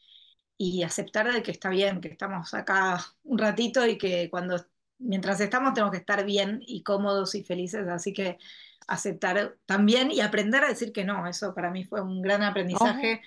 y 0.59 0.83
aceptar 0.83 1.33
de 1.33 1.43
que 1.43 1.53
está 1.53 1.71
bien, 1.71 2.01
que 2.01 2.09
estamos 2.09 2.53
acá 2.55 2.99
un 3.23 3.39
ratito 3.39 3.87
y 3.87 3.97
que 3.97 4.29
cuando 4.31 4.57
mientras 4.99 5.41
estamos 5.41 5.75
tenemos 5.75 5.93
que 5.93 5.99
estar 5.99 6.25
bien 6.25 6.61
y 6.67 6.83
cómodos 6.83 7.35
y 7.37 7.45
felices, 7.45 7.87
así 7.89 8.13
que 8.13 8.39
aceptar 8.87 9.57
también 9.67 10.11
y 10.11 10.21
aprender 10.21 10.65
a 10.65 10.69
decir 10.69 10.93
que 10.93 11.05
no. 11.05 11.27
Eso 11.27 11.55
para 11.55 11.71
mí 11.71 11.85
fue 11.85 12.01
un 12.01 12.23
gran 12.23 12.43
aprendizaje. 12.43 13.23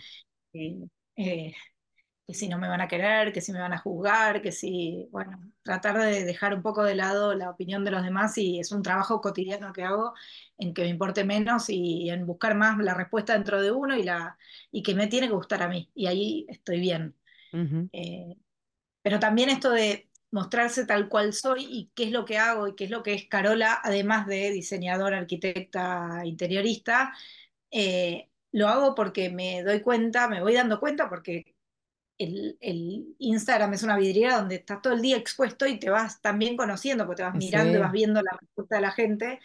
Eh, 0.53 1.53
que 2.29 2.35
si 2.35 2.47
no 2.47 2.59
me 2.59 2.67
van 2.67 2.81
a 2.81 2.87
querer, 2.87 3.33
que 3.33 3.41
si 3.41 3.51
me 3.51 3.59
van 3.59 3.73
a 3.73 3.79
juzgar, 3.79 4.41
que 4.43 4.51
si, 4.51 5.07
bueno, 5.11 5.39
tratar 5.63 5.97
de 5.97 6.25
dejar 6.25 6.53
un 6.53 6.61
poco 6.61 6.83
de 6.83 6.93
lado 6.93 7.33
la 7.33 7.49
opinión 7.49 7.83
de 7.83 7.89
los 7.89 8.03
demás 8.03 8.37
y 8.37 8.59
es 8.59 8.71
un 8.71 8.83
trabajo 8.83 9.19
cotidiano 9.19 9.73
que 9.73 9.83
hago 9.83 10.13
en 10.59 10.75
que 10.75 10.83
me 10.83 10.89
importe 10.89 11.23
menos 11.23 11.71
y 11.71 12.09
en 12.11 12.27
buscar 12.27 12.53
más 12.53 12.77
la 12.77 12.93
respuesta 12.93 13.33
dentro 13.33 13.59
de 13.59 13.71
uno 13.71 13.97
y, 13.97 14.03
la, 14.03 14.37
y 14.71 14.83
que 14.83 14.93
me 14.93 15.07
tiene 15.07 15.27
que 15.27 15.33
gustar 15.33 15.63
a 15.63 15.69
mí 15.69 15.89
y 15.95 16.05
ahí 16.05 16.45
estoy 16.49 16.79
bien. 16.79 17.15
Eh, 17.91 18.37
pero 19.01 19.19
también 19.19 19.49
esto 19.49 19.71
de 19.71 20.08
mostrarse 20.31 20.85
tal 20.85 21.09
cual 21.09 21.33
soy 21.33 21.65
y 21.65 21.91
qué 21.95 22.05
es 22.05 22.11
lo 22.11 22.25
que 22.25 22.37
hago 22.37 22.67
y 22.67 22.75
qué 22.75 22.85
es 22.85 22.91
lo 22.91 23.03
que 23.03 23.13
es 23.13 23.27
Carola, 23.27 23.79
además 23.83 24.27
de 24.27 24.51
diseñadora, 24.51 25.17
arquitecta, 25.17 26.21
interiorista, 26.25 27.13
eh, 27.71 28.29
lo 28.51 28.67
hago 28.67 28.95
porque 28.95 29.29
me 29.29 29.63
doy 29.63 29.81
cuenta, 29.81 30.27
me 30.27 30.41
voy 30.41 30.53
dando 30.53 30.79
cuenta 30.79 31.09
porque 31.09 31.55
el, 32.17 33.15
Instagram 33.19 33.73
es 33.73 33.83
una 33.83 33.97
vidriera 33.97 34.39
donde 34.39 34.55
estás 34.55 34.81
todo 34.81 34.93
el 34.93 35.01
día 35.01 35.17
expuesto 35.17 35.65
y 35.65 35.79
te 35.79 35.89
vas 35.89 36.21
también 36.21 36.57
conociendo, 36.57 37.05
porque 37.05 37.23
te 37.23 37.29
vas 37.29 37.35
mirando 37.35 37.77
y 37.77 37.81
vas 37.81 37.91
viendo 37.91 38.21
la 38.21 38.37
respuesta 38.39 38.75
de 38.75 38.81
la 38.81 38.91
gente, 38.91 39.39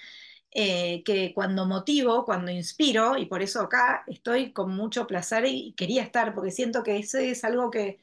eh, 0.50 1.02
que 1.04 1.32
cuando 1.34 1.66
motivo, 1.66 2.24
cuando 2.24 2.50
inspiro, 2.50 3.16
y 3.18 3.26
por 3.26 3.42
eso 3.42 3.60
acá 3.62 4.04
estoy 4.06 4.52
con 4.52 4.74
mucho 4.74 5.06
placer 5.06 5.44
y, 5.46 5.74
quería 5.74 6.02
estar, 6.02 6.34
porque 6.34 6.50
siento 6.50 6.82
que 6.82 6.98
eso 6.98 7.18
es 7.18 7.44
algo 7.44 7.70
que 7.70 8.00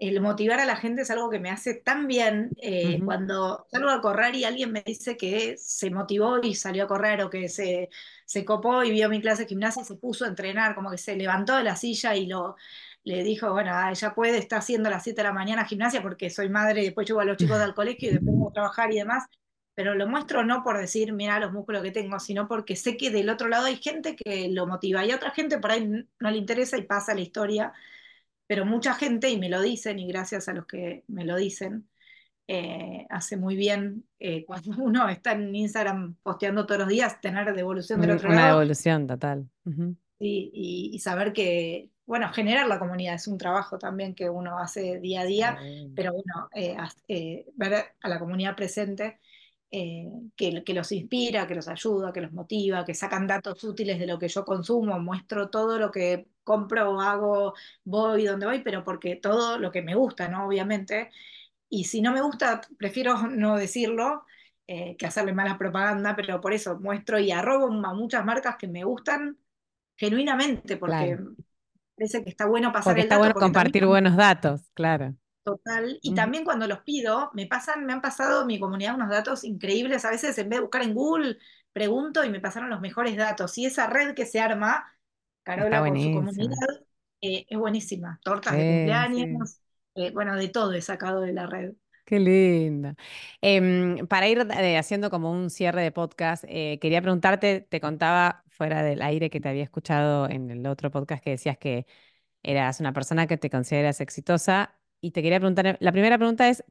el 0.00 0.20
motivar 0.22 0.58
a 0.60 0.64
la 0.64 0.76
gente 0.76 1.02
es 1.02 1.10
algo 1.10 1.28
que 1.28 1.38
me 1.38 1.50
hace 1.50 1.74
tan 1.74 2.06
bien 2.06 2.50
eh, 2.56 2.98
cuando 3.04 3.66
salgo 3.70 3.90
a 3.90 4.00
correr 4.00 4.34
y 4.34 4.44
alguien 4.44 4.72
me 4.72 4.82
dice 4.82 5.16
que 5.16 5.56
se 5.58 5.90
motivó 5.90 6.38
y 6.42 6.54
salió 6.54 6.84
a 6.84 6.88
correr 6.88 7.22
o 7.22 7.28
que 7.28 7.50
se, 7.50 7.90
se 8.24 8.44
copó 8.46 8.82
y 8.82 8.90
vio 8.90 9.10
mi 9.10 9.20
clase 9.20 9.42
de 9.42 9.48
gimnasia 9.50 9.82
y 9.82 9.84
se 9.84 9.96
puso 9.96 10.24
a 10.24 10.28
entrenar, 10.28 10.74
como 10.74 10.90
que 10.90 10.96
se 10.96 11.16
levantó 11.16 11.54
de 11.56 11.64
la 11.64 11.76
silla 11.76 12.16
y 12.16 12.26
lo, 12.26 12.56
le 13.04 13.22
dijo, 13.22 13.52
bueno, 13.52 13.72
ella 13.90 14.14
puede, 14.14 14.38
está 14.38 14.56
haciendo 14.56 14.88
a 14.88 14.92
las 14.92 15.04
7 15.04 15.20
de 15.20 15.28
la 15.28 15.34
mañana 15.34 15.66
gimnasia 15.66 16.00
porque 16.02 16.30
soy 16.30 16.48
madre 16.48 16.80
y 16.80 16.84
después 16.86 17.06
llevo 17.06 17.20
a 17.20 17.24
los 17.26 17.36
chicos 17.36 17.58
al 17.58 17.74
colegio 17.74 18.08
y 18.08 18.12
después 18.14 18.34
puedo 18.38 18.52
trabajar 18.52 18.90
y 18.92 18.96
demás, 18.96 19.26
pero 19.74 19.94
lo 19.94 20.06
muestro 20.06 20.44
no 20.44 20.62
por 20.62 20.78
decir, 20.78 21.12
mira 21.12 21.38
los 21.40 21.52
músculos 21.52 21.82
que 21.82 21.90
tengo, 21.90 22.18
sino 22.20 22.48
porque 22.48 22.74
sé 22.76 22.96
que 22.96 23.10
del 23.10 23.30
otro 23.30 23.48
lado 23.48 23.66
hay 23.66 23.76
gente 23.76 24.16
que 24.16 24.48
lo 24.50 24.66
motiva. 24.66 25.04
Y 25.04 25.12
otra 25.12 25.30
gente 25.30 25.58
por 25.58 25.72
ahí 25.72 25.86
no 26.18 26.30
le 26.30 26.36
interesa 26.38 26.76
y 26.78 26.82
pasa 26.82 27.14
la 27.14 27.20
historia, 27.20 27.72
pero 28.50 28.66
mucha 28.66 28.94
gente, 28.94 29.30
y 29.30 29.38
me 29.38 29.48
lo 29.48 29.62
dicen, 29.62 30.00
y 30.00 30.08
gracias 30.08 30.48
a 30.48 30.52
los 30.52 30.66
que 30.66 31.04
me 31.06 31.24
lo 31.24 31.36
dicen, 31.36 31.88
eh, 32.48 33.06
hace 33.08 33.36
muy 33.36 33.54
bien 33.54 34.08
eh, 34.18 34.44
cuando 34.46 34.72
uno 34.82 35.08
está 35.08 35.34
en 35.34 35.54
Instagram 35.54 36.16
posteando 36.20 36.66
todos 36.66 36.80
los 36.80 36.88
días, 36.88 37.20
tener 37.20 37.54
devolución 37.54 38.00
del 38.00 38.10
otro 38.10 38.28
lado. 38.28 38.40
Una 38.40 38.48
devolución 38.48 39.06
total. 39.06 39.48
y, 40.18 40.98
saber 41.00 41.32
que, 41.32 41.90
bueno, 42.06 42.32
generar 42.32 42.66
la 42.66 42.80
comunidad 42.80 43.14
es 43.14 43.28
un 43.28 43.38
trabajo 43.38 43.78
también 43.78 44.16
que 44.16 44.28
uno 44.28 44.58
hace 44.58 44.98
día 44.98 45.20
a 45.20 45.26
día, 45.26 45.56
pero 45.94 46.12
bueno, 46.12 46.48
eh, 47.06 47.46
ver 47.54 47.74
a 48.02 48.08
la 48.08 48.18
comunidad 48.18 48.56
presente 48.56 49.20
que, 49.70 50.64
que, 50.66 50.74
los 50.74 50.90
inspira, 50.90 51.46
que 51.46 51.54
los 51.54 51.68
ayuda, 51.68 52.12
que 52.12 52.22
los 52.22 52.32
motiva, 52.32 52.84
que 52.84 52.94
sacan 52.94 53.28
datos 53.28 53.62
útiles 53.62 54.00
de 54.00 54.08
lo 54.08 54.18
que 54.18 54.26
yo 54.26 54.44
consumo, 54.44 54.98
muestro 54.98 55.50
todo 55.50 55.78
lo 55.78 55.92
que 55.92 56.26
compro, 56.50 57.00
hago, 57.00 57.54
voy 57.84 58.24
donde 58.24 58.46
voy, 58.46 58.60
pero 58.62 58.84
porque 58.84 59.16
todo 59.16 59.58
lo 59.58 59.70
que 59.70 59.82
me 59.82 59.94
gusta, 59.94 60.28
¿no? 60.28 60.46
Obviamente. 60.46 61.10
Y 61.68 61.84
si 61.84 62.02
no 62.02 62.12
me 62.12 62.20
gusta, 62.20 62.60
prefiero 62.78 63.14
no 63.28 63.56
decirlo. 63.56 64.24
que 64.66 65.06
hacerle 65.06 65.32
mala 65.32 65.58
propaganda, 65.58 66.14
pero 66.14 66.40
por 66.40 66.52
eso 66.52 66.78
muestro 66.78 67.18
y 67.18 67.32
arrobo 67.32 67.66
a 67.66 67.94
muchas 67.94 68.24
marcas 68.24 68.56
que 68.56 68.68
me 68.68 68.84
gustan 68.84 69.36
genuinamente, 69.96 70.76
porque 70.76 71.18
parece 71.96 72.24
que 72.24 72.30
está 72.30 72.46
bueno 72.46 72.72
pasar 72.72 72.96
el 72.96 73.02
está 73.02 73.18
Bueno 73.18 73.34
compartir 73.34 73.84
buenos 73.84 74.16
datos, 74.16 74.70
claro. 74.74 75.14
Total. 75.44 75.98
Y 76.02 76.14
también 76.14 76.44
cuando 76.44 76.66
los 76.66 76.80
pido, 76.80 77.30
me 77.34 77.46
pasan, 77.46 77.84
me 77.84 77.92
han 77.92 78.00
pasado 78.00 78.46
mi 78.46 78.58
comunidad 78.58 78.94
unos 78.94 79.10
datos 79.10 79.44
increíbles. 79.44 80.04
A 80.04 80.10
veces 80.10 80.36
en 80.38 80.48
vez 80.48 80.58
de 80.58 80.62
buscar 80.62 80.82
en 80.82 80.94
Google, 80.94 81.38
pregunto 81.72 82.24
y 82.24 82.30
me 82.30 82.40
pasaron 82.40 82.70
los 82.70 82.80
mejores 82.80 83.16
datos. 83.16 83.56
Y 83.58 83.66
esa 83.66 83.86
red 83.86 84.14
que 84.14 84.26
se 84.26 84.40
arma, 84.40 84.90
Carola 85.42 85.80
con 85.80 86.00
su 86.00 86.12
comunidad, 86.12 86.68
eh, 87.20 87.46
es 87.48 87.58
buenísima. 87.58 88.20
Tortas 88.22 88.56
de 88.56 88.66
cumpleaños, 88.66 89.60
eh, 89.94 90.10
bueno, 90.12 90.36
de 90.36 90.48
todo 90.48 90.72
he 90.72 90.80
sacado 90.80 91.20
de 91.20 91.32
la 91.32 91.46
red. 91.46 91.72
Qué 92.04 92.18
linda. 92.18 92.94
Em, 93.40 94.06
para 94.06 94.28
ir 94.28 94.38
eh, 94.38 94.78
haciendo 94.78 95.10
como 95.10 95.30
un 95.30 95.50
cierre 95.50 95.82
de 95.82 95.92
podcast, 95.92 96.44
quería 96.44 97.00
preguntarte, 97.02 97.60
te 97.60 97.80
contaba 97.80 98.42
fuera 98.48 98.82
del 98.82 99.00
aire 99.02 99.30
que 99.30 99.40
te 99.40 99.48
había 99.48 99.62
escuchado 99.62 100.28
en 100.28 100.50
el 100.50 100.66
otro 100.66 100.90
podcast 100.90 101.22
que 101.22 101.30
decías 101.30 101.56
que 101.56 101.86
eras 102.42 102.80
una 102.80 102.92
persona 102.92 103.26
que 103.26 103.36
te 103.36 103.50
consideras 103.50 104.00
exitosa 104.00 104.78
y 105.00 105.12
te 105.12 105.22
quería 105.22 105.38
preguntar, 105.38 105.76
la 105.80 105.92
primera 105.92 106.18
pregunta 106.18 106.48
es, 106.48 106.64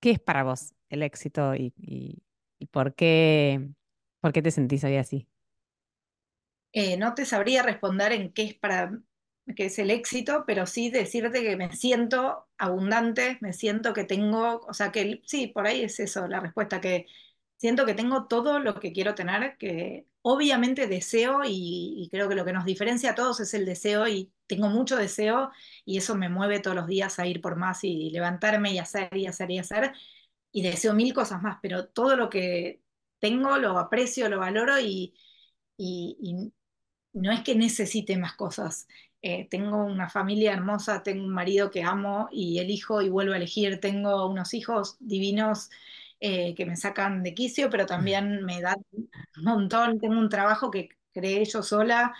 ¿qué 0.00 0.10
es 0.12 0.20
para 0.20 0.44
vos 0.44 0.74
el 0.90 1.02
éxito 1.02 1.54
y, 1.54 1.72
por, 2.70 2.94
qué, 2.94 3.70
por 4.20 4.32
qué 4.32 4.42
te 4.42 4.50
sentís 4.50 4.84
hoy 4.84 4.96
así? 4.96 5.26
Eh, 6.72 6.96
no 6.96 7.14
te 7.14 7.24
sabría 7.24 7.62
responder 7.62 8.12
en 8.12 8.32
qué 8.32 8.42
es 8.44 8.54
para 8.54 8.92
qué 9.56 9.66
es 9.66 9.78
el 9.78 9.90
éxito, 9.90 10.44
pero 10.46 10.66
sí 10.66 10.90
decirte 10.90 11.42
que 11.42 11.56
me 11.56 11.72
siento 11.74 12.48
abundante, 12.58 13.38
me 13.40 13.52
siento 13.52 13.94
que 13.94 14.04
tengo, 14.04 14.60
o 14.66 14.74
sea 14.74 14.92
que 14.92 15.22
sí, 15.26 15.48
por 15.48 15.66
ahí 15.66 15.82
es 15.84 16.00
eso 16.00 16.28
la 16.28 16.40
respuesta, 16.40 16.80
que 16.80 17.06
siento 17.56 17.86
que 17.86 17.94
tengo 17.94 18.26
todo 18.26 18.58
lo 18.60 18.78
que 18.80 18.92
quiero 18.92 19.14
tener, 19.14 19.56
que 19.58 20.06
obviamente 20.22 20.86
deseo 20.86 21.40
y, 21.46 22.08
creo 22.12 22.28
que 22.28 22.34
lo 22.34 22.44
que 22.44 22.52
nos 22.52 22.64
diferencia 22.64 23.12
a 23.12 23.14
todos 23.14 23.40
es 23.40 23.54
el 23.54 23.64
deseo 23.66 24.06
y 24.08 24.32
tengo 24.46 24.68
mucho 24.68 24.96
deseo 24.96 25.50
y 25.84 25.98
eso 25.98 26.14
me 26.16 26.28
mueve 26.28 26.60
todos 26.60 26.76
los 26.76 26.86
días 26.86 27.18
a 27.18 27.26
ir 27.26 27.40
por 27.40 27.56
más 27.56 27.84
y 27.84 28.10
levantarme 28.10 28.72
y 28.72 28.78
hacer 28.78 29.16
y 29.16 29.26
hacer 29.26 29.50
y 29.50 29.58
hacer 29.58 29.92
y 30.52 30.62
deseo 30.62 30.94
mil 30.94 31.14
cosas 31.14 31.42
más, 31.42 31.58
pero 31.62 31.88
todo 31.88 32.16
lo 32.16 32.30
que 32.30 32.82
tengo 33.20 33.58
lo 33.58 33.78
aprecio, 33.78 34.28
lo 34.28 34.38
valoro 34.38 34.78
y, 34.80 35.14
no 37.12 37.32
es 37.32 37.42
que 37.42 37.54
necesite 37.54 38.16
más 38.16 38.34
cosas. 38.34 38.86
Eh, 39.22 39.48
tengo 39.50 39.84
una 39.84 40.08
familia 40.08 40.52
hermosa, 40.52 41.02
tengo 41.02 41.24
un 41.24 41.30
marido 41.34 41.70
que 41.70 41.82
amo 41.82 42.28
y 42.30 42.58
elijo 42.60 43.02
y 43.02 43.08
vuelvo 43.08 43.32
a 43.34 43.36
elegir, 43.36 43.80
tengo 43.80 44.26
unos 44.28 44.54
hijos 44.54 44.96
divinos 45.00 45.70
eh, 46.20 46.54
que 46.54 46.66
me 46.66 46.76
sacan 46.76 47.22
de 47.22 47.34
quicio, 47.34 47.70
pero 47.70 47.86
también 47.86 48.44
me 48.44 48.60
dan 48.60 48.76
un 48.92 49.44
montón. 49.44 49.98
Tengo 50.00 50.18
un 50.18 50.28
trabajo 50.28 50.70
que 50.70 50.88
creé 51.12 51.44
yo 51.44 51.62
sola, 51.62 52.14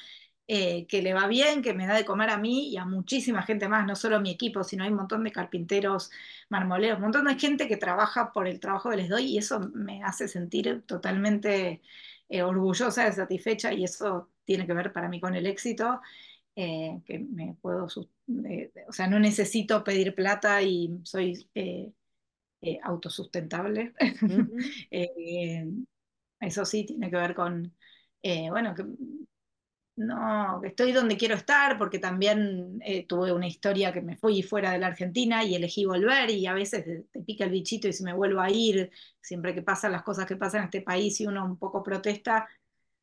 eh, 0.47 0.87
que 0.87 1.03
le 1.03 1.13
va 1.15 1.27
bien, 1.27 1.63
que 1.63 1.75
me 1.75 1.87
da 1.87 1.95
de 1.95 2.05
comer 2.07 2.31
a 2.31 2.39
mí 2.39 2.71
y 2.71 2.77
a 2.79 2.85
muchísima 2.87 3.43
gente 3.43 3.69
más, 3.69 3.87
no 3.87 3.95
solo 3.97 4.17
a 4.17 4.21
mi 4.21 4.31
equipo, 4.31 4.65
sino 4.65 4.85
hay 4.85 4.91
un 4.91 4.97
montón 4.97 5.25
de 5.25 5.33
carpinteros, 5.33 6.11
marmoleros, 6.49 6.97
un 6.99 7.03
montón 7.05 7.27
de 7.27 7.39
gente 7.39 7.69
que 7.69 7.77
trabaja 7.77 8.33
por 8.33 8.49
el 8.49 8.59
trabajo 8.61 8.91
que 8.91 8.97
les 8.97 9.09
doy 9.11 9.25
y 9.27 9.39
eso 9.39 9.61
me 9.75 10.03
hace 10.05 10.27
sentir 10.29 10.83
totalmente 10.87 11.83
eh, 12.29 12.43
orgullosa, 12.43 13.13
satisfecha 13.13 13.73
y 13.75 13.85
eso 13.85 14.31
tiene 14.49 14.67
que 14.67 14.73
ver 14.73 14.93
para 14.93 15.09
mí 15.09 15.21
con 15.21 15.35
el 15.37 15.47
éxito. 15.47 16.01
que 16.57 17.19
me 17.31 17.55
puedo, 17.61 17.85
o 17.85 18.93
sea, 18.93 19.07
no 19.07 19.21
necesito 19.21 19.85
pedir 19.85 20.15
plata 20.15 20.61
y 20.63 20.99
soy 21.05 21.37
eh, 22.61 22.79
autosustentable. 22.83 23.93
Eh, 24.91 25.67
eso 26.41 26.65
sí 26.65 26.85
tiene 26.85 27.11
que 27.11 27.17
ver 27.17 27.35
con, 27.35 27.75
eh, 28.23 28.51
bueno, 28.51 28.75
que 28.75 28.85
no, 29.97 30.63
estoy 30.63 30.93
donde 30.93 31.17
quiero 31.17 31.35
estar 31.35 31.77
porque 31.77 31.99
también 31.99 32.81
tuve 33.09 33.33
una 33.33 33.49
historia 33.49 33.93
que 33.93 34.01
me 34.01 34.17
fui 34.17 34.43
fuera 34.43 34.73
de 34.73 34.79
la 34.79 34.87
Argentina 34.89 35.43
y 35.45 35.57
elegí 35.57 35.85
volver 35.85 36.31
y 36.31 36.47
a 36.47 36.55
veces 36.55 36.85
te, 36.85 37.21
pica 37.23 37.45
el 37.45 37.51
bichito 37.51 37.89
y 37.89 37.93
se 37.93 38.05
me 38.05 38.15
vuelvo 38.15 38.41
a 38.41 38.51
ir, 38.51 38.91
siempre 39.21 39.55
que 39.55 39.63
pasan 39.63 39.93
las 39.93 40.05
cosas 40.05 40.27
que 40.27 40.37
pasan 40.37 40.61
en 40.61 40.65
este 40.67 40.83
país 40.83 41.21
y 41.21 41.27
uno 41.27 41.45
un 41.45 41.59
poco 41.59 41.83
protesta, 41.83 42.49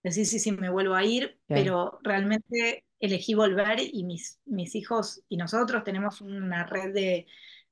decir 0.10 0.26
sí, 0.26 0.40
sí, 0.40 0.52
me 0.52 0.70
vuelvo 0.70 0.96
a 0.96 1.04
ir, 1.04 1.40
pero 1.48 2.00
realmente 2.04 2.86
elegí 3.00 3.34
volver 3.34 3.80
y 3.80 4.04
mis, 4.04 4.40
mis 4.46 4.76
hijos 4.76 5.22
y 5.30 5.38
nosotros 5.38 5.84
tenemos 5.84 6.22
una 6.22 6.66
red 6.66 6.94
de 6.94 7.28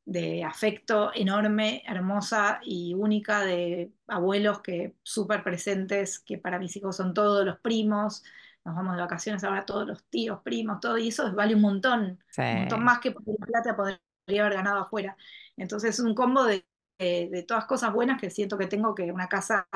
de 0.06 0.44
afecto 0.44 1.12
enorme, 1.14 1.82
hermosa 1.88 2.60
y 2.64 2.94
única 2.94 3.46
de 3.46 3.94
abuelos 4.08 4.62
que 4.62 4.96
súper 5.02 5.44
presentes, 5.44 6.20
que 6.20 6.38
para 6.38 6.60
mis 6.60 6.76
hijos 6.76 6.98
son 6.98 7.14
todos 7.14 7.46
los 7.46 7.60
primos, 7.60 8.24
nos 8.66 8.76
vamos 8.76 8.96
de 8.96 9.02
vacaciones 9.02 9.44
ahora 9.44 9.66
todos 9.66 9.88
los 9.88 10.04
tíos, 10.06 10.42
primos, 10.44 10.80
todo, 10.80 10.98
y 10.98 11.10
eso 11.10 11.34
vale 11.34 11.56
un 11.56 11.62
montón, 11.62 12.20
un 12.38 12.60
montón 12.60 12.84
más 12.84 13.00
que 13.00 13.12
por 13.12 13.24
la 13.28 13.46
plata 13.46 13.76
podría 13.76 14.46
haber 14.46 14.56
ganado 14.56 14.82
afuera. 14.82 15.16
Entonces 15.58 15.92
es 15.92 16.00
un 16.00 16.16
combo 16.16 16.44
de, 16.46 16.66
de, 17.00 17.46
todas 17.48 17.66
cosas 17.66 17.94
buenas 17.94 18.20
que 18.20 18.30
siento 18.30 18.58
que 18.58 18.68
tengo, 18.68 18.96
que 18.96 19.12
una 19.12 19.28
casa 19.28 19.68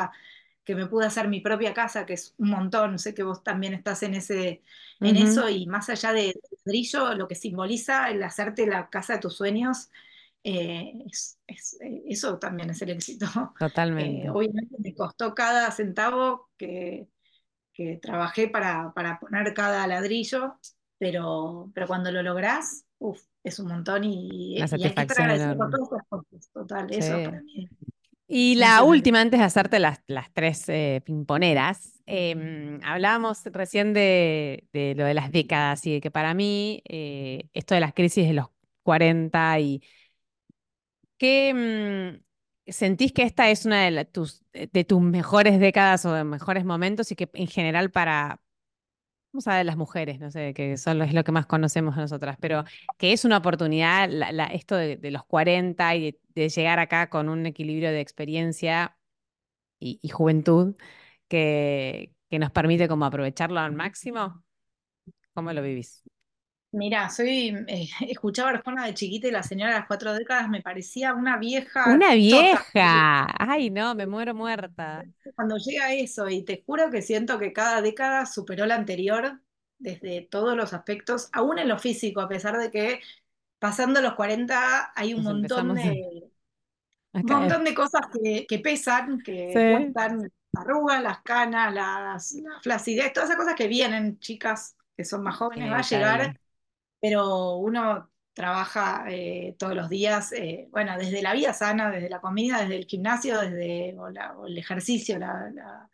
que 0.67 0.75
me 0.75 0.85
pude 0.85 1.05
hacer 1.05 1.29
mi 1.29 1.39
propia 1.39 1.73
casa, 1.73 2.05
que 2.05 2.11
es 2.11 2.35
un 2.37 2.49
montón, 2.49 2.99
sé 2.99 3.13
que 3.13 3.23
vos 3.23 3.41
también 3.41 3.73
estás 3.73 4.03
en, 4.03 4.15
ese, 4.15 4.63
en 4.99 5.15
eso, 5.15 5.47
y 5.47 5.65
más 5.65 5.89
allá 5.89 6.11
de 6.11 6.37
brillo, 6.65 7.13
lo 7.13 7.25
que 7.25 7.35
simboliza 7.35 8.09
el 8.09 8.21
hacerte 8.21 8.67
la 8.67 8.89
casa 8.89 9.13
de 9.13 9.19
tus 9.19 9.37
sueños, 9.37 9.89
eh, 10.43 11.05
eh, 11.47 12.03
eso 12.09 12.37
también 12.37 12.69
es 12.71 12.81
el 12.81 12.89
éxito. 12.89 13.27
Totalmente. 13.57 14.27
Eh, 14.27 14.29
obviamente 14.29 14.75
me 14.79 14.93
costó 14.93 15.33
cada 15.33 15.71
centavo 15.71 16.49
que, 16.57 17.07
que 17.71 17.97
trabajé 18.01 18.49
para, 18.49 18.91
para, 18.93 19.21
poner 19.21 19.53
cada 19.53 19.87
ladrillo, 19.87 20.59
pero, 20.97 21.71
pero 21.73 21.87
cuando 21.87 22.11
lo 22.11 22.21
lográs, 22.23 22.83
es 23.41 23.57
un 23.59 23.69
montón 23.69 24.03
y, 24.03 24.57
y 24.57 24.61
hay 24.61 24.67
que 24.67 24.75
estar 24.75 25.07
satisfacción 25.07 25.29
agradecido 25.29 25.57
por 25.57 25.71
todas 25.71 26.03
cosas. 26.09 26.51
Total, 26.51 26.91
eso 26.91 27.13
para 27.23 27.41
mí. 27.41 27.69
Y 28.29 28.55
la 28.55 28.83
última, 28.83 29.21
antes 29.21 29.39
de 29.39 29.45
hacerte 29.45 29.79
las, 29.79 30.01
las 30.07 30.31
tres 30.33 30.67
eh, 30.67 31.01
pimponeras, 31.05 32.01
em, 32.05 32.79
hablábamos 32.83 33.41
recién 33.45 33.93
de, 33.93 34.67
de 34.73 34.95
lo 34.95 35.05
de 35.05 35.13
las 35.13 35.31
décadas 35.31 35.85
y 35.85 35.93
de 35.93 36.01
que 36.01 36.11
para 36.11 36.33
mí 36.33 36.81
eh, 36.89 37.47
esto 37.53 37.73
de 37.75 37.79
las 37.81 37.93
crisis 37.93 38.27
de 38.27 38.33
los 38.33 38.47
40 38.83 39.59
y 39.61 39.81
que 41.17 42.21
sentís 42.67 43.11
que 43.13 43.23
esta 43.23 43.49
es 43.49 43.65
una 43.65 43.83
de, 43.85 43.91
la- 43.91 44.05
tus, 44.05 44.43
de 44.53 44.83
tus 44.83 45.01
mejores 45.01 45.59
décadas 45.59 46.05
o 46.05 46.13
de 46.13 46.23
mejores 46.23 46.65
momentos 46.65 47.11
y 47.11 47.15
que 47.15 47.29
en 47.33 47.47
general 47.47 47.91
para, 47.91 48.41
vamos 49.37 49.47
a 49.47 49.57
ver, 49.57 49.65
las 49.65 49.77
mujeres, 49.77 50.19
no 50.19 50.31
sé, 50.31 50.53
que 50.53 50.77
son, 50.77 51.01
es 51.01 51.13
lo 51.13 51.23
que 51.23 51.31
más 51.31 51.45
conocemos 51.45 51.95
nosotras, 51.95 52.37
pero 52.41 52.63
que 52.97 53.13
es 53.13 53.23
una 53.25 53.37
oportunidad 53.37 54.09
la- 54.09 54.31
la- 54.31 54.45
esto 54.47 54.75
de, 54.75 54.97
de 54.97 55.11
los 55.11 55.23
40 55.25 55.95
y 55.95 56.01
de, 56.11 56.19
de 56.35 56.49
llegar 56.49 56.79
acá 56.79 57.09
con 57.09 57.29
un 57.29 57.45
equilibrio 57.45 57.89
de 57.91 58.01
experiencia 58.01 58.97
y, 59.79 59.99
y 60.03 60.09
juventud 60.09 60.75
que, 61.29 62.13
que 62.29 62.39
nos 62.39 62.51
permite 62.51 62.87
como 62.89 63.05
aprovecharlo 63.05 63.59
al 63.59 63.73
máximo. 63.73 64.43
¿Cómo 65.33 65.53
lo 65.53 65.61
vivís? 65.63 66.03
Mira, 66.71 67.09
soy, 67.09 67.49
eh, 67.67 67.87
escuchaba 68.09 68.49
a 68.49 68.53
Arjona 68.53 68.85
de 68.85 68.93
chiquita 68.93 69.27
y 69.27 69.31
la 69.31 69.43
señora 69.43 69.71
de 69.73 69.79
las 69.79 69.87
cuatro 69.87 70.13
décadas 70.13 70.49
me 70.49 70.61
parecía 70.61 71.13
una 71.13 71.37
vieja 71.37 71.81
Una 71.83 72.13
chota. 72.25 72.65
vieja. 72.75 73.27
Ay, 73.39 73.69
no, 73.71 73.95
me 73.95 74.05
muero 74.07 74.33
muerta. 74.35 75.07
Cuando 75.35 75.57
llega 75.57 75.93
eso, 75.93 76.29
y 76.29 76.43
te 76.43 76.63
juro 76.65 76.89
que 76.89 77.01
siento 77.01 77.39
que 77.39 77.53
cada 77.53 77.81
década 77.81 78.25
superó 78.25 78.65
la 78.65 78.75
anterior 78.75 79.41
desde 79.79 80.21
todos 80.21 80.55
los 80.57 80.73
aspectos, 80.73 81.29
aún 81.33 81.59
en 81.59 81.67
lo 81.67 81.77
físico, 81.79 82.21
a 82.21 82.27
pesar 82.29 82.57
de 82.57 82.71
que 82.71 83.01
pasando 83.59 84.01
los 84.01 84.15
40 84.15 84.91
hay 84.95 85.13
un 85.13 85.23
Nos 85.23 85.23
montón 85.23 85.73
de, 85.75 86.23
a 87.13 87.21
un 87.21 87.31
montón 87.31 87.63
de 87.63 87.73
cosas 87.73 88.01
que, 88.13 88.45
que 88.47 88.59
pesan, 88.59 89.19
que 89.21 89.53
Sí, 89.53 89.59
cuestan 89.67 90.19
las 90.53 90.65
arrugas, 90.65 91.01
las 91.03 91.21
canas, 91.21 91.73
las, 91.73 92.33
la 92.33 92.61
flacidez, 92.61 93.13
todas 93.13 93.29
esas 93.29 93.39
cosas 93.41 93.55
que 93.55 93.67
vienen, 93.67 94.19
chicas 94.19 94.75
que 94.95 95.05
son 95.05 95.23
más 95.23 95.37
jóvenes, 95.37 95.71
va 95.71 95.79
a 95.79 95.81
llegar. 95.83 96.33
Pero 97.01 97.55
uno 97.57 98.11
trabaja 98.33 99.05
eh, 99.09 99.55
todos 99.59 99.75
los 99.75 99.89
días, 99.89 100.31
eh, 100.33 100.67
bueno, 100.71 100.97
desde 100.97 101.21
la 101.21 101.33
vida 101.33 101.53
sana, 101.53 101.89
desde 101.91 102.09
la 102.09 102.21
comida, 102.21 102.61
desde 102.61 102.75
el 102.77 102.85
gimnasio, 102.85 103.39
desde 103.41 103.95
o 103.99 104.09
la- 104.09 104.37
o 104.37 104.45
el 104.47 104.57
ejercicio, 104.57 105.17
la- 105.19 105.49
la- 105.53 105.89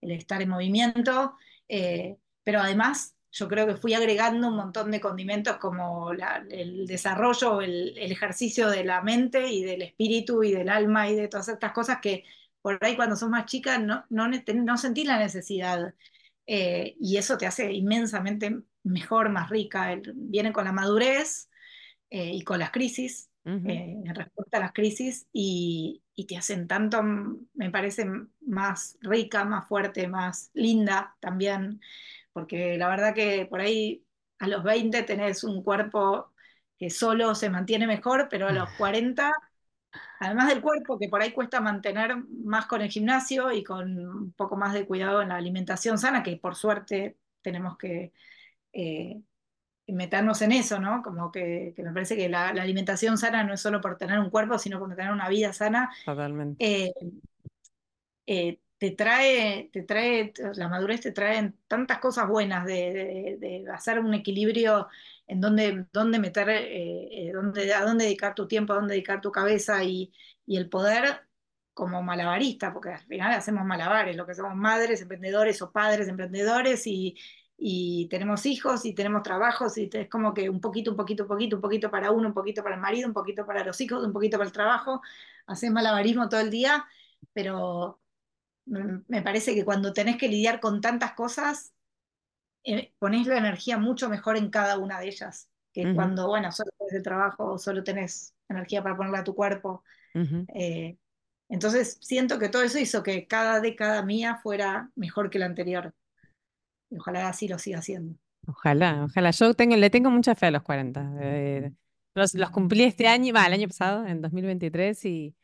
el 0.00 0.12
estar 0.12 0.42
en 0.42 0.48
movimiento, 0.48 1.36
eh, 1.68 2.18
pero 2.44 2.60
además 2.60 3.14
yo 3.32 3.48
creo 3.48 3.66
que 3.66 3.76
fui 3.76 3.92
agregando 3.94 4.48
un 4.48 4.56
montón 4.56 4.90
de 4.90 5.00
condimentos 5.00 5.58
como 5.58 6.10
el 6.12 6.86
desarrollo, 6.86 7.60
el, 7.60 7.96
el 7.98 8.12
ejercicio 8.12 8.68
de 8.70 8.84
la 8.84 9.02
mente 9.02 9.48
y 9.50 9.62
del 9.64 9.82
espíritu 9.82 10.42
y 10.42 10.52
del 10.52 10.68
alma 10.70 11.08
y 11.10 11.14
de 11.16 11.28
todas 11.28 11.48
estas 11.48 11.72
cosas 11.72 11.98
que 12.00 12.24
por 12.62 12.78
ahí 12.84 12.96
cuando 12.96 13.16
sos 13.16 13.28
más 13.30 13.46
chica 13.46 13.78
no, 13.78 14.04
no, 14.10 14.28
no 14.28 14.78
sentís 14.78 15.06
la 15.06 15.18
necesidad. 15.18 15.94
Eh, 16.46 16.96
y 17.00 17.16
eso 17.18 17.38
te 17.38 17.46
hace 17.46 17.72
inmensamente 17.72 18.60
mejor, 18.84 19.30
más 19.30 19.50
rica. 19.50 19.92
El- 19.92 20.12
viene 20.16 20.52
con 20.52 20.64
la 20.64 20.72
madurez 20.72 21.50
eh, 22.10 22.32
y 22.34 22.42
con 22.42 22.58
las 22.60 22.70
crisis, 22.70 23.30
Ujú. 23.46 23.72
eh, 23.72 24.00
en 24.04 24.14
respuesta 24.14 24.58
a 24.58 24.60
las 24.60 24.72
crisis, 24.72 25.26
y, 25.32 26.02
y 26.14 26.26
te 26.26 26.36
hacen 26.36 26.68
tanto, 26.68 27.02
me 27.54 27.70
parece, 27.70 28.06
más 28.40 28.96
rica, 29.00 29.44
más 29.44 29.68
fuerte, 29.68 30.08
más 30.08 30.50
linda 30.54 31.16
también, 31.20 31.80
porque 32.32 32.76
la 32.78 32.88
verdad 32.88 33.14
que 33.14 33.46
por 33.46 33.60
ahí 33.60 34.04
a 34.38 34.48
los 34.48 34.62
20 34.64 35.02
tenés 35.02 35.44
un 35.44 35.62
cuerpo 35.62 36.32
que 36.78 36.90
solo 36.90 37.34
se 37.34 37.50
mantiene 37.50 37.86
mejor, 37.86 38.28
pero 38.30 38.48
a 38.48 38.52
los 38.52 38.70
40, 38.76 39.32
además 40.20 40.48
del 40.48 40.60
cuerpo 40.62 40.98
que 40.98 41.08
por 41.08 41.22
ahí 41.22 41.32
cuesta 41.32 41.60
mantener 41.60 42.16
más 42.44 42.66
con 42.66 42.82
el 42.82 42.90
gimnasio 42.90 43.52
y 43.52 43.64
con 43.64 43.98
un 43.98 44.32
poco 44.32 44.56
más 44.56 44.74
de 44.74 44.86
cuidado 44.86 45.22
en 45.22 45.28
la 45.30 45.36
alimentación 45.36 45.98
sana, 45.98 46.22
que 46.22 46.36
por 46.36 46.54
suerte 46.56 47.18
tenemos 47.42 47.76
que... 47.78 48.12
eh, 48.72 49.20
meternos 49.88 50.42
en 50.42 50.52
eso, 50.52 50.80
¿no? 50.80 51.02
Como 51.02 51.30
que, 51.32 51.72
que 51.76 51.82
me 51.82 51.92
parece 51.92 52.16
que 52.16 52.28
la, 52.28 52.52
la 52.54 52.62
alimentación 52.62 53.18
sana 53.18 53.44
no 53.44 53.54
es 53.54 53.60
solo 53.60 53.80
por 53.80 53.96
tener 53.98 54.18
un 54.18 54.30
cuerpo, 54.30 54.58
sino 54.58 54.78
por 54.80 54.94
tener 54.96 55.12
una 55.12 55.28
vida 55.28 55.52
sana. 55.52 55.90
Totalmente. 56.04 56.64
Eh, 56.64 56.92
eh, 58.26 58.60
te 58.78 58.90
trae, 58.92 59.70
te 59.72 59.82
trae, 59.82 60.32
la 60.54 60.68
madurez 60.68 61.00
te 61.00 61.12
trae 61.12 61.52
tantas 61.66 61.98
cosas 61.98 62.28
buenas 62.28 62.66
de, 62.66 62.92
de- 63.40 63.62
de 63.64 63.70
hacer 63.72 63.98
un 64.00 64.12
equilibrio 64.14 64.88
en 65.26 65.40
dónde, 65.40 65.86
dónde 65.92 66.18
meter, 66.18 66.48
eh, 66.50 67.28
eh, 67.28 67.32
dónde, 67.32 67.72
a 67.74 67.84
dónde 67.84 68.04
dedicar 68.04 68.34
tu 68.34 68.46
tiempo, 68.48 68.72
a 68.72 68.76
dónde 68.76 68.94
dedicar 68.94 69.20
tu 69.20 69.32
cabeza 69.32 69.82
y, 69.84 70.12
y 70.46 70.56
el 70.56 70.68
poder 70.68 71.26
como 71.74 72.02
malabarista, 72.02 72.72
porque 72.72 72.90
al 72.90 73.00
final 73.06 73.32
hacemos 73.32 73.64
malabares, 73.66 74.16
lo 74.16 74.26
que 74.26 74.34
somos 74.34 74.54
madres, 74.56 75.02
emprendedores 75.02 75.60
o 75.62 75.72
padres 75.72 76.08
emprendedores 76.08 76.86
y, 76.86 77.16
y 77.58 78.08
tenemos 78.08 78.46
hijos 78.46 78.84
y 78.86 78.94
tenemos 78.94 79.22
trabajos 79.22 79.76
y 79.78 79.88
es 79.92 80.08
como 80.08 80.32
que 80.34 80.48
un 80.50 80.60
poquito, 80.60 80.90
un 80.92 80.96
poquito, 80.96 81.24
un 81.24 81.28
poquito, 81.28 81.56
un 81.56 81.62
poquito 81.62 81.90
para 81.90 82.10
uno, 82.12 82.28
un 82.28 82.34
poquito 82.34 82.62
para 82.62 82.74
el 82.76 82.80
marido, 82.80 83.08
un 83.08 83.14
poquito 83.14 83.44
para 83.46 83.64
los 83.64 83.80
hijos, 83.80 84.04
un 84.04 84.12
poquito 84.12 84.38
para 84.38 84.46
el 84.48 84.52
trabajo, 84.52 85.02
haces 85.46 85.70
malabarismo 85.70 86.28
todo 86.28 86.40
el 86.40 86.50
día, 86.50 86.86
pero 87.32 88.00
me 88.66 89.22
parece 89.22 89.54
que 89.54 89.64
cuando 89.64 89.92
tenés 89.92 90.16
que 90.18 90.28
lidiar 90.28 90.60
con 90.60 90.80
tantas 90.80 91.12
cosas, 91.14 91.72
eh, 92.66 92.94
ponés 92.98 93.26
la 93.28 93.38
energía 93.38 93.78
mucho 93.78 94.08
mejor 94.10 94.36
en 94.36 94.50
cada 94.50 94.78
una 94.78 95.00
de 95.00 95.08
ellas, 95.08 95.50
que 95.72 95.90
Ujú, 95.90 95.92
cuando, 95.92 96.28
bueno, 96.28 96.52
solo 96.52 96.70
tenés 96.78 96.94
el 96.94 97.02
trabajo 97.02 97.44
o 97.54 97.58
solo 97.58 97.84
tenés 97.84 98.34
energía 98.48 98.82
para 98.82 98.96
ponerla 98.96 99.20
a 99.20 99.24
tu 99.24 99.34
cuerpo. 99.34 99.84
ujú. 100.14 100.46
Eh, 100.48 100.98
entonces 101.50 101.98
siento 102.02 102.38
que 102.38 102.48
todo 102.50 102.62
eso 102.62 102.78
hizo 102.78 103.02
que 103.02 103.26
cada 103.28 103.60
década 103.60 104.02
mía 104.04 104.40
fuera 104.42 104.90
mejor 104.96 105.30
que 105.30 105.38
la 105.40 105.46
anterior. 105.46 105.94
Y 106.90 106.98
ojalá 106.98 107.28
así 107.28 107.48
lo 107.48 107.58
siga 107.60 107.78
haciendo. 107.78 108.16
Ojalá, 108.46 109.04
ojalá. 109.04 109.30
Yo 109.32 109.54
tengo, 109.54 109.76
le 109.76 109.90
tengo 109.90 110.10
mucha 110.10 110.34
fe 110.34 110.46
a 110.46 110.50
los 110.52 110.62
40. 110.62 111.10
eh, 111.20 111.72
los, 112.14 112.34
los 112.34 112.50
cumplí 112.50 112.84
este 112.84 113.08
año, 113.08 113.34
va, 113.34 113.46
el 113.46 113.52
año 113.54 113.66
pasado, 113.68 114.06
en 114.06 114.22
2023, 114.22 115.04
y 115.04 115.34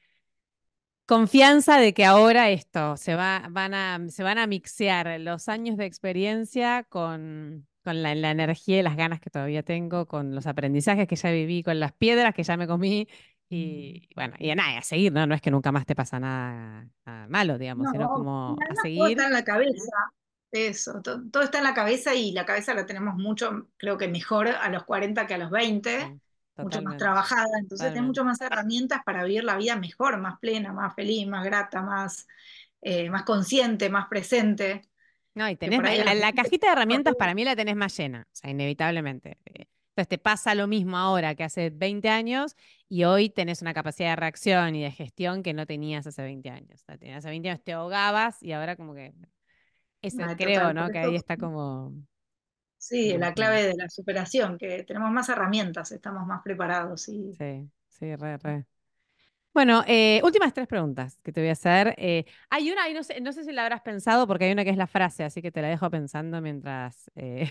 confianza 1.13 1.79
de 1.79 1.95
que 1.95 2.05
ahora 2.05 2.51
esto, 2.51 2.97
se 2.97 3.15
va, 3.15 3.47
van 3.51 3.75
a, 3.75 4.01
se 4.09 4.23
van 4.23 4.39
a 4.39 4.47
mixear 4.47 5.21
los 5.21 5.49
años 5.49 5.77
de 5.77 5.87
experiencia 5.87 6.85
con, 6.85 7.67
con 7.85 8.03
la, 8.03 8.15
la 8.15 8.31
energía 8.31 8.79
y 8.81 8.83
las 8.83 8.97
ganas 8.97 9.21
que 9.21 9.31
todavía 9.31 9.63
tengo, 9.63 10.07
con 10.07 10.35
los 10.35 10.47
aprendizajes 10.47 11.07
que 11.09 11.17
ya 11.17 11.31
viví, 11.31 11.63
con 11.63 11.81
las 11.81 11.93
piedras 11.93 12.35
que 12.35 12.43
ya 12.43 12.57
me 12.57 12.67
comí. 12.67 13.09
Y 13.49 14.09
bueno, 14.17 14.35
y 14.39 14.51
a 14.51 14.55
nada, 14.55 14.79
a 14.79 14.83
seguir, 14.83 15.13
¿no? 15.13 15.27
No 15.27 15.35
es 15.35 15.43
que 15.43 15.51
nunca 15.51 15.73
más 15.73 15.85
te 15.87 15.95
pasa 15.95 16.19
nada, 16.21 16.89
nada 17.05 17.29
malo, 17.29 17.59
digamos, 17.59 17.91
sino 17.91 18.05
No, 18.05 18.11
como 18.11 18.65
a 18.67 18.67
además 18.67 18.85
todo 18.95 19.07
está 19.09 19.27
seguir. 19.27 19.27
en 19.27 19.33
la 19.33 19.45
cabeza. 19.45 19.93
Eso, 20.53 21.01
to- 21.03 21.23
todo, 21.31 21.43
está 21.45 21.59
en 21.59 21.65
la 21.65 21.75
cabeza 21.75 22.15
y 22.15 22.33
la 22.33 22.45
cabeza 22.47 22.75
la 22.75 22.87
tenemos 22.87 23.15
mucho, 23.17 23.69
creo 23.79 23.97
que 23.99 24.09
mejor 24.09 24.49
a 24.49 24.69
los 24.71 24.85
40 24.85 25.27
que 25.27 25.35
a 25.35 25.39
los 25.39 25.51
20, 25.51 25.99
Sí, 25.99 26.21
mucho 26.61 26.83
más 26.83 26.97
trabajada, 26.97 27.59
entonces 27.61 27.93
tenés 27.93 28.05
totalmente. 28.05 28.07
mucho 28.07 28.25
más 28.25 28.41
herramientas 28.41 29.03
para 29.05 29.25
vivir 29.25 29.45
la 29.45 29.57
vida 29.57 29.77
mejor, 29.77 30.19
más 30.19 30.39
plena, 30.41 30.73
más 30.73 30.95
feliz, 30.95 31.27
más 31.27 31.45
grata, 31.45 31.83
más, 31.83 32.27
eh, 32.83 33.11
más 33.11 33.25
consciente, 33.25 33.91
más 33.91 34.09
presente, 34.09 34.83
No, 35.35 35.49
y 35.49 35.57
tenés 35.57 35.83
la, 35.83 35.95
los 35.97 36.15
la 36.15 36.33
20 36.33 36.35
cajita 36.35 36.67
de 36.67 36.73
herramientas 36.75 37.15
para 37.17 37.35
mí 37.35 37.45
la 37.45 37.57
tenés 37.57 37.75
más 37.77 37.97
llena, 37.97 38.27
o 38.31 38.35
sea, 38.37 38.51
inevitablemente. 38.51 39.39
Eh, 39.47 39.67
Entonces 39.91 40.09
te 40.09 40.19
pasa 40.19 40.55
lo 40.55 40.67
mismo 40.67 40.99
ahora 40.99 41.35
que 41.35 41.45
hace 41.45 41.71
20 41.71 42.09
años 42.11 42.55
y 42.89 43.05
hoy 43.05 43.31
tenés 43.31 43.63
una 43.63 43.73
capacidad 43.75 44.11
de 44.11 44.17
reacción 44.17 44.75
y 44.77 44.83
de 44.83 44.91
gestión 44.91 45.43
que 45.43 45.55
no 45.55 45.67
tenías 45.67 46.07
hace 46.07 46.23
20 46.23 46.51
años. 46.51 46.83
O 46.83 46.85
sea, 46.87 46.99
tenías 46.99 47.19
hace 47.19 47.31
20 47.31 47.49
años 47.49 47.63
te 47.65 47.73
ahogabas 47.73 48.43
y 48.43 48.53
ahora 48.53 48.77
como 48.77 48.95
que 48.95 49.15
ese 50.03 50.25
Ay, 50.25 50.37
creo, 50.37 50.73
total, 50.73 50.75
¿no? 50.75 50.91
Que 50.91 50.99
ahí 50.99 51.15
eso, 51.15 51.17
está 51.17 51.37
como, 51.39 51.93
sí, 52.83 53.17
la 53.19 53.35
clave 53.35 53.63
de 53.67 53.75
la 53.77 53.89
superación, 53.89 54.59
que 54.59 54.85
tenemos 54.85 55.11
más 55.11 55.29
herramientas, 55.29 55.93
estamos 55.93 56.27
más 56.27 56.43
preparados 56.43 57.09
y 57.09 57.39
sí, 57.39 57.71
sí, 57.89 58.17
re, 58.17 58.39
re. 58.39 58.67
Bueno, 59.55 59.85
eh, 59.89 60.21
últimas 60.25 60.55
tres 60.55 60.69
preguntas 60.69 61.21
que 61.23 61.33
te 61.33 61.41
voy 61.41 61.51
a 61.51 61.53
hacer. 61.53 61.95
Eh, 61.99 62.27
hay 62.51 62.71
una, 62.73 62.89
y 62.89 62.95
no 62.95 63.03
sé, 63.05 63.21
no 63.21 63.33
sé 63.33 63.45
si 63.45 63.53
la 63.53 63.65
habrás 63.65 63.83
pensado 63.83 64.27
porque 64.27 64.47
hay 64.47 64.53
una 64.53 64.65
que 64.65 64.71
es 64.71 64.77
la 64.79 64.87
frase, 64.89 65.25
así 65.25 65.43
que 65.43 65.53
te 65.53 65.63
la 65.63 65.69
dejo 65.69 65.91
pensando 65.91 66.41
mientras, 66.43 67.11
eh, 67.17 67.51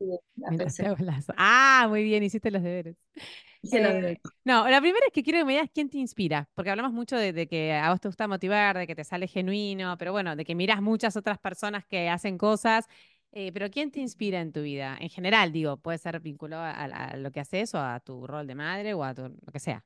y 0.00 0.06
la 0.06 0.18
mientras 0.48 0.74
te 0.76 0.82
pensé, 0.82 0.86
hago 0.86 0.96
las... 1.00 1.26
Ah, 1.36 1.86
muy 1.88 2.02
bien, 2.04 2.22
hiciste 2.22 2.50
los 2.50 2.62
deberes. 2.62 2.96
hice 3.62 3.80
lo 3.80 3.90
de 3.90 4.02
Eh, 4.02 4.20
no, 4.44 4.68
la 4.68 4.80
primera 4.80 5.06
es 5.06 5.12
que 5.12 5.22
quiero 5.22 5.40
que 5.40 5.44
me 5.44 5.52
digas 5.54 5.70
quién 5.74 5.90
te 5.90 5.98
inspira, 5.98 6.48
porque 6.54 6.70
hablamos 6.70 6.92
mucho 6.92 7.16
de, 7.16 7.32
de 7.32 7.48
que 7.48 7.74
a 7.74 7.90
vos 7.90 8.00
te 8.00 8.08
gusta 8.08 8.28
motivar, 8.28 8.78
de 8.78 8.86
que 8.86 8.94
te 8.94 9.04
sale 9.04 9.28
genuino, 9.28 9.96
pero 9.98 10.12
bueno, 10.12 10.36
de 10.36 10.44
que 10.44 10.54
miras 10.54 10.82
muchas 10.82 11.16
otras 11.16 11.38
personas 11.38 11.84
que 11.86 12.08
hacen 12.08 12.38
cosas, 12.38 12.86
eh, 13.38 13.52
pero 13.52 13.70
¿quién 13.70 13.90
te 13.90 14.00
inspira 14.00 14.40
en 14.40 14.52
tu 14.52 14.62
vida? 14.62 14.96
En 14.98 15.10
general, 15.10 15.52
digo, 15.52 15.76
puede 15.76 15.98
ser 15.98 16.20
vinculado 16.20 16.62
a, 16.64 16.70
a 16.84 17.16
lo 17.16 17.30
que 17.30 17.40
haces 17.40 17.74
o 17.74 17.78
a 17.78 18.00
tu 18.00 18.26
rol 18.26 18.46
de 18.46 18.54
madre 18.54 18.94
o 18.94 19.04
a 19.04 19.14
tu, 19.14 19.22
lo 19.28 19.52
que 19.52 19.60
sea. 19.60 19.84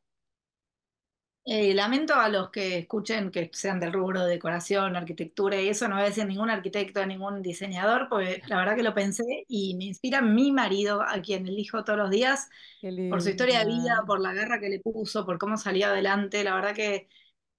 Eh, 1.46 1.74
lamento 1.74 2.14
a 2.14 2.28
los 2.28 2.50
que 2.50 2.78
escuchen 2.78 3.30
que 3.30 3.50
sean 3.52 3.80
del 3.80 3.92
rubro 3.92 4.22
de 4.24 4.30
decoración, 4.32 4.94
arquitectura 4.94 5.60
y 5.60 5.68
eso, 5.68 5.88
no 5.88 5.96
voy 5.96 6.04
a 6.04 6.08
decir 6.08 6.26
ningún 6.26 6.50
arquitecto, 6.50 7.04
ningún 7.06 7.42
diseñador, 7.42 8.08
porque 8.10 8.42
la 8.46 8.58
verdad 8.58 8.76
que 8.76 8.82
lo 8.82 8.94
pensé 8.94 9.24
y 9.48 9.74
me 9.76 9.86
inspira 9.86 10.20
mi 10.20 10.52
marido, 10.52 11.02
a 11.02 11.20
quien 11.22 11.48
elijo 11.48 11.82
todos 11.82 11.98
los 11.98 12.10
días, 12.10 12.48
por 13.08 13.22
su 13.22 13.30
historia 13.30 13.60
de 13.60 13.64
vida, 13.66 14.04
por 14.06 14.20
la 14.20 14.32
guerra 14.34 14.60
que 14.60 14.68
le 14.68 14.80
puso, 14.80 15.26
por 15.26 15.38
cómo 15.38 15.56
salió 15.56 15.88
adelante. 15.88 16.44
La 16.44 16.54
verdad 16.54 16.74
que, 16.74 17.08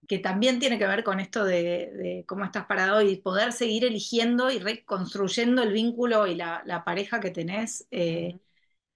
que 0.07 0.19
también 0.19 0.59
tiene 0.59 0.77
que 0.79 0.87
ver 0.87 1.03
con 1.03 1.19
esto 1.19 1.45
de, 1.45 1.91
de 1.93 2.25
cómo 2.27 2.43
estás 2.45 2.65
parado 2.65 3.01
y 3.01 3.17
poder 3.17 3.53
seguir 3.53 3.85
eligiendo 3.85 4.51
y 4.51 4.59
reconstruyendo 4.59 5.63
el 5.63 5.73
vínculo 5.73 6.27
y 6.27 6.35
la, 6.35 6.63
la 6.65 6.83
pareja 6.83 7.19
que 7.19 7.31
tenés. 7.31 7.87
eh, 7.91 8.37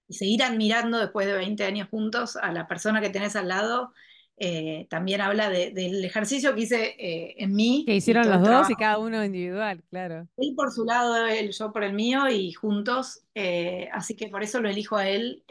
y 0.08 0.14
seguir 0.14 0.42
admirando 0.42 0.98
después 0.98 1.26
de 1.26 1.34
20 1.34 1.64
años 1.64 1.88
juntos 1.90 2.36
a 2.36 2.52
la 2.52 2.68
persona 2.68 3.00
que 3.00 3.10
tenés 3.10 3.36
al 3.36 3.48
lado, 3.48 3.92
eh, 4.38 4.86
también 4.90 5.20
habla 5.20 5.50
de- 5.50 5.72
del 5.72 6.04
ejercicio 6.04 6.54
que 6.54 6.62
hice 6.62 6.96
eh, 6.98 7.34
en 7.38 7.54
Que 7.84 7.94
mí 7.94 7.94
y 8.04 8.18
hicieron 8.18 8.28
los 8.28 8.42
dos 8.42 8.68
y 8.70 8.76
cada 8.76 8.98
uno 8.98 9.24
individual, 9.24 9.82
claro. 9.90 10.28
Él 10.36 10.54
por 10.54 10.70
su 10.72 10.84
lado, 10.84 11.26
él, 11.26 11.50
yo 11.52 11.72
por 11.72 11.82
el 11.82 11.94
mío 11.94 12.28
y 12.28 12.52
juntos, 12.52 13.22
eh, 13.34 13.88
así 13.92 14.14
que 14.16 14.28
por 14.28 14.42
eso 14.42 14.60
lo 14.60 14.68
elijo 14.68 14.96
a 14.96 15.08
él, 15.08 15.42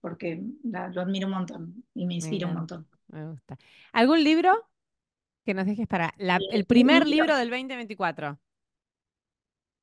porque 0.00 0.42
la- 0.64 0.88
lo 0.88 1.00
admiro 1.02 1.26
un 1.28 1.34
montón 1.34 1.84
y 1.94 2.06
me 2.06 2.14
inspira 2.14 2.46
un 2.46 2.54
montón. 2.54 2.86
me 3.08 3.26
gusta. 3.30 3.58
¿Algún 3.92 4.24
libro 4.24 4.68
que 5.44 5.54
nos 5.54 5.66
dejes 5.66 5.86
para 5.86 6.14
la- 6.18 6.38
el 6.50 6.64
primer 6.66 7.06
libro- 7.06 7.36
del 7.36 7.50
2024? 7.50 8.38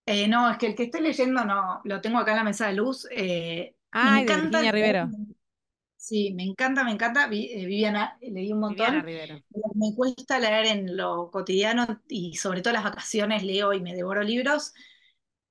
eh, 0.05 0.27
no, 0.27 0.49
es 0.49 0.57
que 0.57 0.67
el 0.67 0.75
que 0.75 0.83
estoy 0.83 1.01
leyendo 1.01 1.45
no, 1.45 1.81
lo 1.83 2.01
tengo 2.01 2.17
acá 2.19 2.31
en 2.31 2.37
la 2.37 2.43
mesa 2.43 2.67
de 2.67 2.73
luz. 2.73 3.07
eh, 3.11 3.75
me 3.93 4.25
de 4.25 4.35
Virginia 4.35 4.71
Rivero. 4.71 5.09
Sí, 5.97 6.33
me 6.33 6.43
encanta, 6.43 6.83
me 6.83 6.91
encanta. 6.91 7.25
Eh, 7.31 7.65
Viviana, 7.65 8.17
leí 8.21 8.51
un 8.53 8.59
Viviana 8.61 8.61
montón. 8.61 9.01
Rivero. 9.01 9.43
Me 9.75 9.93
cuesta 9.95 10.39
leer 10.39 10.65
en 10.67 10.95
lo 10.97 11.29
cotidiano 11.29 12.01
y 12.07 12.35
sobre 12.37 12.61
todo 12.61 12.73
las 12.73 12.83
vacaciones 12.85 13.43
leo 13.43 13.73
y 13.73 13.81
me 13.81 13.93
devoro 13.95 14.23
libros. 14.23 14.73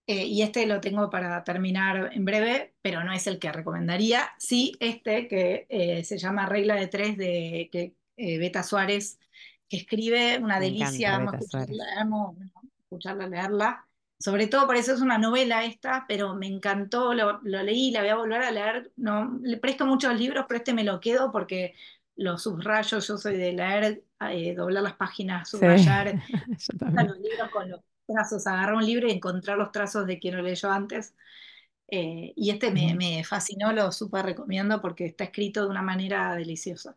Eh, 0.07 0.25
y 0.27 0.43
este 0.43 0.67
lo 0.67 0.81
tengo 0.81 1.11
para 1.11 1.45
terminar 1.45 2.11
en 2.15 2.25
breve, 2.25 2.75
pero 2.83 3.05
no 3.05 3.13
es 3.13 3.27
el 3.27 3.39
que 3.39 3.53
recomendaría. 3.53 4.31
Sí, 4.39 4.73
este 4.81 5.29
que 5.29 6.03
se 6.05 6.19
llama 6.19 6.47
Regla 6.47 6.77
de 6.77 6.89
Tres 6.89 7.17
de 7.19 7.69
que, 7.71 7.95
Beta 8.17 8.63
Suárez, 8.63 9.19
que 9.69 9.77
escribe 9.79 10.39
una 10.39 10.59
Me 10.59 10.69
encanta 10.69 11.11
delicia, 11.11 11.17
amo 11.17 11.33
Beta 11.33 11.41
Suárez. 11.41 11.79
escucharla, 11.79 11.85
amo 12.01 12.37
escucharla, 12.81 13.27
leerla. 13.29 13.85
Sobre 14.19 14.49
todo 14.49 14.67
por 14.67 14.77
eso 14.77 14.93
es 14.95 15.01
una 15.01 15.19
novela 15.19 15.65
esta, 15.65 16.05
pero 16.09 16.35
me 16.35 16.47
encantó, 16.49 17.15
lo, 17.15 17.41
lo 17.43 17.63
leí, 17.63 17.91
la 17.93 18.01
voy 18.01 18.09
a 18.11 18.17
volver 18.17 18.43
a 18.43 18.51
leer. 18.51 18.93
No, 18.97 19.39
le 19.43 19.59
presto 19.59 19.87
muchos 19.87 20.19
libros, 20.19 20.47
pero 20.49 20.59
este 20.59 20.75
me 20.75 20.85
lo 20.85 21.01
quedo 21.01 21.31
porque 21.33 21.75
lo 22.17 22.37
subrayo, 22.39 22.99
yo 22.99 23.17
soy 23.19 23.37
de 23.37 23.53
leer, 23.53 24.05
eh, 24.31 24.55
doblar 24.55 24.83
las 24.83 24.97
páginas, 24.97 25.49
subrayar, 25.51 26.19
los 27.07 27.19
libros 27.19 27.51
con 27.51 27.71
los 27.71 27.81
trazos, 28.07 28.47
agarrar 28.47 28.75
un 28.75 28.85
libro 28.87 29.09
y 29.09 29.13
encontrar 29.13 29.57
los 29.59 29.71
trazos 29.73 30.07
de 30.07 30.19
quien 30.19 30.37
lo 30.37 30.43
leyó 30.43 30.71
antes. 30.71 31.15
Eh, 31.89 32.33
y 32.37 32.51
este 32.51 32.71
me, 32.73 32.95
me 32.95 33.25
fascinó, 33.25 33.73
lo 33.73 33.93
súper 33.93 34.27
recomiendo 34.27 34.81
porque 34.83 35.07
está 35.07 35.25
escrito 35.25 35.63
de 35.65 35.71
una 35.71 35.83
manera 35.83 36.35
deliciosa. 36.37 36.97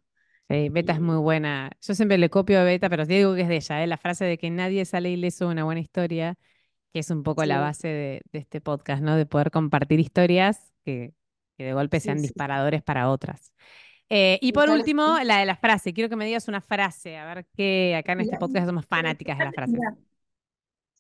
Sí, 0.52 0.70
Beta 0.70 0.92
es 0.92 1.00
muy 1.00 1.16
buena. 1.16 1.72
Yo 1.82 1.94
siempre 1.96 2.18
le 2.18 2.30
copio 2.30 2.60
a 2.60 2.64
Beta, 2.64 2.90
pero 2.90 3.06
digo 3.06 3.36
que 3.36 3.42
es 3.42 3.48
de 3.48 3.56
ella, 3.56 3.84
¿eh? 3.84 3.88
La 3.88 3.98
frase 3.98 4.26
de 4.26 4.38
que 4.38 4.50
nadie 4.50 4.84
sale 4.84 5.10
ileso 5.10 5.46
de 5.46 5.52
una 5.52 5.64
buena 5.64 5.80
historia, 5.80 6.38
que 6.92 7.00
es 7.00 7.10
un 7.10 7.24
poco 7.24 7.46
la 7.46 7.62
base 7.62 7.88
de, 7.88 8.22
de 8.34 8.40
este 8.40 8.60
podcast, 8.60 9.02
¿no? 9.02 9.16
De 9.16 9.26
poder 9.26 9.50
compartir 9.50 10.02
historias 10.02 10.74
que, 10.84 11.14
que 11.58 11.64
de 11.64 11.74
golpe 11.74 12.02
sí, 12.02 12.06
sean 12.06 12.22
disparadores 12.22 12.84
para 12.84 13.10
otras. 13.10 13.54
Eh, 14.10 14.40
y 14.42 14.52
por 14.52 14.70
último, 14.70 15.20
la 15.24 15.38
de 15.38 15.46
la 15.46 15.56
frase. 15.56 15.94
Quiero 15.94 16.10
que 16.10 16.18
me 16.18 16.26
digas 16.26 16.50
una 16.50 16.60
frase, 16.60 17.18
a 17.18 17.34
ver 17.34 17.46
qué 17.56 17.96
acá 17.96 18.12
en 18.12 18.20
este 18.22 18.38
podcast 18.38 18.68
somos 18.68 18.86
fanáticas 18.86 19.38
de 19.38 19.46
las 19.46 19.56
frases. 19.56 19.80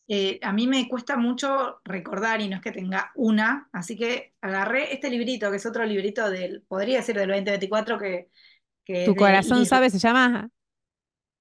eh, 0.08 0.40
a 0.42 0.54
mí 0.54 0.66
me 0.66 0.88
cuesta 0.88 1.18
mucho 1.18 1.82
recordar 1.84 2.40
y 2.40 2.48
no 2.48 2.56
es 2.56 2.62
que 2.62 2.72
tenga 2.72 3.12
una, 3.16 3.68
así 3.74 3.98
que 3.98 4.34
agarré 4.40 4.94
este 4.94 5.10
librito, 5.10 5.52
que 5.52 5.58
es 5.58 5.66
otro 5.66 5.84
librito 5.86 6.30
del, 6.30 6.62
podría 6.70 7.00
decir 7.00 7.18
del 7.18 7.28
2024, 7.28 8.00
que, 8.00 8.30
que 8.86 9.06
Tu 9.06 9.16
corazón 9.16 9.58
Iris 9.58 9.70
sabe, 9.70 9.90
se 9.90 10.00
llama. 10.00 10.50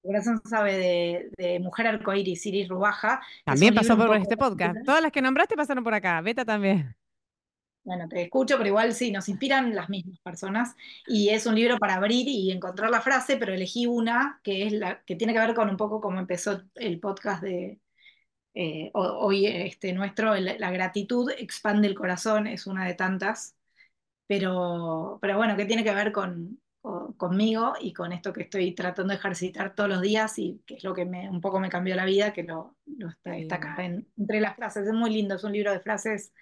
Corazón 0.01 0.41
sabe 0.49 0.77
de, 0.77 1.29
de 1.37 1.59
Mujer 1.59 1.87
Arcoíris, 1.87 2.45
Iris 2.47 2.67
Rubaja, 2.67 3.21
También 3.45 3.75
pasó 3.75 3.95
por 3.95 4.15
este 4.17 4.35
podcast. 4.37 4.75
Todas 4.83 5.01
las 5.01 5.11
que 5.11 5.21
nombraste 5.21 5.55
pasaron 5.55 5.83
por 5.83 5.93
acá. 5.93 6.21
Beta 6.21 6.43
también. 6.43 6.95
Bueno, 7.83 8.07
te 8.07 8.21
escucho, 8.23 8.57
pero 8.57 8.67
igual 8.69 8.93
sí, 8.93 9.11
nos 9.11 9.27
inspiran 9.27 9.73
las 9.75 9.89
mismas 9.89 10.19
personas. 10.19 10.75
Y 11.07 11.29
es 11.29 11.45
un 11.47 11.55
libro 11.55 11.77
para 11.77 11.95
abrir 11.95 12.27
y 12.27 12.51
encontrar 12.51 12.91
la 12.91 13.01
frase, 13.01 13.37
pero 13.37 13.53
elegí 13.53 13.87
una 13.87 14.39
que 14.43 14.67
es 14.67 14.73
la 14.73 15.01
que 15.03 15.15
tiene 15.15 15.33
que 15.33 15.39
ver 15.39 15.55
con 15.55 15.69
un 15.69 15.77
poco 15.77 15.99
cómo 15.99 16.19
empezó 16.19 16.61
el 16.75 16.99
podcast 16.99 17.41
de 17.43 17.79
eh, 18.53 18.91
ho- 18.93 19.19
hoy 19.19 19.47
este 19.47 19.93
nuestro, 19.93 20.35
el- 20.35 20.57
la 20.59 20.71
gratitud 20.71 21.31
expande 21.37 21.87
el 21.87 21.95
corazón, 21.95 22.47
es 22.47 22.67
una 22.67 22.85
de 22.85 22.95
tantas, 22.95 23.55
pero, 24.27 25.19
pero 25.21 25.37
bueno, 25.37 25.57
que 25.57 25.65
tiene 25.65 25.83
que 25.83 25.93
ver 25.95 26.11
con, 26.11 26.59
con- 26.81 27.13
conmigo 27.13 27.73
y 27.81 27.93
con 27.93 28.11
esto 28.13 28.33
que 28.33 28.43
estoy 28.43 28.73
tratando 28.75 29.11
de 29.13 29.17
ejercitar 29.19 29.75
todos 29.75 29.89
los 29.89 30.01
días 30.01 30.37
y 30.39 30.61
que 30.65 30.75
es 30.75 30.83
lo 30.83 30.93
que 30.93 31.05
me, 31.05 31.29
un 31.29 31.41
poco 31.41 31.59
me 31.59 31.69
cambió 31.69 31.95
la 31.95 32.05
vida, 32.05 32.33
que 32.33 32.43
lo, 32.43 32.77
lo 32.97 33.09
está, 33.09 33.35
está 33.37 33.55
acá 33.55 33.75
en- 33.85 34.07
entre 34.17 34.41
las 34.41 34.55
frases. 34.55 34.87
Es 34.87 34.93
muy 34.93 35.11
lindo, 35.11 35.35
es 35.35 35.43
un 35.43 35.53
libro 35.53 35.71
de 35.71 35.79
frases 35.81 36.33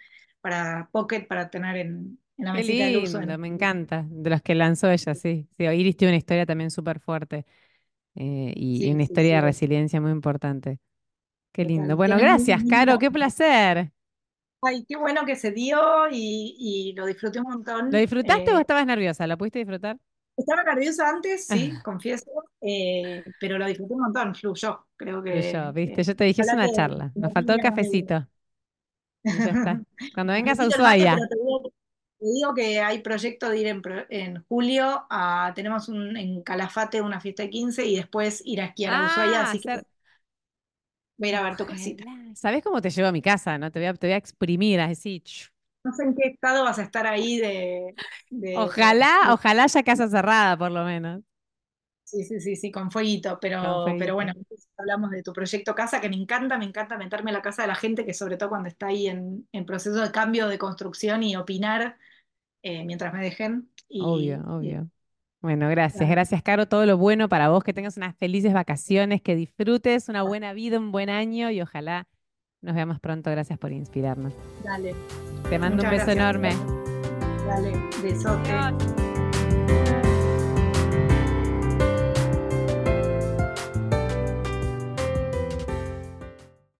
para 0.41 0.89
pocket, 0.91 1.27
para 1.27 1.49
tener 1.49 1.77
en, 1.77 2.19
en 2.37 2.45
la 2.45 2.53
Qué 2.53 2.63
mesita 2.63 2.85
de 2.85 2.91
luz. 2.91 3.13
o 3.15 3.21
lindo, 3.21 3.37
en- 3.37 3.37
me 3.37 3.47
encanta. 3.47 4.05
De 4.09 4.29
los 4.29 4.41
que 4.41 4.55
lanzó 4.55 4.89
ella, 4.89 5.13
sí. 5.15 5.47
Sí, 5.57 5.63
Iris 5.65 5.95
tiene 5.97 6.13
una 6.13 6.17
historia 6.17 6.45
también 6.47 6.71
súper 6.71 6.99
fuerte 6.99 7.45
eh, 8.15 8.53
y, 8.55 8.91
una 8.93 9.03
sí, 9.03 9.03
historia 9.03 9.35
sí, 9.35 9.37
de 9.37 9.41
es 9.41 9.43
resiliencia 9.43 10.01
muy 10.01 10.11
importante. 10.11 10.79
Qué 11.53 11.65
lindo. 11.65 11.95
Bueno, 11.97 12.17
gracias, 12.19 12.65
Caro. 12.65 12.99
Qué 12.99 13.11
placer. 13.11 13.93
Ay, 14.61 14.85
qué 14.87 14.97
bueno 14.97 15.25
que 15.25 15.35
se 15.35 15.51
dio 15.51 15.77
y, 16.11 16.55
y 16.59 16.93
lo 16.93 17.05
disfruté 17.05 17.39
un 17.39 17.45
¿Lo 17.91 17.97
montón. 17.97 17.99
disfrutaste 17.99 18.51
o 18.53 18.59
Eh, 18.59 18.63
estabas 18.63 18.85
nerviosa? 18.85 19.27
¿Lo 19.27 19.37
pudiste 19.37 19.59
disfrutar? 19.59 19.97
Estaba 20.39 20.63
nerviosa 20.63 21.09
antes, 21.09 21.47
sí, 21.47 21.79
confieso, 21.83 22.31
eh, 22.61 23.23
pero 23.39 23.57
lo 23.57 23.65
disfruté 23.67 23.93
un 23.93 24.01
montón, 24.01 24.35
fluyó. 24.35 24.87
Creo 24.97 25.23
que, 25.23 25.71
¿viste? 25.73 26.03
que 26.03 26.03
Yo 26.03 26.15
te 26.15 26.23
dije, 26.25 26.41
es 26.41 26.51
una 26.53 26.69
que 26.69 26.69
charla. 26.69 27.13
que 27.13 27.19
Nos 27.19 27.31
no 27.31 27.33
faltó 27.33 27.53
el 27.53 27.59
cafecito 27.59 28.27
y 29.31 29.41
ya 29.41 29.51
está. 29.51 29.83
Cuando 30.11 30.33
vengas 30.33 30.59
a 30.59 30.67
Ushuaia. 30.67 31.27
te 31.29 31.35
digo, 31.35 31.73
te 32.19 32.25
digo 32.25 32.53
que 32.53 32.79
hay 32.81 33.01
proyecto 33.01 33.49
de 33.49 33.57
ir 33.59 33.67
en, 34.09 34.43
julio, 34.47 35.05
a- 35.09 35.51
tenemos 35.55 35.89
un, 35.89 36.17
en 36.17 36.41
Calafate 36.43 37.01
una 37.01 37.19
fiesta 37.21 37.43
de 37.43 37.49
15 37.49 37.85
y 37.85 37.95
después 37.97 38.41
ir 38.45 38.61
a 38.61 38.65
esquiar 38.65 38.93
a 38.95 39.03
Ushuaia, 39.03 39.41
Ah, 39.41 39.51
así 39.51 39.59
que 39.61 39.69
hacer... 39.69 39.83
voy 41.17 41.29
a 41.29 41.31
ir 41.31 41.35
a 41.37 41.43
ver 41.43 41.55
tu 41.57 41.65
casita. 41.67 42.05
¿Sabés 42.33 42.63
cómo 42.63 42.81
te 42.81 42.89
llevo 42.89 43.07
a 43.09 43.11
mi 43.11 43.21
casa, 43.21 43.57
no? 43.57 43.71
Te 43.71 43.79
voy 43.79 43.87
a, 43.87 43.93
te 43.93 44.07
voy 44.07 44.13
a 44.13 44.17
exprimir, 44.17 44.79
así. 44.79 45.23
No 45.83 45.93
sé 45.93 46.03
en 46.03 46.15
qué 46.15 46.29
estado 46.29 46.63
vas 46.63 46.79
a 46.79 46.83
estar 46.83 47.07
ahí 47.07 47.37
de, 47.37 47.97
de, 48.29 48.49
Ojalá, 48.63 49.13
de- 49.21 49.33
ojalá 49.33 49.63
haya 49.63 49.83
casa 49.83 50.07
cerrada, 50.07 50.55
por 50.57 50.71
lo 50.71 50.83
menos. 50.85 51.21
Sí, 52.03 52.23
sí, 52.25 52.39
sí, 52.39 52.55
sí, 52.55 52.71
con 52.71 52.89
fueguito, 52.89 53.39
Con 53.39 53.39
pero, 53.39 53.95
pero 53.99 54.15
bueno, 54.15 54.33
hablamos 54.77 55.11
de 55.11 55.21
tu 55.21 55.31
proyecto 55.31 55.75
casa, 55.75 56.01
que 56.01 56.09
me 56.09 56.15
encanta, 56.15 56.57
me 56.57 56.65
encanta 56.65 56.97
meterme 56.97 57.29
en 57.29 57.35
la 57.35 57.41
casa 57.43 57.61
de 57.61 57.67
la 57.67 57.75
gente, 57.75 58.03
que 58.03 58.15
sobre 58.15 58.35
todo 58.35 58.49
cuando 58.49 58.67
está 58.67 58.87
ahí 58.87 59.05
en, 59.07 59.47
en 59.51 59.65
proceso 59.65 60.01
de 60.01 60.11
cambio, 60.11 60.47
de 60.47 60.57
construcción 60.57 61.21
y 61.21 61.35
opinar 61.35 61.99
eh, 62.63 62.85
mientras 62.85 63.13
me 63.13 63.21
dejen. 63.23 63.71
Obvio, 63.97 64.41
y 64.59 64.73
obvio. 64.73 64.89
Bueno, 65.41 65.69
gracias, 65.69 66.09
gracias, 66.09 66.43
Caro. 66.43 66.67
Todo 66.67 66.85
lo 66.85 66.97
bueno 66.97 67.29
para 67.29 67.49
vos, 67.49 67.63
que 67.63 67.73
tengas 67.73 67.97
unas 67.97 68.15
felices 68.17 68.53
vacaciones, 68.53 69.21
que 69.21 69.35
disfrutes 69.35 70.09
una 70.09 70.23
buena 70.23 70.53
vida, 70.53 70.79
un 70.79 70.91
buen 70.91 71.09
año 71.09 71.51
y 71.51 71.61
ojalá 71.61 72.07
nos 72.61 72.75
veamos 72.75 72.99
pronto. 72.99 73.31
Gracias 73.31 73.59
por 73.59 73.71
inspirarnos. 73.73 74.35
dale. 74.57 74.99
Te 75.49 75.57
mando 75.57 75.83
un 75.83 75.89
Muchas 75.89 76.05
beso 76.07 76.15
gracias. 76.15 76.17
enorme. 76.17 76.55
Dale, 77.47 77.71
besote. 78.03 78.51
Adiós. 78.51 79.08